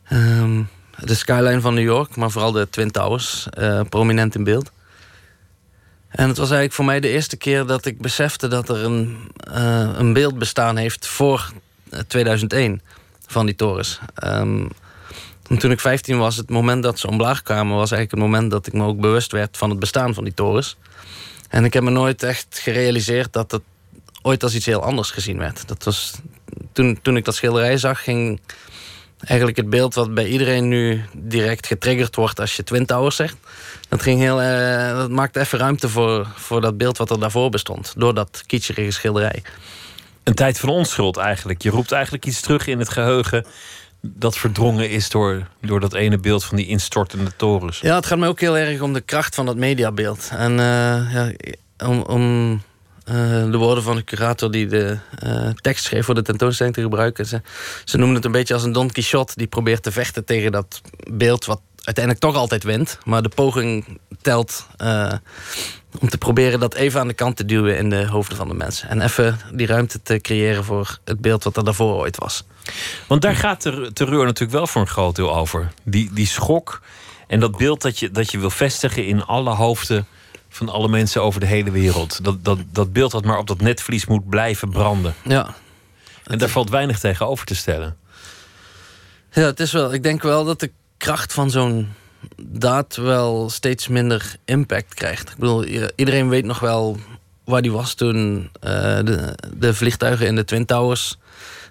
[0.09, 0.63] ehm,
[0.99, 4.71] de skyline van New York, maar vooral de Twin Towers, eh, prominent in beeld.
[6.17, 9.19] En het was eigenlijk voor mij de eerste keer dat ik besefte dat er een,
[9.51, 11.53] eh, een beeld bestaan heeft voor
[11.91, 12.81] eh, 2001
[13.27, 13.99] van die torens.
[14.15, 14.67] Ehm,
[15.49, 18.51] en toen ik 15 was, het moment dat ze omlaag kwamen, was eigenlijk het moment
[18.51, 20.77] dat ik me ook bewust werd van het bestaan van die torens.
[21.49, 23.63] En ik heb me nooit echt gerealiseerd dat het
[24.23, 25.69] ooit als iets heel anders gezien werd.
[25.69, 26.13] Dat was,
[26.73, 28.41] toen, toen ik dat schilderij zag, ging
[29.19, 33.37] eigenlijk het beeld wat bij iedereen nu direct getriggerd wordt als je Twin Towers zegt.
[33.89, 37.51] Dat, ging heel, eh, dat maakte even ruimte voor, voor dat beeld wat er daarvoor
[37.51, 37.95] bestond.
[37.97, 39.43] Door dat kitscherige schilderij.
[40.23, 41.63] Een tijd van onschuld eigenlijk.
[41.63, 43.47] Je roept eigenlijk iets terug in het geheugen
[44.01, 47.81] dat verdrongen is door, door dat ene beeld van die instortende torens.
[47.81, 50.31] Ja, het gaat mij ook heel erg om de kracht van dat mediabeeld.
[50.33, 51.33] En eh, ja,
[51.87, 52.63] om, om
[53.07, 56.83] eh, de woorden van de curator die de eh, tekst schreef voor de tentoonstelling te
[56.83, 57.27] gebruiken.
[57.27, 57.41] Ze,
[57.85, 60.81] ze het een beetje als een Don Quixote die probeert te vechten tegen dat
[61.11, 62.99] beeld wat uiteindelijk toch altijd wint.
[63.05, 65.13] Maar de poging telt eh,
[66.01, 68.55] om te proberen dat even aan de kant te duwen in de hoofden van de
[68.55, 68.89] mensen.
[68.89, 72.45] En even die ruimte te creëren voor het beeld wat er daarvoor ooit was.
[73.07, 75.73] Want daar gaat de terreur natuurlijk wel voor een groot deel over.
[75.83, 76.81] Die, die schok
[77.27, 80.07] en dat beeld dat je, dat je wil vestigen in alle hoofden
[80.57, 82.25] van alle mensen over de hele wereld.
[82.25, 85.15] Dat, dat, dat beeld dat maar op dat netvlies moet blijven branden.
[85.25, 85.55] Ja.
[86.25, 87.97] En daar valt weinig tegenover te stellen.
[89.33, 89.93] Ja, het is wel.
[89.93, 91.89] Ik denk wel dat de kracht van zo'n
[92.43, 95.31] daad wel steeds minder impact krijgt.
[95.31, 95.65] Ik bedoel,
[95.95, 96.99] iedereen weet nog wel
[97.45, 98.71] waar die was toen eh,
[99.05, 101.17] de, de vliegtuigen in de Twin Towers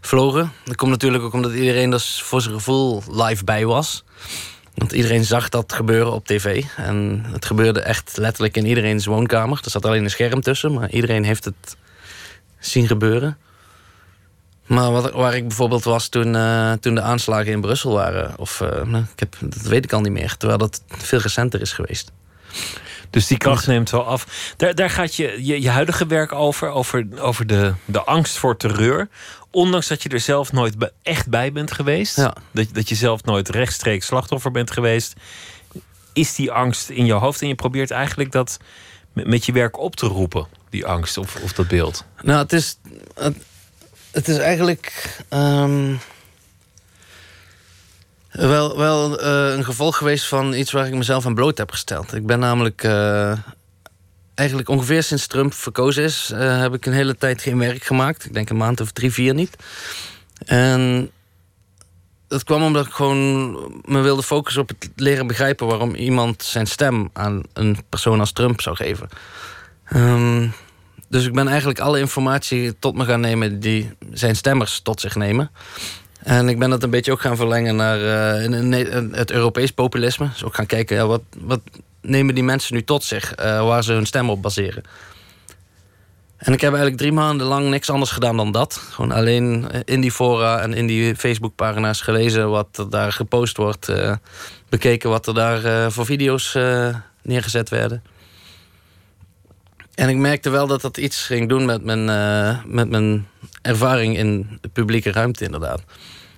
[0.01, 0.51] vlogen.
[0.63, 4.03] Dat komt natuurlijk ook omdat iedereen er voor zijn gevoel live bij was.
[4.75, 6.63] Want iedereen zag dat gebeuren op tv.
[6.77, 9.59] En het gebeurde echt letterlijk in iedereen's woonkamer.
[9.63, 11.77] Er zat alleen een scherm tussen, maar iedereen heeft het
[12.59, 13.37] zien gebeuren.
[14.65, 18.33] Maar wat, waar ik bijvoorbeeld was toen, eh, toen de aanslagen in Brussel waren.
[18.37, 20.37] Of eh, nou, ik heb, dat weet ik al niet meer.
[20.37, 22.11] Terwijl dat veel recenter is geweest.
[23.15, 24.53] Dus die kracht neemt wel af.
[24.57, 28.57] Daar, daar gaat je, je, je huidige werk over, over, over de, de angst voor
[28.57, 29.09] terreur.
[29.51, 32.15] Ondanks dat je er zelf nooit echt bij bent geweest.
[32.15, 35.13] Dat, dat je zelf nooit rechtstreeks slachtoffer bent geweest.
[36.13, 38.57] Is die angst in je hoofd en je probeert eigenlijk dat
[39.13, 40.47] met, met je werk op te roepen.
[40.69, 42.05] Die angst of, of dat beeld.
[42.21, 42.77] Nou, het is,
[43.13, 43.37] het,
[44.11, 45.93] het is eigenlijk ehm,
[48.35, 52.13] wel, wel eh, een gevolg geweest van iets waar ik mezelf aan bloot heb gesteld.
[52.13, 53.37] Ik ben namelijk eh,
[54.33, 58.25] eigenlijk ongeveer sinds Trump verkozen is, eh, heb ik een hele tijd geen werk gemaakt.
[58.25, 59.55] Ik denk een maand of drie, vier niet.
[60.45, 61.11] En
[62.27, 63.51] dat kwam omdat ik gewoon
[63.85, 68.31] me wilde focussen op het leren begrijpen waarom iemand zijn stem aan een persoon als
[68.31, 69.09] Trump zou geven.
[69.85, 70.47] Ehm,
[71.09, 75.15] dus ik ben eigenlijk alle informatie tot me gaan nemen die zijn stemmers tot zich
[75.15, 75.51] nemen.
[76.25, 78.01] En ik ben dat een beetje ook gaan verlengen naar
[78.37, 80.29] eh, het Europees populisme.
[80.29, 81.61] Dus ook gaan kijken, wat, wat
[82.01, 84.83] nemen die mensen nu tot zich, eh, waar ze hun stem op baseren.
[86.37, 88.73] En ik heb eigenlijk drie maanden lang niks anders gedaan dan dat.
[88.91, 93.57] Gewoon alleen eh, in die fora en in die Facebookpagina's gelezen wat er daar gepost
[93.57, 93.91] wordt.
[94.69, 96.57] bekeken wat er daar voor video's
[97.21, 98.03] neergezet werden.
[99.95, 102.05] En ik merkte wel dat dat iets ging doen met mijn,
[102.65, 103.27] met mijn
[103.65, 105.81] ervaring in de publieke ruimte, inderdaad.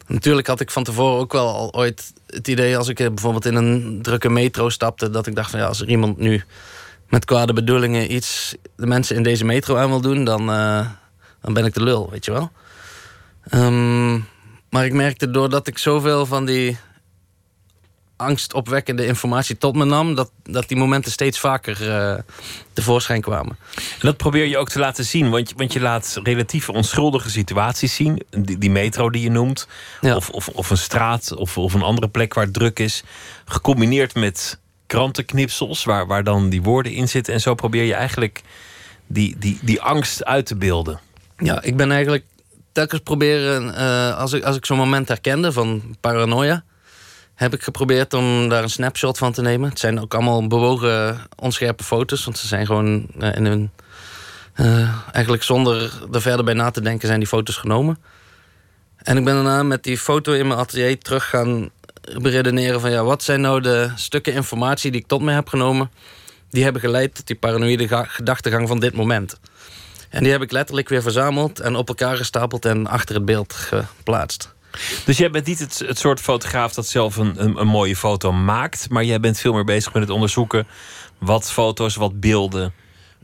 [0.07, 3.45] Natuurlijk had ik van tevoren ook wel al ooit het idee, als ik eh, bijvoorbeeld
[3.45, 6.43] in een drukke metro stapte, dat ik dacht van ja, als er iemand nu
[7.09, 10.87] met kwade bedoelingen iets de mensen in deze metro aan wil doen, dan, eh,
[11.41, 12.51] dan ben ik de lul, weet je wel.
[13.43, 14.13] Ehm,
[14.69, 16.77] maar ik merkte doordat ik zoveel van die
[18.18, 22.18] angstopwekkende informatie tot me nam, dat, dat die momenten steeds vaker eh,
[22.73, 23.57] tevoorschijn kwamen.
[23.76, 27.30] En dat probeer je ook te laten zien, want je, want je laat relatief onschuldige
[27.30, 28.23] situaties zien.
[28.30, 29.68] Die, die metro die je noemt,
[30.02, 33.03] of, of, of een straat of, of een andere plek waar het druk is.
[33.45, 37.34] Gecombineerd met krantenknipsels waar, waar dan die woorden in zitten.
[37.34, 38.41] En zo probeer je eigenlijk
[39.07, 40.99] die, die, die angst uit te beelden.
[41.38, 42.23] Ja, ik ben eigenlijk
[42.72, 46.64] telkens proberen, eh, als ik, als ik zo'n moment herkende van paranoia,
[47.38, 49.69] heb ik geprobeerd om daar een snapshot van te nemen.
[49.69, 53.72] Het zijn ook allemaal bewogen, onscherpe foto's, want ze zijn gewoon eh, in hun.
[54.53, 57.97] eh, eigenlijk zonder er verder bij na te denken, zijn die foto's genomen.
[58.97, 61.69] En ik ben daarna met die foto in mijn atelier terug gaan
[62.22, 65.91] beredeneren van ja, wat zijn nou de stukken informatie die ik tot me heb genomen,
[66.49, 69.39] die hebben geleid tot die paranoïde ga- gedachtegang van dit moment.
[70.09, 73.53] En die heb ik letterlijk weer verzameld en op elkaar gestapeld en achter het beeld
[73.53, 74.55] geplaatst.
[75.05, 78.31] Dus jij bent niet het, het soort fotograaf dat zelf een, een, een mooie foto
[78.31, 80.67] maakt, maar jij bent veel meer bezig met het onderzoeken
[81.17, 82.73] wat foto's, wat beelden,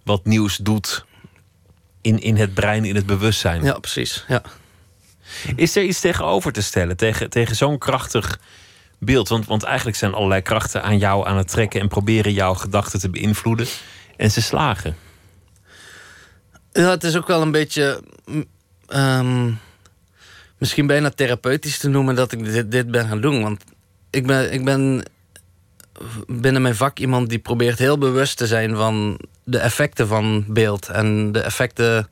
[0.03, 1.05] wat nieuws doet
[2.01, 3.63] in, in het brein, in het bewustzijn.
[3.63, 4.25] Ja, precies.
[4.27, 4.41] Ja.
[5.55, 8.39] Is er iets tegenover te stellen tegen, tegen zo'n krachtig
[8.99, 9.27] beeld?
[9.29, 12.99] Want, want eigenlijk zijn allerlei krachten aan jou aan het trekken en proberen jouw gedachten
[12.99, 13.67] te beïnvloeden.
[14.17, 14.95] En ze slagen.
[16.71, 18.03] Ja, het is ook wel een beetje.
[18.25, 18.45] mm,
[18.87, 19.51] ehm,
[20.63, 23.41] misschien bijna therapeutisch te noemen dat ik dit, dit ben gaan doen.
[23.41, 23.63] Want
[24.09, 25.03] ik ben, ik ben
[26.27, 30.87] binnen mijn vak iemand die probeert heel bewust te zijn van de effecten van beeld.
[30.87, 32.09] En de effecten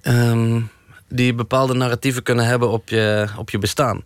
[0.00, 0.60] ehm,
[1.08, 4.02] die bepaalde narratieven kunnen hebben op je, op je bestaan.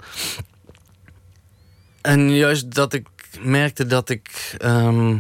[2.01, 3.07] En juist dat ik
[3.41, 4.55] merkte dat ik.
[4.59, 5.19] ehm,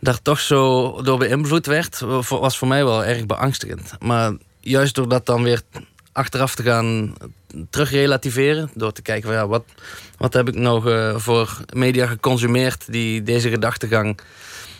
[0.00, 3.92] daar toch zo door beïnvloed werd, was voor mij wel erg beangstigend.
[4.00, 5.62] Maar juist door dat dan weer
[6.14, 7.14] achteraf te gaan
[7.70, 9.64] terugrelativeren, door te kijken van ja, wat,
[10.18, 14.18] wat heb ik nou eh, voor media geconsumeerd die deze gedachtegang,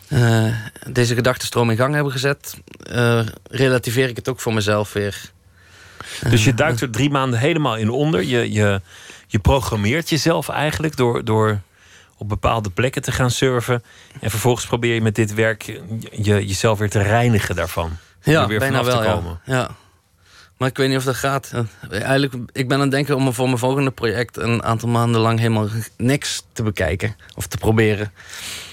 [0.09, 0.47] eh,
[0.89, 2.57] deze gedachtenstroom in gang hebben gezet,
[2.91, 3.21] eh,
[3.51, 5.33] relativeer ik het ook voor mezelf weer.
[6.29, 8.23] Dus je duikt er drie maanden helemaal in onder.
[8.23, 8.81] Je, je,
[9.27, 11.61] je programmeert jezelf eigenlijk door, door
[12.17, 13.83] op bepaalde plekken te gaan surfen.
[14.21, 17.97] En vervolgens probeer je met dit werk je, jezelf weer te reinigen daarvan.
[18.23, 19.03] Ja, er weer bijna vanaf wel.
[19.03, 19.15] te Ja.
[19.15, 19.41] komen.
[19.45, 19.71] ja.
[20.59, 21.53] Maar ik weet niet of dat gaat.
[21.91, 25.39] Eigenlijk, ik ben aan het denken om voor mijn volgende project een aantal maanden lang
[25.39, 28.13] helemaal niks te bekijken of te proberen.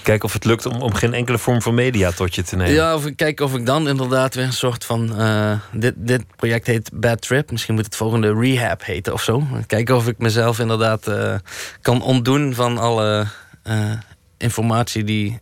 [0.02, 2.74] Kijken of het lukt om, om geen enkele vorm van media tot je te nemen.
[2.74, 5.18] Ja, of ik kijk of ik dan inderdaad weer een soort van.
[5.18, 7.50] eh, dit, dit project heet Bad Trip.
[7.50, 9.46] Misschien moet het volgende Rehab heten of zo.
[9.66, 11.34] Kijken of ik mezelf inderdaad eh,
[11.80, 13.26] kan ontdoen van alle
[13.62, 13.92] eh,
[14.38, 15.40] informatie die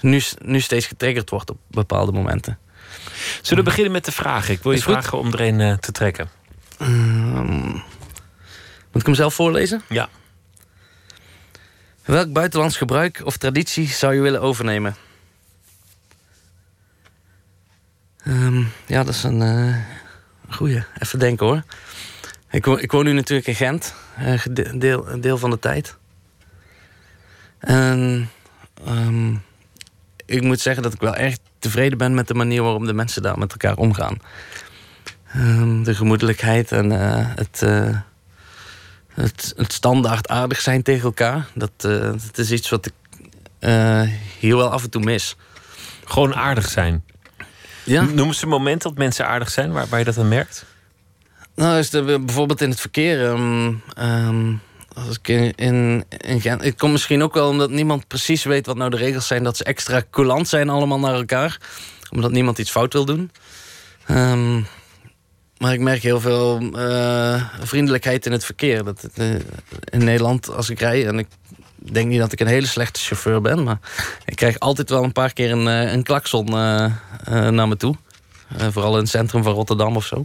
[0.00, 2.58] nu, nu steeds getriggerd wordt op bepaalde momenten.
[3.42, 4.54] Zullen we beginnen met de vragen?
[4.54, 4.92] Ik wil je goed.
[4.92, 6.28] vragen om er een eh, te trekken.
[6.78, 7.68] Ehm,
[8.92, 9.82] moet ik hem zelf voorlezen?
[9.88, 10.08] Ja.
[12.04, 14.96] Welk buitenlands gebruik of traditie zou je willen overnemen?
[18.24, 19.76] Ehm, ja, dat is een eh
[20.54, 20.84] goeie.
[20.98, 21.62] Even denken hoor.
[22.50, 25.58] Ik, wo- ik woon nu natuurlijk in Gent, eh, gede- deel, een deel van de
[25.58, 25.96] tijd.
[27.58, 28.30] En
[28.84, 29.34] ehm,
[30.26, 33.22] ik moet zeggen dat ik wel erg tevreden ben met de manier waarop de mensen
[33.22, 34.18] daar met elkaar omgaan.
[35.32, 37.98] Ehm, de gemoedelijkheid en eh, het, eh,
[39.12, 41.46] het, het standaard aardig zijn tegen elkaar.
[41.54, 42.92] Dat, eh, dat is iets wat ik
[44.38, 45.36] hier wel af en toe mis.
[46.04, 47.04] Gewoon aardig zijn.
[47.84, 48.02] Ja.
[48.02, 50.64] Noem eens een moment dat mensen aardig zijn waar, waar je dat aan merkt.
[51.54, 53.24] Nou, is er bijvoorbeeld in het verkeer.
[53.94, 54.54] ehm,
[55.10, 56.04] ik in, in,
[56.80, 59.42] misschien ook wel omdat niemand precies weet wat nou de regels zijn.
[59.42, 61.58] Dat ze extra coulant zijn allemaal naar elkaar.
[62.10, 63.30] Omdat niemand iets fout wil doen.
[64.06, 64.60] Ehm,
[65.58, 68.84] maar ik merk heel veel eh, vriendelijkheid in het verkeer.
[68.84, 69.34] Dat, eh,
[69.84, 71.26] in Nederland, als ik rij, en ik
[71.76, 73.78] denk niet dat ik een hele slechte chauffeur ben, maar
[74.24, 76.50] ik krijg altijd wel een paar keer een, eh, een klakson
[77.50, 77.96] naar me toe.
[78.70, 80.24] Vooral in het centrum van Rotterdam of zo.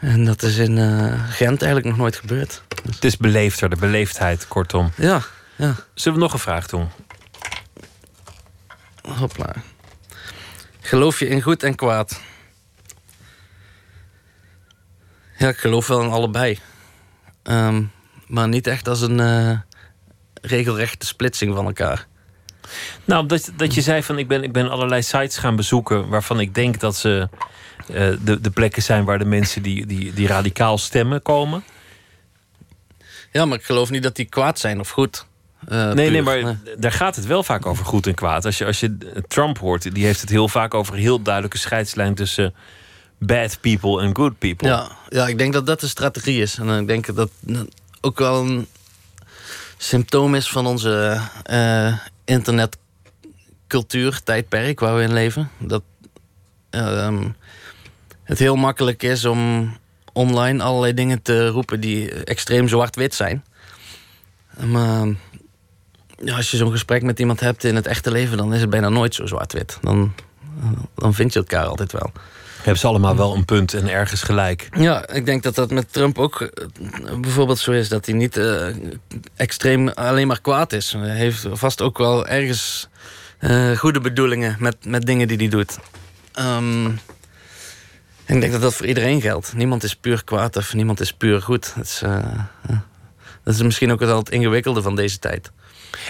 [0.00, 2.62] En dat is in eh, Gent eigenlijk nog nooit gebeurd.
[2.90, 4.90] Het is beleefder, de beleefdheid, kortom.
[4.96, 5.22] Ja,
[5.56, 5.74] ja.
[5.94, 6.88] Zullen we nog een vraag doen?
[9.02, 9.52] Hopla.
[10.80, 12.20] Geloof je in goed en kwaad?
[15.38, 16.58] Ja, ik geloof wel in allebei.
[17.42, 17.82] Ehm,
[18.26, 19.58] maar niet echt als een eh,
[20.42, 22.06] regelrechte splitsing van elkaar.
[23.04, 26.40] Nou, dat, dat je zei van ik ben, ik ben allerlei sites gaan bezoeken waarvan
[26.40, 27.28] ik denk dat ze
[27.88, 31.64] eh, de, de plekken zijn waar de mensen die, die, die radicaal stemmen komen.
[33.32, 35.26] Ja, maar ik geloof niet dat die kwaad zijn of goed.
[35.66, 38.44] Eh, nee, nee, maar daar gaat het wel vaak over goed en kwaad.
[38.44, 38.96] Als je, als je
[39.28, 42.54] Trump hoort, die heeft het heel vaak over een heel duidelijke scheidslijn tussen
[43.18, 44.68] bad people en good people.
[44.68, 46.58] Ja, ja, ik denk dat dat de strategie is.
[46.58, 47.30] En ik denk dat dat
[48.00, 48.66] ook wel een
[49.76, 51.92] symptoom is van onze eh
[52.24, 55.50] internetcultuur, tijdperk waar we in leven.
[55.58, 55.82] Dat
[56.70, 57.28] ehm,
[58.28, 59.72] het heel makkelijk is om
[60.12, 63.44] online allerlei dingen te roepen die extreem zwart-wit zijn.
[64.66, 65.06] Maar
[66.24, 68.70] ja, als je zo'n gesprek met iemand hebt in het echte leven, dan is het
[68.70, 69.78] bijna nooit zo zwart-wit.
[69.80, 70.12] Dan,
[70.94, 72.12] dan vind je elkaar altijd wel.
[72.56, 74.68] Hebben ze allemaal wel een punt en ergens gelijk.
[74.76, 76.66] Ja, ik denk dat dat met Trump ook eh,
[77.20, 77.88] bijvoorbeeld zo is.
[77.88, 78.66] Dat hij niet eh,
[79.36, 80.92] extreem alleen maar kwaad is.
[80.92, 82.88] Hij heeft vast ook wel ergens
[83.38, 85.78] eh, goede bedoelingen met, met dingen die hij doet.
[88.28, 89.52] Ik denk dat dat voor iedereen geldt.
[89.54, 91.72] Niemand is puur kwaad of niemand is puur goed.
[91.76, 92.24] Dat is, eh,
[93.44, 95.50] Dat is misschien ook wel het ingewikkelde van deze tijd.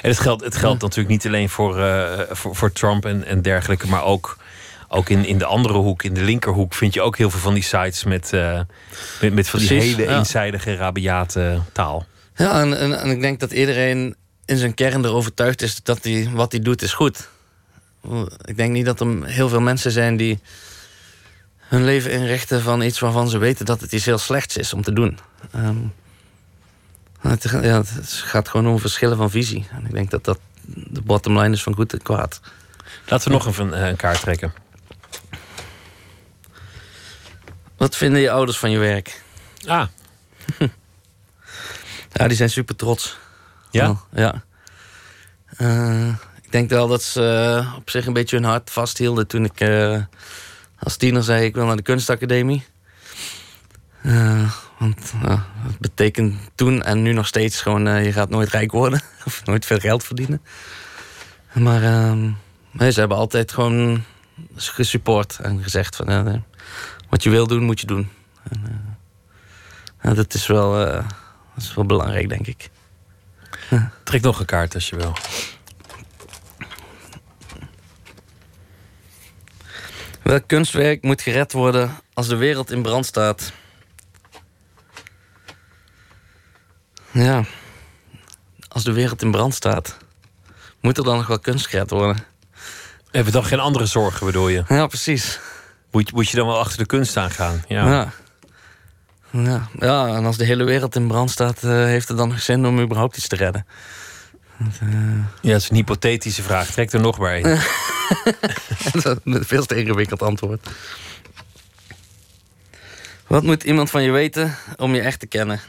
[0.03, 3.43] En het geldt, het geldt natuurlijk niet alleen voor, eh, voor, voor Trump en, en
[3.43, 4.37] dergelijke, maar ook,
[4.89, 7.55] ook in, in de andere hoek, in de linkerhoek, vind je ook heel veel van
[7.55, 8.61] die sites met, eh,
[9.21, 10.17] met, met van die Precies, hele ja.
[10.17, 12.07] eenzijdige, rabiate taal.
[12.35, 16.05] Ja, en, en, en ik denk dat iedereen in zijn kern er overtuigd is dat
[16.05, 17.29] hij, wat hij doet is goed.
[18.45, 20.41] Ik denk niet dat er heel veel mensen zijn die
[21.69, 24.83] hun leven inrichten van iets waarvan ze weten dat het iets heel slechts is om
[24.83, 25.19] te doen.
[25.53, 25.77] Ehm,
[27.21, 29.67] het, ja, het gaat gewoon om verschillen van visie.
[29.71, 32.41] En ik denk dat dat de bottom line is van goed en kwaad.
[33.07, 34.53] Laten we nog even een, een kaart trekken.
[37.77, 39.23] Wat vinden je ouders van je werk?
[39.67, 39.87] Ah.
[42.13, 43.19] ja, die zijn super trots.
[43.71, 43.97] Ja?
[44.13, 44.43] Ja.
[45.57, 46.09] Eh,
[46.43, 49.61] ik denk wel dat ze eh, op zich een beetje hun hart vasthielden toen ik
[49.61, 50.03] eh,
[50.79, 52.65] als tiener zei ik wil naar de kunstacademie.
[54.03, 58.49] Eh, want uh, dat betekent toen en nu nog steeds gewoon eh, je gaat nooit
[58.49, 60.43] rijk worden of nooit veel geld verdienen.
[61.53, 62.31] Maar ehm,
[62.93, 64.05] ze hebben altijd gewoon
[64.55, 66.45] gesupport en gezegd van
[67.09, 68.11] wat je wil doen moet je doen.
[69.99, 71.05] En, dat, is wel, dat
[71.57, 72.71] is wel belangrijk denk ik.
[74.03, 75.13] Trek nog een kaart als je wil.
[80.29, 83.53] Welk kunstwerk moet gered worden als de wereld in brand staat?
[87.11, 87.45] Ja,
[88.69, 89.97] als de wereld in brand staat,
[90.81, 92.17] moet er dan nog wel kunst gered worden?
[93.05, 94.65] Hebben we dan geen andere zorgen, bedoel je?
[94.69, 95.41] Ja, precies.
[95.91, 97.65] Moet, je- moet je dan wel achter de kunst aangaan?
[97.69, 97.87] Ja.
[97.91, 98.13] Ja.
[99.31, 102.41] Ja, ja, en als de hele wereld in brand staat, eh, heeft het dan nog
[102.41, 103.67] zin om überhaupt iets te redden?
[104.59, 104.89] Eh,
[105.41, 106.71] Ja, dat is een hypothetische vraag.
[106.71, 107.61] Trek er nog maar één.
[108.93, 110.69] dat is een veel te ingewikkeld antwoord.
[113.27, 115.61] Wat moet iemand van je weten om je echt te kennen?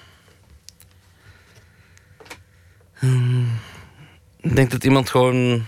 [2.94, 3.60] Hmm,
[4.38, 5.66] ik denk dat iemand gewoon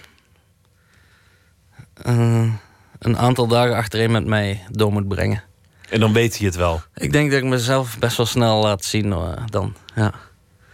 [1.93, 2.53] eh,
[2.99, 5.43] een aantal dagen achtereen met mij door moet brengen.
[5.89, 6.81] En dan weet hij het wel.
[6.95, 9.76] Ik denk dat ik mezelf best wel snel laat zien eh, dan.
[9.95, 10.14] Ja.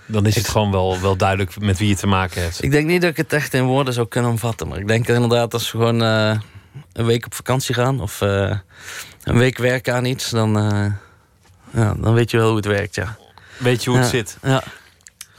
[0.08, 2.64] Dan is het gewoon wel, wel duidelijk met wie je te maken hebt.
[2.64, 4.68] Ik denk niet dat ik het echt in woorden zou kunnen omvatten.
[4.68, 6.40] Maar ik denk inderdaad als we gewoon eh,
[6.94, 8.02] een week op vakantie gaan...
[8.02, 8.58] of eh,
[9.24, 10.86] een week werken aan iets, dan, eh,
[11.82, 13.18] ja, dan weet je wel hoe het werkt, ja.
[13.58, 14.38] Weet je hoe het zit?
[14.42, 14.64] Ja.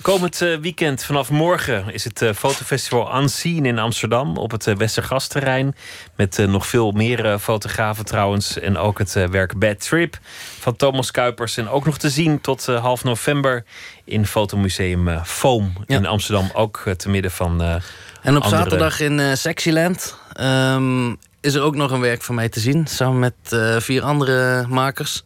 [0.03, 4.77] Komend eh, weekend vanaf morgen is het eh, fotofestival Unseen in Amsterdam op het eh,
[4.77, 5.77] Westergasterrein.
[6.17, 8.59] Met nog veel meer fotografen trouwens.
[8.59, 10.19] En ook het werk Bad Trip
[10.59, 11.57] van Thomas Kuipers.
[11.57, 13.65] En ook nog te zien tot half november
[14.05, 16.51] in Fotomuseum Foam in Amsterdam.
[16.53, 17.61] Ook te midden van.
[17.61, 22.49] En op andere- zaterdag in Sexyland ehm, is er ook nog een werk van mij
[22.49, 22.87] te zien.
[22.87, 25.25] Samen met vier andere makers.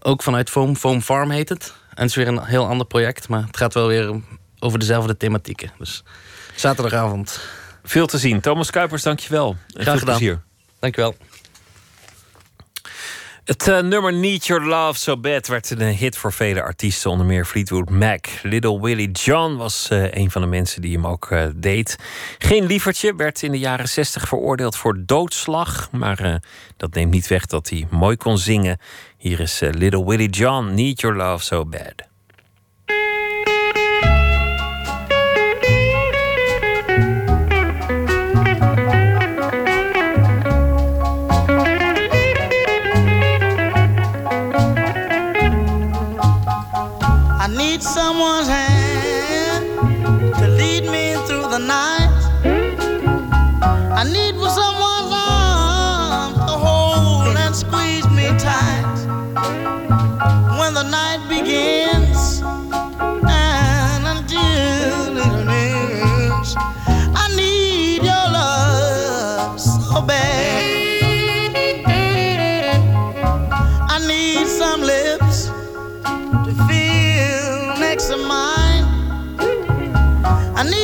[0.00, 0.76] Ook vanuit Foam.
[0.76, 1.74] Foam Farm heet het.
[1.96, 3.28] En het is weer een heel ander project.
[3.28, 4.20] Maar het gaat wel weer
[4.58, 5.70] over dezelfde thematieken.
[5.78, 6.04] Dus
[6.54, 7.40] zaterdagavond.
[7.84, 8.40] Veel te zien.
[8.40, 9.56] Thomas Kuipers, dankjewel.
[9.68, 10.16] Graag veel gedaan.
[10.16, 10.42] plezier.
[10.78, 11.14] Dankjewel.
[13.46, 17.26] Het eh, nummer Need Your Love So Bad werd een hit voor vele artiesten, onder
[17.26, 18.26] meer Fleetwood Mac.
[18.42, 21.98] Little Willie John was eh, een van de mensen die hem ook eh, deed.
[22.38, 26.42] Geen lievertje werd in de jaren 60 veroordeeld voor doodslag, maar
[26.76, 28.78] dat neemt niet weg dat hij mooi kon zingen.
[29.16, 32.15] Hier is Little Willie John, Need Your Love So Bad.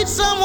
[0.03, 0.42] Need someone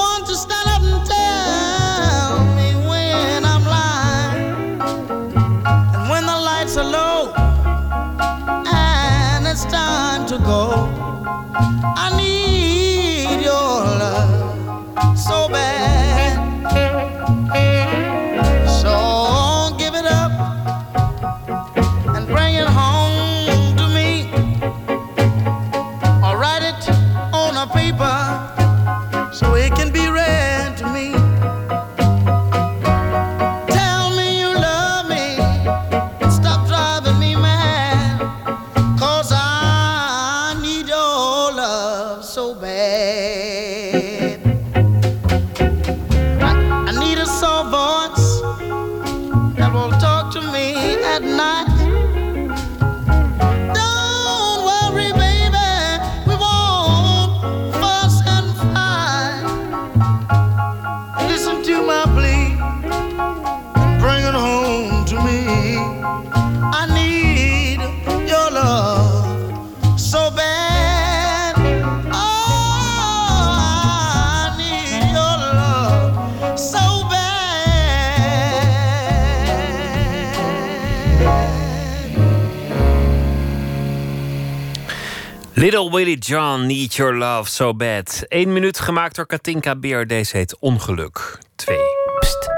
[85.70, 88.26] Little Willie John, Need Your Love So Bad.
[88.28, 90.08] Eén minuut gemaakt door Katinka Beer.
[90.08, 91.40] Deze heet Ongeluk.
[91.56, 91.78] Twee.
[92.20, 92.50] Pst.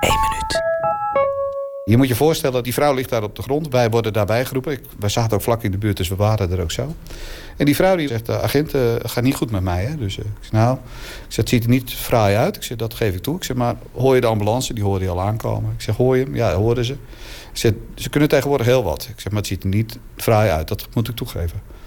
[0.00, 0.62] Eén minuut.
[1.84, 3.68] Je moet je voorstellen, dat die vrouw ligt daar op de grond.
[3.68, 4.72] Wij worden daarbij geroepen.
[4.72, 6.94] Ik, wij zaten ook vlak in de buurt, dus we waren er ook zo.
[7.56, 9.84] En die vrouw die zegt, de agent uh, gaat niet goed met mij.
[9.84, 9.96] Hè?
[9.96, 10.80] Dus uh, ik zeg, nou, ik
[11.28, 12.56] zeg, het ziet er niet fraai uit.
[12.56, 13.36] Ik zeg, dat geef ik toe.
[13.36, 14.74] Ik zeg, maar hoor je de ambulance?
[14.74, 15.72] Die hoorde je al aankomen.
[15.72, 16.34] Ik zeg, hoor je hem?
[16.34, 16.92] Ja, hoorden ze.
[16.92, 16.98] Ik
[17.52, 19.02] zeg, ze kunnen tegenwoordig heel wat.
[19.02, 20.68] Ik zeg, maar het ziet er niet fraai uit.
[20.68, 21.77] Dat moet ik toegeven.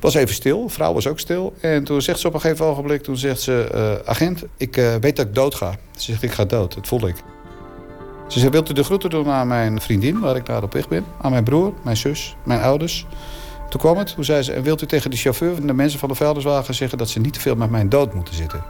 [0.00, 0.66] Was even stil.
[0.66, 1.54] De vrouw was ook stil.
[1.60, 3.68] En toen zegt ze op een gegeven ogenblik, toen zegt ze...
[3.74, 5.70] Uh, agent, ik weet dat ik dood ga.
[5.96, 6.74] Ze zegt, ik ga dood.
[6.74, 7.16] Dat voel ik.
[8.28, 10.88] Ze zei, wilt u de groeten doen aan mijn vriendin, waar ik naar op weg
[10.88, 11.04] ben?
[11.20, 13.06] Aan mijn broer, mijn zus, mijn ouders.
[13.68, 15.98] Toen kwam het, toen zei ze, en wilt u tegen de chauffeur en de mensen
[15.98, 16.98] van de vuilniswagen zeggen...
[16.98, 18.64] dat ze niet te veel met mijn dood moeten zitten?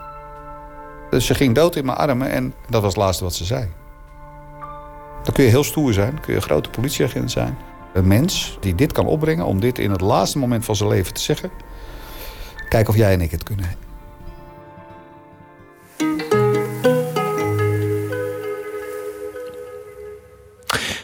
[1.09, 3.67] Dus ze ging dood in mijn armen en dat was het laatste wat ze zei.
[5.23, 7.57] Dan kun je heel stoer zijn, kun je een grote politieagent zijn.
[7.93, 11.13] Een mens die dit kan opbrengen om dit in het laatste moment van zijn leven
[11.13, 11.51] te zeggen...
[12.69, 13.89] kijk of jij en ik het kunnen.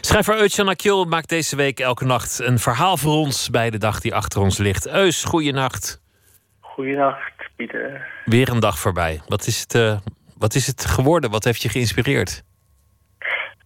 [0.00, 4.00] Schrijver Eutjan Akil maakt deze week elke nacht een verhaal voor ons bij de dag
[4.00, 4.86] die achter ons ligt.
[4.86, 6.00] Eus, goeienacht.
[6.60, 8.06] Goeienacht, Pieter.
[8.24, 9.20] Weer een dag voorbij.
[9.26, 9.98] Wat is het, uh,
[10.36, 11.30] wat is het geworden?
[11.30, 12.42] Wat heeft je geïnspireerd?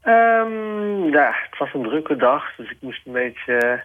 [0.06, 3.82] Um, ja, het was een drukke dag, dus ik moest een beetje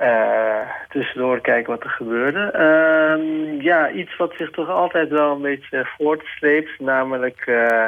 [0.00, 2.60] uh, tussendoor kijken wat er gebeurde.
[2.60, 7.86] Um, ja, iets wat zich toch altijd wel een beetje voortsleept, namelijk uh,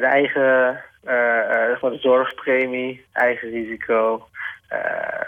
[0.00, 0.80] de eigen
[1.90, 4.26] de zorgpremie, eigen risico.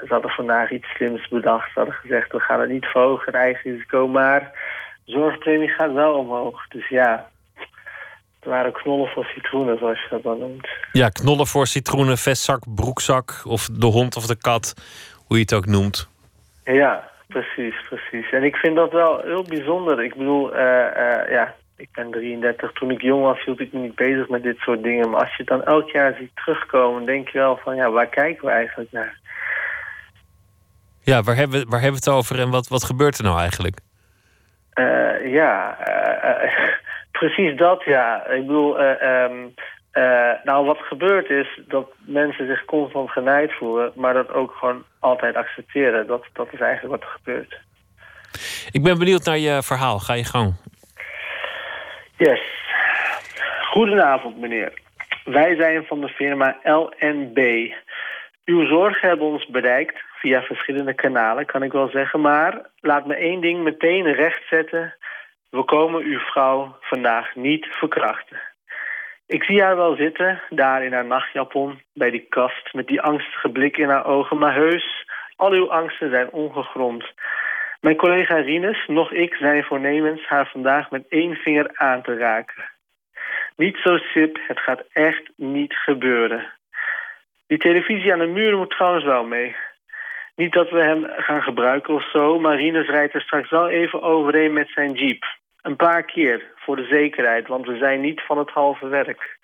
[0.00, 1.72] Ze hadden vandaag iets slims bedacht.
[1.72, 4.08] Ze hadden gezegd, we gaan het niet verhogen, eigen risico.
[4.08, 4.40] Maar
[5.04, 6.68] de zorgpremie gaat wel omhoog.
[6.68, 7.28] Dus ja,
[8.44, 10.68] het waren knollen voor citroenen, zoals je dat dan noemt.
[10.92, 13.42] Ja, knollen voor citroenen, vestzak, broekzak...
[13.44, 14.74] of de hond of de kat,
[15.26, 16.08] hoe je het ook noemt.
[16.64, 18.32] Ja, precies, precies.
[18.32, 20.04] En ik vind dat wel heel bijzonder.
[20.04, 22.72] Ik bedoel, ja, ik ben 33.
[22.72, 25.10] Toen ik jong was, hield ik me niet bezig met dit soort dingen.
[25.10, 28.08] Maar als je het dan elk jaar ziet terugkomen, denk je wel van ja, waar
[28.08, 29.18] kijken we eigenlijk naar?
[31.00, 33.38] Ja, waar hebben we, waar hebben we het over en wat, wat gebeurt er nou
[33.38, 33.78] eigenlijk?
[34.74, 35.78] Uh, ja,
[37.26, 38.26] precies dat ja.
[38.26, 39.54] Ik bedoel, um,
[40.44, 45.36] nou wat gebeurt is dat mensen zich constant genaaid voelen, maar dat ook gewoon altijd
[45.36, 46.06] accepteren.
[46.06, 47.60] Dat, dat is eigenlijk wat er gebeurt.
[48.70, 49.98] Ik ben benieuwd naar je verhaal.
[49.98, 50.54] Ga je gang.
[52.16, 52.40] Yes.
[53.60, 54.72] Goedenavond, meneer.
[55.24, 57.70] Wij zijn van de firma LNB.
[58.44, 62.20] Uw zorgen hebben ons bereikt via verschillende kanalen, kan ik wel zeggen.
[62.20, 64.94] Maar laat me één ding meteen rechtzetten.
[65.54, 68.40] We komen uw vrouw vandaag niet verkrachten.
[69.26, 72.72] Ik zie haar wel zitten, daar in haar nachtjapon, bij die kast...
[72.72, 74.38] met die angstige blik in haar ogen.
[74.38, 75.06] Maar heus,
[75.36, 77.04] al uw angsten zijn ongegrond.
[77.80, 82.64] Mijn collega Rinus, nog ik, zijn voornemens haar vandaag met één vinger aan te raken.
[83.56, 86.52] Niet zo sip, het gaat echt niet gebeuren.
[87.46, 89.56] Die televisie aan de muur moet trouwens wel mee.
[90.36, 94.02] Niet dat we hem gaan gebruiken of zo, maar Rinus rijdt er straks wel even
[94.02, 95.42] overheen met zijn jeep.
[95.64, 99.38] Een paar keer, voor de zekerheid, want we zijn niet van het halve werk.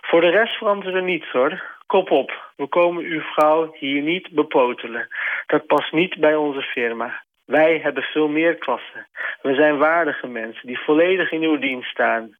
[0.00, 1.62] Voor de rest veranderen we niets hoor.
[1.86, 5.08] Kop op, we komen uw vrouw hier niet bepotelen.
[5.46, 7.22] Dat past niet bij onze firma.
[7.44, 9.06] Wij hebben veel meer klassen.
[9.42, 12.36] We zijn waardige mensen die volledig in uw dienst staan.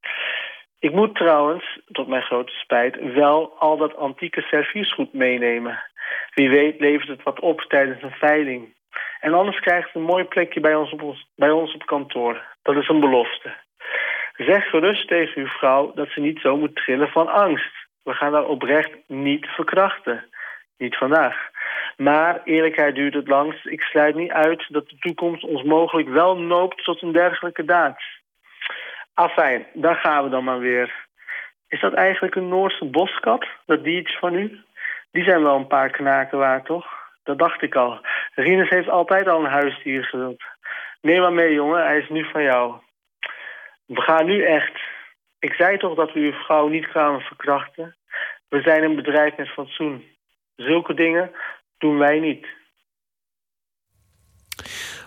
[0.78, 5.82] Ik moet trouwens, tot mijn grote spijt, wel al dat antieke serviesgoed meenemen.
[6.34, 8.73] Wie weet levert het wat op tijdens een veiling.
[9.20, 12.42] En anders krijgt het een mooi plekje bij ons op, bij ons op kantoor.
[12.62, 13.54] Dat is een belofte.
[14.36, 17.72] Zeg gerust tegen uw vrouw dat ze niet zo moet trillen van angst.
[18.02, 20.24] We gaan haar oprecht niet verkrachten.
[20.78, 21.50] Niet vandaag.
[21.96, 23.66] Maar eerlijkheid duurt het langst.
[23.66, 28.02] Ik sluit niet uit dat de toekomst ons mogelijk wel noopt tot een dergelijke daad.
[29.14, 31.06] Afijn, daar gaan we dan maar weer.
[31.68, 34.60] Is dat eigenlijk een Noorse boskat, dat diertje van u?
[35.10, 37.03] Die zijn wel een paar knaken waard, toch?
[37.24, 38.00] Dat dacht ik al.
[38.34, 40.42] Rinus heeft altijd al een huisdier gewild.
[41.00, 41.86] Neem maar mee, jongen.
[41.86, 42.74] Hij is nu van jou.
[43.86, 44.80] We gaan nu echt.
[45.38, 47.96] Ik zei toch dat we uw vrouw niet kwamen verkrachten?
[48.48, 50.04] We zijn een bedrijf met fatsoen.
[50.56, 51.30] Zulke dingen
[51.78, 52.46] doen wij niet.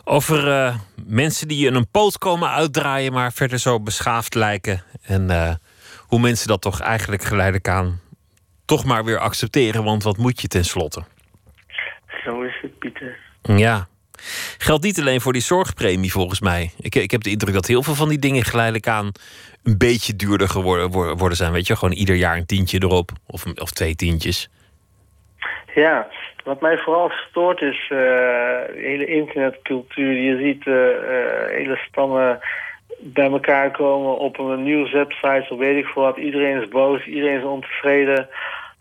[0.03, 0.76] Over uh,
[1.07, 4.84] mensen die een poot komen uitdraaien, maar verder zo beschaafd lijken.
[5.03, 5.53] En uh,
[6.07, 7.99] hoe mensen dat toch eigenlijk geleidelijk aan
[8.68, 11.03] toch maar weer accepteren, want wat moet je tenslotte?
[12.68, 13.18] Het, Pieter.
[13.41, 13.88] Ja.
[14.57, 16.72] Geldt niet alleen voor die zorgpremie, volgens mij.
[16.80, 19.11] Ik, ik heb de indruk dat heel veel van die dingen geleidelijk aan
[19.64, 21.52] een beetje duurder geworden worden zijn.
[21.52, 23.11] Weet je, gewoon ieder jaar een tientje erop.
[23.27, 24.49] Of, of twee tientjes.
[25.76, 26.07] Ja,
[26.44, 30.11] wat mij vooral stoort is uh, de hele internetcultuur.
[30.11, 32.39] Je ziet uh, uh, hele stammen
[32.99, 36.18] bij elkaar komen op een nieuwswebsite, zo weet ik veel wat.
[36.18, 38.27] Iedereen is boos, iedereen is ontevreden.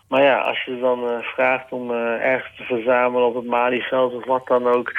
[0.08, 4.46] Maar ja, als je dan vraagt om ergens te verzamelen op het Malieveld of wat
[4.46, 4.92] dan ook...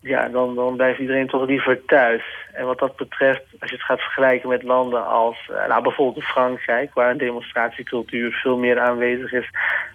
[0.00, 2.22] ja, dan, dan blijft iedereen toch liever thuis.
[2.52, 5.50] En wat dat betreft, als je het gaat vergelijken met landen als...
[5.68, 9.50] nou, bijvoorbeeld Frankrijk, waar een demonstratiecultuur veel meer aanwezig is...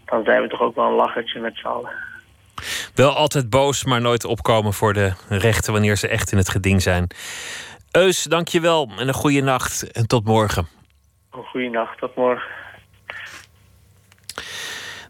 [0.05, 1.91] dan zijn we toch ook wel een lachertje met z'n allen.
[2.95, 6.81] Wel altijd boos, maar nooit opkomen voor de rechten wanneer ze echt in het geding
[6.81, 7.07] zijn.
[7.91, 10.67] Eus, dank je wel en een goede nacht en tot morgen.
[11.31, 12.47] Een goede nacht, tot morgen.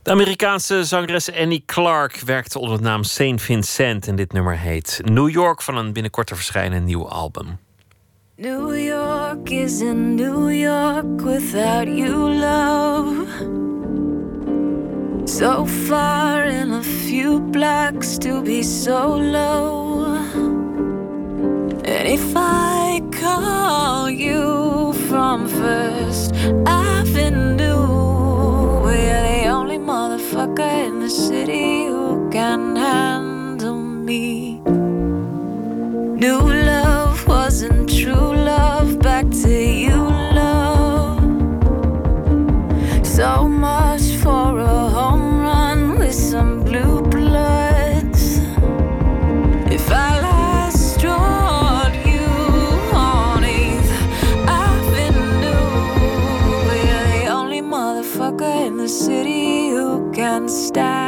[0.03, 5.01] De Amerikaanse zangeres Annie Clark werkte onder de naam Saint Vincent en dit nummer heet
[5.03, 7.59] New York van een binnenkort te verschijnen nieuw album.
[8.35, 13.25] New York is in New York without you, love.
[15.25, 20.15] So far in a few blocks to be so low.
[21.83, 26.33] And if I call you from First
[26.65, 27.98] Avenue,
[28.89, 34.59] we're the only motherfucker in the city who can handle me.
[36.23, 36.41] New
[36.71, 37.78] love wasn't
[60.39, 60.98] who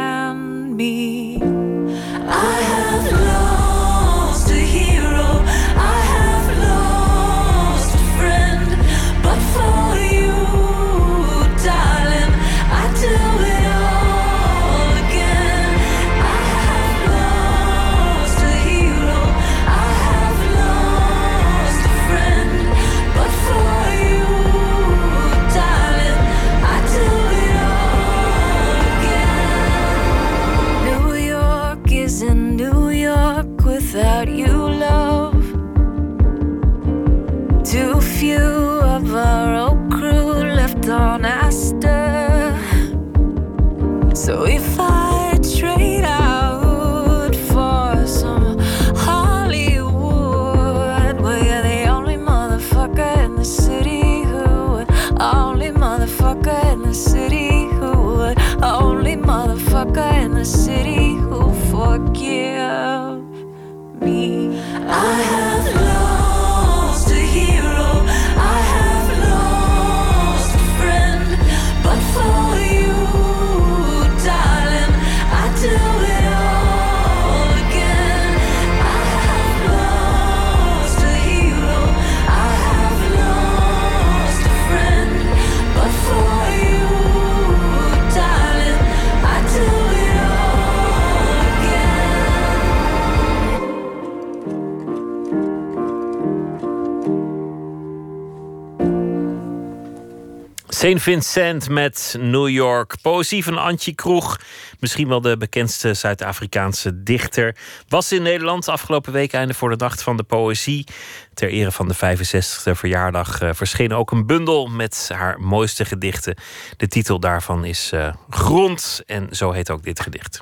[101.00, 102.94] Vincent met New York.
[103.02, 104.40] Poëzie van Antje Kroeg.
[104.80, 107.56] Misschien wel de bekendste Zuid-Afrikaanse dichter.
[107.88, 110.86] Was in Nederland afgelopen week einde voor de Nacht van de Poëzie.
[111.34, 116.36] Ter ere van de 65e verjaardag eh, verscheen ook een bundel met haar mooiste gedichten.
[116.76, 119.02] De titel daarvan is eh, Grond.
[119.06, 120.40] En zo heet ook dit gedicht.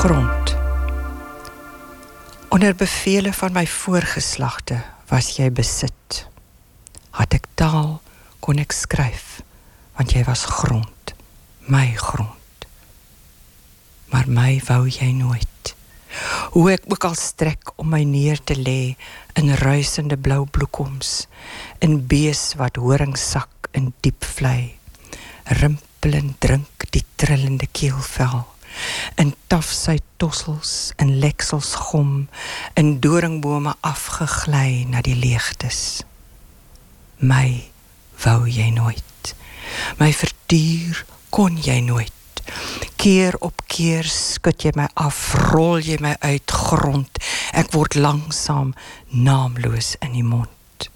[0.00, 0.56] Grond.
[2.48, 6.22] Onder bevelen van my voorgeslagte was jy besit.
[7.10, 7.98] Had ek taal,
[8.40, 9.42] kon ek skryf,
[9.98, 11.12] want jy was grond,
[11.68, 12.64] my grond.
[14.08, 15.74] Maar my wou jy nooit.
[16.56, 18.94] Hoe ek ook al strek om my neer te lê
[19.36, 21.26] in ruisende blou bloekoms,
[21.84, 24.78] in bees wat horing sak in diep vlei.
[25.60, 28.46] Rimpel en drink die trillende keelvel
[29.20, 32.28] in tafsy tossels en leksels gom
[32.74, 36.02] in doringbome afgegly na die leegtes.
[37.20, 37.70] My
[38.24, 39.34] wou jy nooit.
[40.00, 42.12] My verduur kon jy nooit.
[43.00, 45.20] Keer op keer skud jy my af
[45.52, 47.20] rol jy my uit grond.
[47.56, 48.74] Ek word langsam
[49.10, 50.90] naamloos in die mond.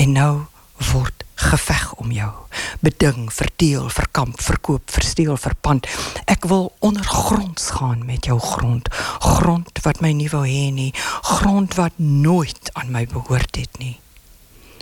[0.00, 0.32] En nou
[0.78, 2.32] word geveg om jou.
[2.80, 5.88] Beding, verdeel, verkamp, verkoop, versteel, verpand.
[6.30, 8.88] Ek wil ondergronds gaan met jou grond.
[9.20, 10.92] Grond wat my nie wou hê nie,
[11.22, 13.98] grond wat nooit aan my behoort het nie.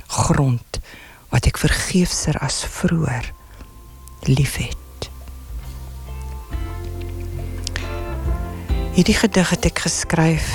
[0.06, 0.80] Grond
[1.32, 3.32] wat ek vergeefser as vroeër
[4.28, 4.78] liefhet.
[8.92, 10.48] Hierdie gedig het ek geskryf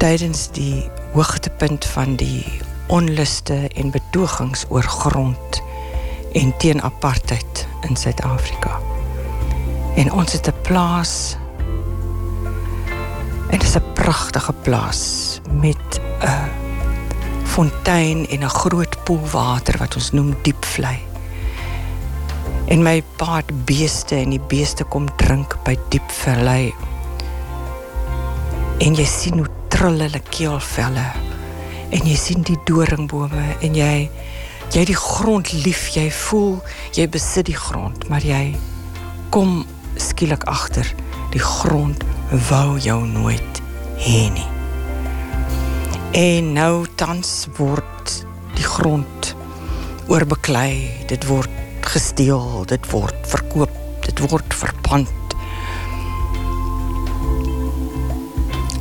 [0.00, 0.84] tydens die
[1.14, 2.44] hoogtepunt van die
[2.90, 5.62] onluste en betogings oor grond
[6.32, 8.80] en teen apartheid in Suid-Afrika.
[9.94, 11.36] En ons het 'n plaas
[13.50, 16.50] en dit is 'n pragtige plaas met 'n
[17.44, 20.98] fontein en 'n groot poel water wat ons noem Diepvlei.
[22.66, 26.74] En my paat beeste en die beeste kom drink by Diepvlei.
[28.78, 30.20] En jy sien hoe trill hulle
[31.90, 34.08] en jy sien die doringbome en jy
[34.70, 36.60] jy die grond lief jy voel
[36.94, 38.54] jy besit die grond maar jy
[39.34, 39.64] kom
[40.00, 40.86] skielik agter
[41.34, 42.04] die grond
[42.48, 43.62] wou jou nooit
[44.00, 44.48] hê nie.
[46.16, 48.14] En nou tans word
[48.56, 49.32] die grond
[50.10, 51.50] oorbeklei dit word
[51.86, 53.76] gesteel dit word verkoop
[54.06, 55.36] dit word verpand.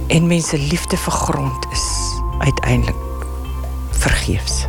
[0.10, 2.09] En mense liefde vir grond is
[2.40, 3.26] uiteindelik
[3.92, 4.66] vergeefs.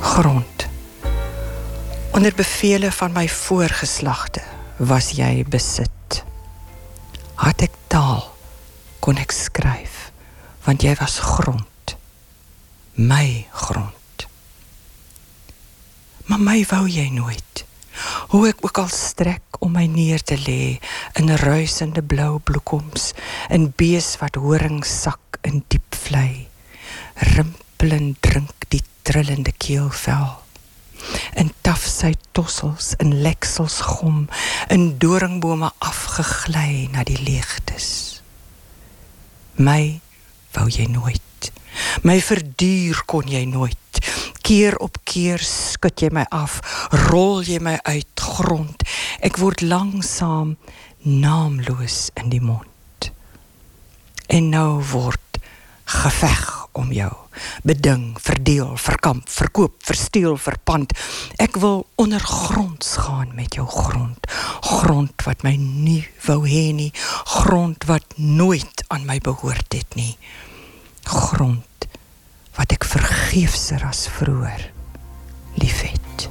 [0.00, 0.66] Grond.
[2.10, 4.42] Onder bevele van my voorgeslagte
[4.76, 6.24] was jy besit.
[7.34, 8.22] Had ek taal
[9.02, 10.10] kon ek skryf
[10.64, 11.96] want jy was grond.
[12.94, 14.26] My grond.
[16.24, 17.64] Maar my wou jy nooit.
[18.32, 20.76] Hoe ek ook al strek om my neer te lê
[21.20, 23.12] in ruisende blou bloekoms,
[23.54, 26.48] in bees wat horing sak in diep vlei,
[27.34, 30.40] rimpelend drink die trillende keelvel.
[31.38, 34.24] In taf sy tossels in leksels gom,
[34.72, 38.22] in doringbome afgegly na die leegtes.
[39.60, 40.00] My
[40.56, 41.33] wou jy nooit.
[42.02, 44.00] My verduur kon jy nooit.
[44.44, 46.60] Keer op keer skud jy my af,
[47.08, 48.84] rol jy my uit grond.
[49.24, 50.56] Ek word langsam
[51.04, 53.10] naamloos in die mond.
[54.28, 55.40] En nou word
[55.84, 57.12] geveg om jou.
[57.62, 60.94] Beding, verdeel, verkamp, verkoop, versteel, verpand.
[61.36, 64.26] Ek wil ondergronds gaan met jou grond.
[64.60, 66.90] Grond wat my nie wou hê nie,
[67.24, 70.16] grond wat nooit aan my behoort het nie.
[71.04, 71.88] Grond
[72.54, 74.68] wat ek vergeefser as vroeër
[75.60, 76.28] liefhet.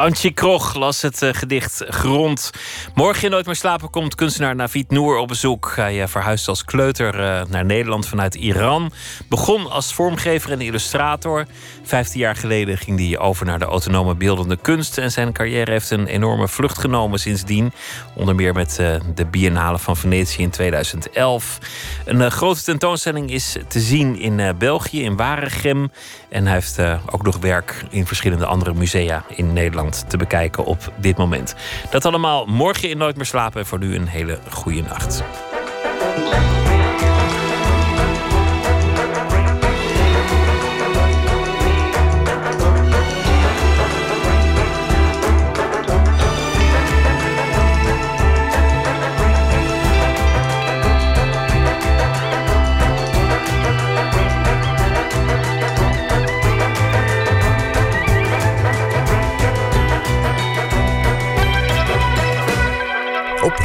[0.00, 2.50] Antje Krog las het uh, gedicht Grond.
[2.94, 5.72] Morgen in Nooit meer slapen komt kunstenaar Navid Noor op bezoek.
[5.76, 8.92] Hij uh, verhuisde als kleuter uh, naar Nederland vanuit Iran.
[9.28, 11.46] Begon als vormgever en illustrator.
[11.82, 14.98] Vijftien jaar geleden ging hij over naar de autonome beeldende kunst.
[14.98, 17.72] En zijn carrière heeft een enorme vlucht genomen sindsdien.
[18.14, 18.76] Onder meer met
[19.14, 21.58] de Biennale van Venetië in 2011.
[22.04, 25.90] Een grote tentoonstelling is te zien in België, in Waregem.
[26.30, 26.78] En hij heeft
[27.10, 31.54] ook nog werk in verschillende andere musea in Nederland te bekijken op dit moment.
[31.90, 33.66] Dat allemaal morgen in Nooit meer slapen.
[33.66, 35.22] Voor nu een hele goede nacht.